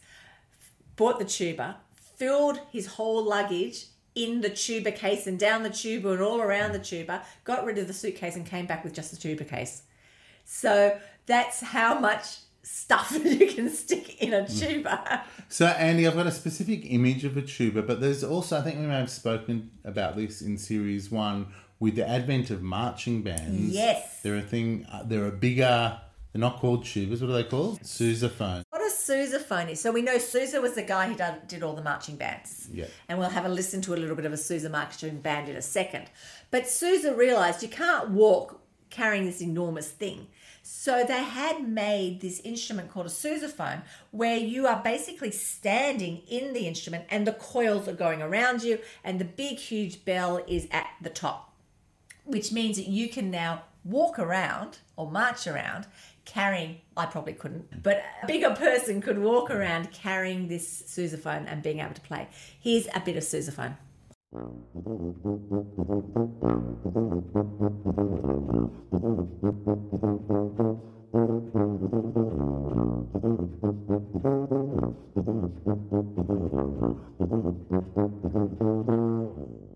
bought 0.97 1.19
the 1.19 1.25
tuba, 1.25 1.79
filled 2.17 2.61
his 2.71 2.87
whole 2.87 3.25
luggage 3.25 3.87
in 4.15 4.41
the 4.41 4.51
tuba 4.51 4.91
case 4.91 5.27
and 5.27 5.39
down 5.39 5.63
the 5.63 5.71
tuba 5.71 6.11
and 6.13 6.21
all 6.21 6.41
around 6.41 6.73
the 6.73 6.79
tuba, 6.79 7.23
got 7.45 7.65
rid 7.65 7.79
of 7.79 7.87
the 7.87 7.93
suitcase 7.93 8.37
and 8.37 8.45
came 8.45 8.67
back 8.67 8.85
with 8.85 8.93
just 8.93 9.11
the 9.11 9.17
tuba 9.17 9.45
case. 9.45 9.83
So 10.45 10.99
that's 11.27 11.61
how 11.61 11.99
much 11.99 12.39
stuff 12.63 13.13
you 13.25 13.47
can 13.47 13.71
stick 13.71 14.21
in 14.23 14.35
a 14.35 14.47
tuba. 14.47 15.25
So, 15.49 15.67
Andy, 15.67 16.07
I've 16.07 16.15
got 16.15 16.27
a 16.27 16.33
specific 16.33 16.83
image 16.85 17.25
of 17.25 17.37
a 17.37 17.43
tuba, 17.43 17.83
but 17.83 18.01
there's 18.01 18.23
also, 18.23 18.59
I 18.59 18.63
think 18.63 18.79
we 18.79 18.87
may 18.87 18.99
have 18.99 19.11
spoken 19.11 19.71
about 19.85 20.17
this 20.17 20.43
in 20.43 20.59
series 20.59 21.11
one 21.11 21.47
with 21.79 21.97
the 21.97 22.07
advent 22.09 22.51
of 22.51 22.63
marching 22.63 23.23
bands. 23.23 23.73
Yes. 23.73 24.21
They're 24.23 24.37
a 24.37 24.43
thing, 24.43 24.87
uh, 24.93 25.03
they're 25.05 25.27
a 25.27 25.33
bigger, 25.33 25.99
they're 26.33 26.41
not 26.41 26.59
called 26.59 26.85
tubas, 26.85 27.21
what 27.21 27.31
are 27.31 27.33
they 27.33 27.45
called? 27.45 27.81
Sousaphone. 27.81 28.65
What 28.91 29.29
a 29.29 29.39
sousaphone. 29.39 29.77
So 29.77 29.93
we 29.93 30.03
know 30.03 30.19
Sousa 30.19 30.61
was 30.61 30.75
the 30.75 30.83
guy 30.83 31.09
who 31.09 31.15
done, 31.15 31.39
did 31.47 31.63
all 31.63 31.75
the 31.75 31.83
marching 31.83 32.17
bands. 32.17 32.69
Yeah. 32.73 32.87
And 33.09 33.19
we'll 33.19 33.29
have 33.29 33.45
a 33.45 33.49
listen 33.49 33.81
to 33.83 33.95
a 33.95 33.97
little 33.97 34.17
bit 34.17 34.25
of 34.25 34.33
a 34.33 34.37
Sousa 34.37 34.69
marching 34.69 35.21
band 35.21 35.49
in 35.49 35.57
a 35.57 35.63
second. 35.63 36.07
But 36.51 36.69
Sousa 36.69 37.15
realised 37.15 37.63
you 37.63 37.69
can't 37.69 38.11
walk 38.11 38.61
carrying 38.91 39.25
this 39.25 39.41
enormous 39.41 39.89
thing. 39.89 40.27
So 40.63 41.05
they 41.05 41.23
had 41.23 41.67
made 41.67 42.21
this 42.21 42.41
instrument 42.41 42.91
called 42.91 43.07
a 43.07 43.11
sousaphone 43.11 43.83
where 44.11 44.37
you 44.37 44.67
are 44.67 44.83
basically 44.83 45.31
standing 45.31 46.23
in 46.29 46.53
the 46.53 46.67
instrument 46.67 47.05
and 47.09 47.27
the 47.27 47.33
coils 47.33 47.89
are 47.89 47.95
going 47.95 48.21
around 48.21 48.63
you 48.63 48.79
and 49.03 49.19
the 49.19 49.25
big 49.25 49.59
huge 49.59 50.05
bell 50.05 50.45
is 50.47 50.69
at 50.71 50.89
the 51.01 51.11
top 51.11 51.51
which 52.25 52.53
means 52.53 52.77
that 52.77 52.87
you 52.87 53.09
can 53.09 53.31
now 53.31 53.63
walk 53.85 54.19
around 54.19 54.79
or 54.97 55.11
march 55.11 55.47
around 55.47 55.87
carrying, 56.25 56.79
I 56.97 57.07
probably 57.07 57.33
couldn't, 57.33 57.83
but 57.83 58.03
a 58.23 58.27
bigger 58.27 58.51
person 58.51 59.01
could 59.01 59.19
walk 59.19 59.51
around 59.51 59.93
carrying 59.93 60.49
this 60.49 60.83
sousaphone 60.87 61.51
and 61.51 61.63
being 61.63 61.81
able 61.81 61.95
to 61.95 62.01
play. 62.01 62.29
Here's 62.61 62.87
a 62.95 63.01
bit 63.01 63.17
of 63.17 63.23
sousaphone. 63.23 63.77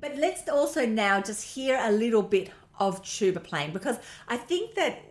But 0.01 0.17
let's 0.17 0.49
also 0.49 0.87
now 0.87 1.21
just 1.21 1.55
hear 1.55 1.79
a 1.83 1.91
little 1.91 2.23
bit 2.23 2.51
of 2.79 3.03
tuba 3.03 3.41
playing 3.41 3.73
because 3.73 3.99
I 4.29 4.37
think 4.37 4.75
that 4.75 5.03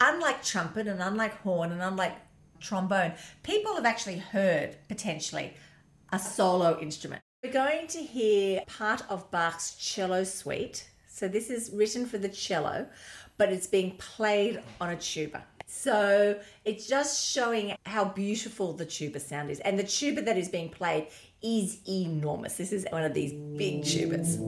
unlike 0.00 0.42
trumpet 0.42 0.86
and 0.86 1.00
unlike 1.00 1.40
horn 1.42 1.72
and 1.72 1.82
unlike 1.82 2.16
trombone, 2.60 3.12
people 3.42 3.74
have 3.74 3.84
actually 3.84 4.18
heard 4.18 4.76
potentially 4.88 5.54
a 6.12 6.18
solo 6.18 6.78
instrument. 6.80 7.22
We're 7.42 7.52
going 7.52 7.86
to 7.88 7.98
hear 7.98 8.62
part 8.66 9.02
of 9.08 9.30
Bach's 9.30 9.74
cello 9.74 10.24
suite. 10.24 10.88
So 11.08 11.28
this 11.28 11.50
is 11.50 11.70
written 11.74 12.06
for 12.06 12.18
the 12.18 12.28
cello, 12.28 12.86
but 13.36 13.52
it's 13.52 13.66
being 13.66 13.96
played 13.98 14.62
on 14.80 14.90
a 14.90 14.96
tuba. 14.96 15.44
So 15.66 16.38
it's 16.64 16.86
just 16.86 17.32
showing 17.32 17.76
how 17.84 18.06
beautiful 18.06 18.72
the 18.72 18.86
tuba 18.86 19.20
sound 19.20 19.50
is. 19.50 19.60
And 19.60 19.78
the 19.78 19.84
tuba 19.84 20.22
that 20.22 20.38
is 20.38 20.48
being 20.48 20.70
played 20.70 21.08
is 21.42 21.80
enormous. 21.88 22.56
This 22.56 22.72
is 22.72 22.86
one 22.90 23.04
of 23.04 23.12
these 23.12 23.32
big 23.32 23.82
tubas. 23.82 24.38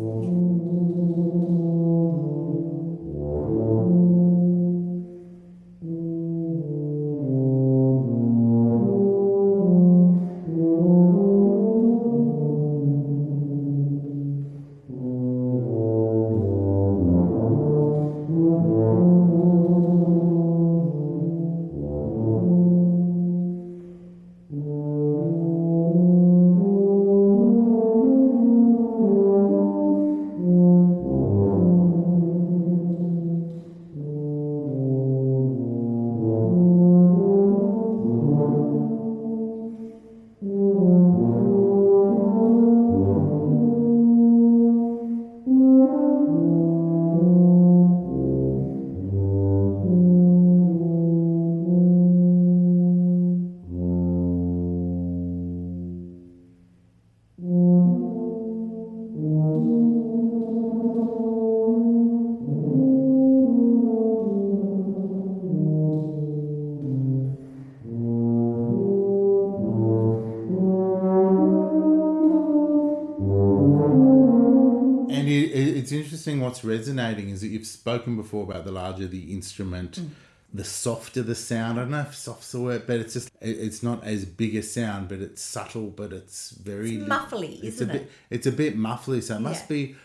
What's 76.97 77.07
resonating 77.07 77.31
is 77.33 77.41
that 77.41 77.49
you've 77.49 77.67
spoken 77.67 78.17
before 78.17 78.45
about 78.45 78.65
the 78.65 78.73
larger 78.73 79.07
the 79.07 79.33
instrument, 79.33 80.01
mm. 80.01 80.09
the 80.53 80.65
softer 80.65 81.23
the 81.23 81.35
sound. 81.35 81.79
I 81.79 81.83
don't 81.83 81.91
know 81.91 82.01
if 82.01 82.15
soft's 82.15 82.53
the 82.53 82.61
word, 82.61 82.87
but 82.87 83.01
it's 83.01 83.15
just 83.15 83.29
it- 83.41 83.59
it's 83.59 83.83
not 83.83 84.05
as 84.05 84.25
big 84.25 84.57
a 84.57 84.63
sound, 84.63 85.09
but 85.09 85.21
it's 85.21 85.43
subtle, 85.43 85.89
but 85.91 86.13
it's 86.13 86.51
very 86.51 86.97
It's 86.97 87.09
muffly, 87.09 87.55
it's 87.63 87.77
isn't 87.77 87.91
a 87.91 87.93
bit, 87.93 88.03
it? 88.03 88.11
It's 88.31 88.47
a 88.47 88.53
bit 88.53 88.77
muffly, 88.77 89.23
so 89.23 89.37
it 89.37 89.41
must 89.41 89.65
Yeah. 89.71 89.77
be 89.77 89.97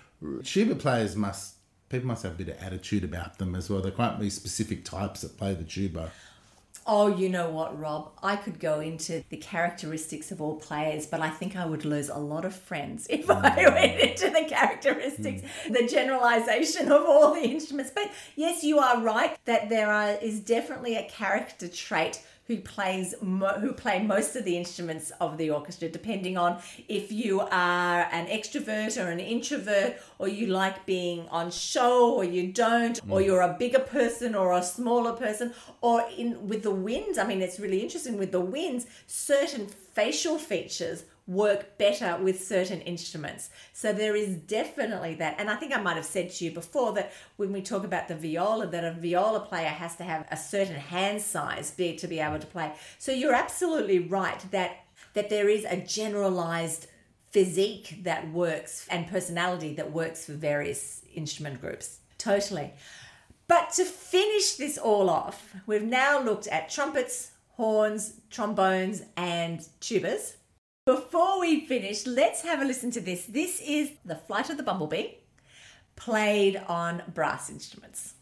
tuba 0.43 0.75
players 0.75 1.15
must 1.15 1.55
people 1.89 2.07
must 2.07 2.23
have 2.23 2.33
a 2.33 2.35
bit 2.35 2.47
of 2.47 2.57
attitude 2.61 3.03
about 3.03 3.37
them 3.37 3.53
as 3.53 3.69
well. 3.69 3.81
There 3.81 3.91
can't 3.91 4.17
be 4.19 4.29
specific 4.29 4.85
types 4.85 5.21
that 5.21 5.37
play 5.37 5.53
the 5.53 5.65
tuba. 5.65 6.11
Oh, 6.87 7.15
you 7.15 7.29
know 7.29 7.49
what, 7.49 7.79
Rob? 7.79 8.11
I 8.23 8.35
could 8.35 8.59
go 8.59 8.79
into 8.79 9.23
the 9.29 9.37
characteristics 9.37 10.31
of 10.31 10.41
all 10.41 10.55
players, 10.55 11.05
but 11.05 11.19
I 11.21 11.29
think 11.29 11.55
I 11.55 11.65
would 11.65 11.85
lose 11.85 12.09
a 12.09 12.17
lot 12.17 12.43
of 12.43 12.55
friends 12.55 13.05
if 13.09 13.29
I 13.29 13.49
mm. 13.51 13.73
went 13.73 13.99
into 13.99 14.29
the 14.31 14.45
characteristics, 14.47 15.43
mm. 15.43 15.73
the 15.73 15.87
generalization 15.87 16.91
of 16.91 17.03
all 17.03 17.33
the 17.33 17.43
instruments. 17.43 17.91
But 17.93 18.09
yes, 18.35 18.63
you 18.63 18.79
are 18.79 18.99
right 19.01 19.37
that 19.45 19.69
there 19.69 19.91
are, 19.91 20.13
is 20.21 20.39
definitely 20.39 20.95
a 20.95 21.07
character 21.07 21.67
trait 21.67 22.23
who 22.47 22.57
plays 22.57 23.13
mo- 23.21 23.59
who 23.59 23.71
play 23.71 24.01
most 24.01 24.35
of 24.35 24.43
the 24.43 24.57
instruments 24.57 25.11
of 25.21 25.37
the 25.37 25.49
orchestra 25.49 25.87
depending 25.87 26.37
on 26.37 26.59
if 26.87 27.11
you 27.11 27.39
are 27.39 28.07
an 28.11 28.27
extrovert 28.27 29.01
or 29.01 29.09
an 29.09 29.19
introvert 29.19 29.95
or 30.19 30.27
you 30.27 30.47
like 30.47 30.85
being 30.85 31.27
on 31.29 31.51
show 31.51 32.13
or 32.13 32.23
you 32.23 32.51
don't 32.51 32.99
or 33.09 33.19
mm. 33.19 33.25
you're 33.25 33.41
a 33.41 33.55
bigger 33.57 33.79
person 33.79 34.35
or 34.35 34.53
a 34.53 34.63
smaller 34.63 35.13
person 35.13 35.53
or 35.81 36.03
in 36.17 36.47
with 36.47 36.63
the 36.63 36.71
winds 36.71 37.17
i 37.17 37.25
mean 37.25 37.41
it's 37.41 37.59
really 37.59 37.81
interesting 37.81 38.17
with 38.17 38.31
the 38.31 38.41
winds 38.41 38.85
certain 39.07 39.67
facial 39.67 40.37
features 40.37 41.03
work 41.27 41.77
better 41.77 42.17
with 42.21 42.43
certain 42.43 42.81
instruments. 42.81 43.49
So 43.73 43.93
there 43.93 44.15
is 44.15 44.35
definitely 44.35 45.15
that. 45.15 45.35
And 45.39 45.49
I 45.49 45.55
think 45.55 45.75
I 45.75 45.81
might 45.81 45.95
have 45.95 46.05
said 46.05 46.31
to 46.31 46.45
you 46.45 46.51
before 46.51 46.93
that 46.93 47.13
when 47.37 47.53
we 47.53 47.61
talk 47.61 47.83
about 47.83 48.07
the 48.07 48.15
viola, 48.15 48.67
that 48.67 48.83
a 48.83 48.91
viola 48.91 49.39
player 49.39 49.69
has 49.69 49.95
to 49.97 50.03
have 50.03 50.27
a 50.31 50.37
certain 50.37 50.75
hand 50.75 51.21
size 51.21 51.71
be, 51.71 51.95
to 51.95 52.07
be 52.07 52.19
able 52.19 52.39
to 52.39 52.47
play. 52.47 52.73
So 52.97 53.11
you're 53.11 53.35
absolutely 53.35 53.99
right 53.99 54.43
that 54.51 54.77
that 55.13 55.29
there 55.29 55.49
is 55.49 55.65
a 55.65 55.77
generalized 55.77 56.87
physique 57.31 57.99
that 58.03 58.29
works 58.31 58.87
and 58.89 59.07
personality 59.07 59.73
that 59.75 59.91
works 59.91 60.25
for 60.25 60.33
various 60.33 61.01
instrument 61.13 61.61
groups. 61.61 61.99
Totally. 62.17 62.73
But 63.47 63.71
to 63.73 63.85
finish 63.85 64.55
this 64.55 64.77
all 64.77 65.09
off, 65.09 65.53
we've 65.65 65.83
now 65.83 66.21
looked 66.21 66.47
at 66.47 66.69
trumpets, 66.69 67.31
horns, 67.49 68.13
trombones, 68.29 69.01
and 69.17 69.59
tubas. 69.81 70.35
Before 70.87 71.39
we 71.39 71.67
finish, 71.67 72.07
let's 72.07 72.41
have 72.41 72.59
a 72.59 72.65
listen 72.65 72.89
to 72.91 73.01
this. 73.01 73.27
This 73.27 73.61
is 73.61 73.91
The 74.03 74.15
Flight 74.15 74.49
of 74.49 74.57
the 74.57 74.63
Bumblebee, 74.63 75.09
played 75.95 76.55
on 76.67 77.03
brass 77.13 77.51
instruments. 77.51 78.15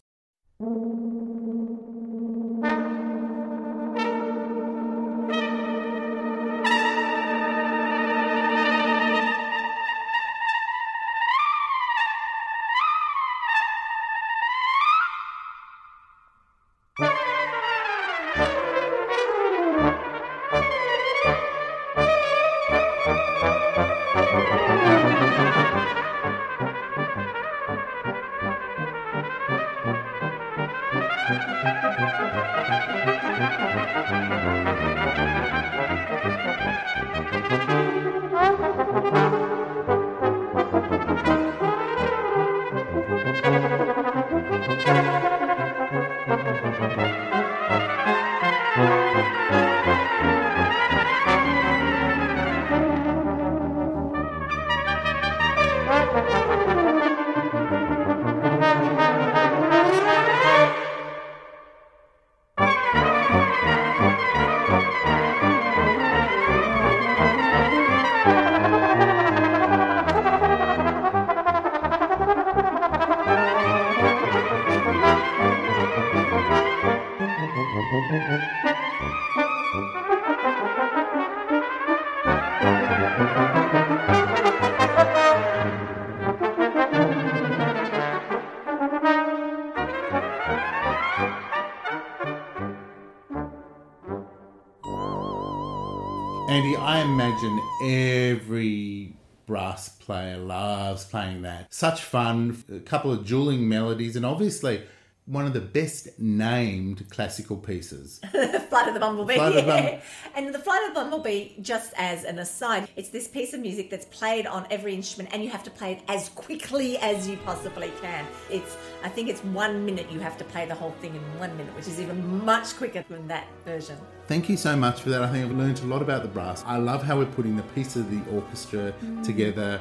Such 101.70 102.02
fun, 102.02 102.62
a 102.70 102.80
couple 102.80 103.12
of 103.12 103.24
dueling 103.24 103.68
melodies, 103.68 104.16
and 104.16 104.26
obviously 104.26 104.82
one 105.30 105.46
of 105.46 105.52
the 105.52 105.60
best 105.60 106.08
named 106.18 107.08
classical 107.08 107.56
pieces. 107.56 108.20
Flight 108.68 108.88
of 108.88 108.94
the 108.94 109.00
Bumblebee. 109.00 109.36
Flight 109.36 109.56
of 109.56 109.64
the 109.66 110.00
And 110.34 110.52
the 110.52 110.58
Flight 110.58 110.82
of 110.88 110.94
the 110.94 111.00
Bumblebee, 111.00 111.60
just 111.60 111.92
as 111.96 112.24
an 112.24 112.40
aside, 112.40 112.88
it's 112.96 113.10
this 113.10 113.28
piece 113.28 113.54
of 113.54 113.60
music 113.60 113.90
that's 113.90 114.06
played 114.06 114.48
on 114.48 114.66
every 114.72 114.92
instrument 114.92 115.32
and 115.32 115.44
you 115.44 115.48
have 115.50 115.62
to 115.62 115.70
play 115.70 115.92
it 115.92 116.02
as 116.08 116.30
quickly 116.30 116.98
as 116.98 117.28
you 117.28 117.36
possibly 117.44 117.92
can. 118.00 118.26
It's, 118.50 118.76
I 119.04 119.08
think 119.08 119.28
it's 119.28 119.44
one 119.44 119.84
minute 119.84 120.10
you 120.10 120.18
have 120.18 120.36
to 120.38 120.44
play 120.44 120.66
the 120.66 120.74
whole 120.74 120.92
thing 121.00 121.14
in 121.14 121.38
one 121.38 121.56
minute, 121.56 121.76
which 121.76 121.86
is 121.86 122.00
even 122.00 122.44
much 122.44 122.76
quicker 122.76 123.04
than 123.08 123.28
that 123.28 123.46
version. 123.64 123.98
Thank 124.26 124.48
you 124.48 124.56
so 124.56 124.74
much 124.74 125.00
for 125.00 125.10
that. 125.10 125.22
I 125.22 125.28
think 125.28 125.44
I've 125.44 125.56
learned 125.56 125.78
a 125.80 125.86
lot 125.86 126.02
about 126.02 126.22
the 126.22 126.28
brass. 126.28 126.64
I 126.66 126.78
love 126.78 127.04
how 127.04 127.18
we're 127.18 127.26
putting 127.26 127.56
the 127.56 127.62
piece 127.62 127.94
of 127.94 128.10
the 128.10 128.28
orchestra 128.32 128.92
mm. 129.00 129.22
together, 129.22 129.80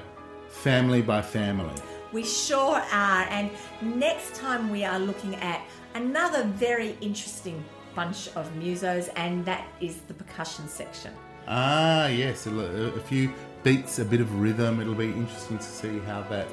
family 0.50 1.02
by 1.02 1.22
family. 1.22 1.74
We 2.12 2.24
sure 2.24 2.82
are. 2.91 3.28
And 3.30 3.52
next 3.82 4.36
time 4.36 4.70
we 4.70 4.84
are 4.84 5.00
looking 5.00 5.36
at 5.36 5.62
another 5.93 6.43
very 6.43 6.97
interesting 7.02 7.64
bunch 7.95 8.30
of 8.36 8.50
musos, 8.56 9.10
and 9.16 9.45
that 9.45 9.68
is 9.82 9.97
the 10.08 10.14
percussion 10.14 10.68
section. 10.68 11.12
Ah, 11.47 12.08
yes, 12.08 12.45
a 12.45 13.00
few 13.02 13.32
beats, 13.64 14.00
a 14.00 14.06
bit 14.06 14.22
of 14.22 14.39
rhythm. 14.39 14.80
It'll 14.80 14.93
be 14.93 15.08
interesting 15.08 15.58
to 15.58 15.64
see 15.64 16.00
how 16.00 16.22
that 16.30 16.47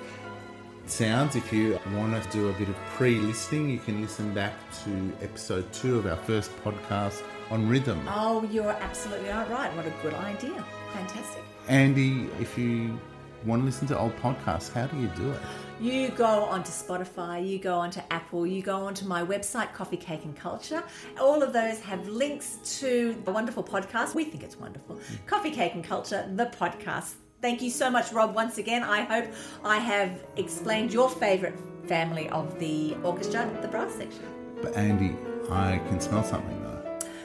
sounds. 0.86 1.36
If 1.36 1.52
you 1.52 1.78
want 1.94 2.22
to 2.22 2.30
do 2.30 2.48
a 2.48 2.52
bit 2.54 2.68
of 2.68 2.76
pre 2.96 3.18
listening, 3.18 3.70
you 3.70 3.78
can 3.78 4.00
listen 4.00 4.32
back 4.32 4.54
to 4.84 5.12
episode 5.20 5.70
two 5.72 5.98
of 5.98 6.06
our 6.06 6.16
first 6.16 6.50
podcast 6.64 7.22
on 7.50 7.68
rhythm. 7.68 8.00
Oh, 8.08 8.48
you're 8.50 8.70
absolutely 8.70 9.28
right. 9.28 9.70
What 9.76 9.86
a 9.86 9.92
good 10.02 10.14
idea. 10.14 10.64
Fantastic. 10.92 11.42
Andy, 11.68 12.28
if 12.40 12.56
you 12.56 12.98
want 13.46 13.62
to 13.62 13.66
listen 13.66 13.86
to 13.88 13.98
old 13.98 14.16
podcasts, 14.16 14.72
how 14.72 14.86
do 14.86 14.98
you 14.98 15.06
do 15.08 15.30
it? 15.30 15.38
You 15.80 16.08
go 16.08 16.26
onto 16.26 16.70
Spotify, 16.70 17.46
you 17.46 17.58
go 17.58 17.76
onto 17.76 18.00
Apple, 18.10 18.46
you 18.46 18.62
go 18.62 18.76
onto 18.76 19.06
my 19.06 19.22
website, 19.22 19.72
Coffee, 19.72 19.96
Cake 19.96 20.24
and 20.24 20.34
Culture. 20.34 20.82
All 21.20 21.42
of 21.42 21.52
those 21.52 21.80
have 21.80 22.08
links 22.08 22.58
to 22.80 23.16
the 23.24 23.30
wonderful 23.30 23.62
podcast. 23.62 24.14
We 24.14 24.24
think 24.24 24.42
it's 24.42 24.58
wonderful. 24.58 24.96
Mm. 24.96 25.26
Coffee, 25.26 25.50
Cake 25.50 25.74
and 25.74 25.84
Culture, 25.84 26.28
the 26.34 26.46
podcast. 26.46 27.14
Thank 27.42 27.62
you 27.62 27.70
so 27.70 27.90
much, 27.90 28.12
Rob, 28.12 28.34
once 28.34 28.58
again. 28.58 28.82
I 28.82 29.02
hope 29.02 29.26
I 29.62 29.76
have 29.76 30.24
explained 30.36 30.92
your 30.92 31.10
favourite 31.10 31.54
family 31.86 32.28
of 32.30 32.58
the 32.58 32.96
orchestra, 33.04 33.48
the 33.62 33.68
brass 33.68 33.94
section. 33.94 34.24
But 34.62 34.74
Andy, 34.76 35.14
I 35.50 35.78
can 35.88 36.00
smell 36.00 36.24
something 36.24 36.62
though. 36.62 36.76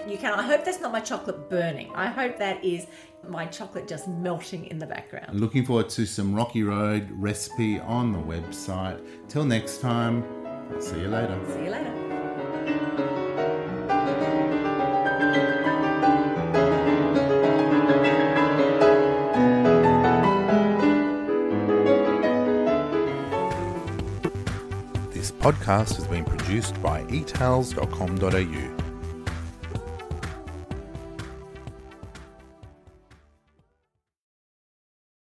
You 0.07 0.17
can. 0.17 0.33
I 0.33 0.43
hope 0.43 0.65
that's 0.65 0.81
not 0.81 0.91
my 0.91 0.99
chocolate 0.99 1.49
burning. 1.49 1.91
I 1.95 2.07
hope 2.07 2.37
that 2.39 2.63
is 2.63 2.87
my 3.27 3.45
chocolate 3.45 3.87
just 3.87 4.07
melting 4.07 4.65
in 4.65 4.79
the 4.79 4.85
background. 4.85 5.39
Looking 5.39 5.65
forward 5.65 5.89
to 5.89 6.05
some 6.05 6.33
Rocky 6.33 6.63
Road 6.63 7.09
recipe 7.11 7.79
on 7.79 8.11
the 8.11 8.19
website. 8.19 8.99
Till 9.27 9.45
next 9.45 9.81
time, 9.81 10.23
see 10.79 11.01
you 11.01 11.07
later. 11.07 11.39
See 11.47 11.65
you 11.65 11.71
later. 11.71 11.93
This 25.11 25.31
podcast 25.31 25.95
has 25.95 26.07
been 26.07 26.25
produced 26.25 26.81
by 26.81 27.03
eatals.com.au 27.03 28.80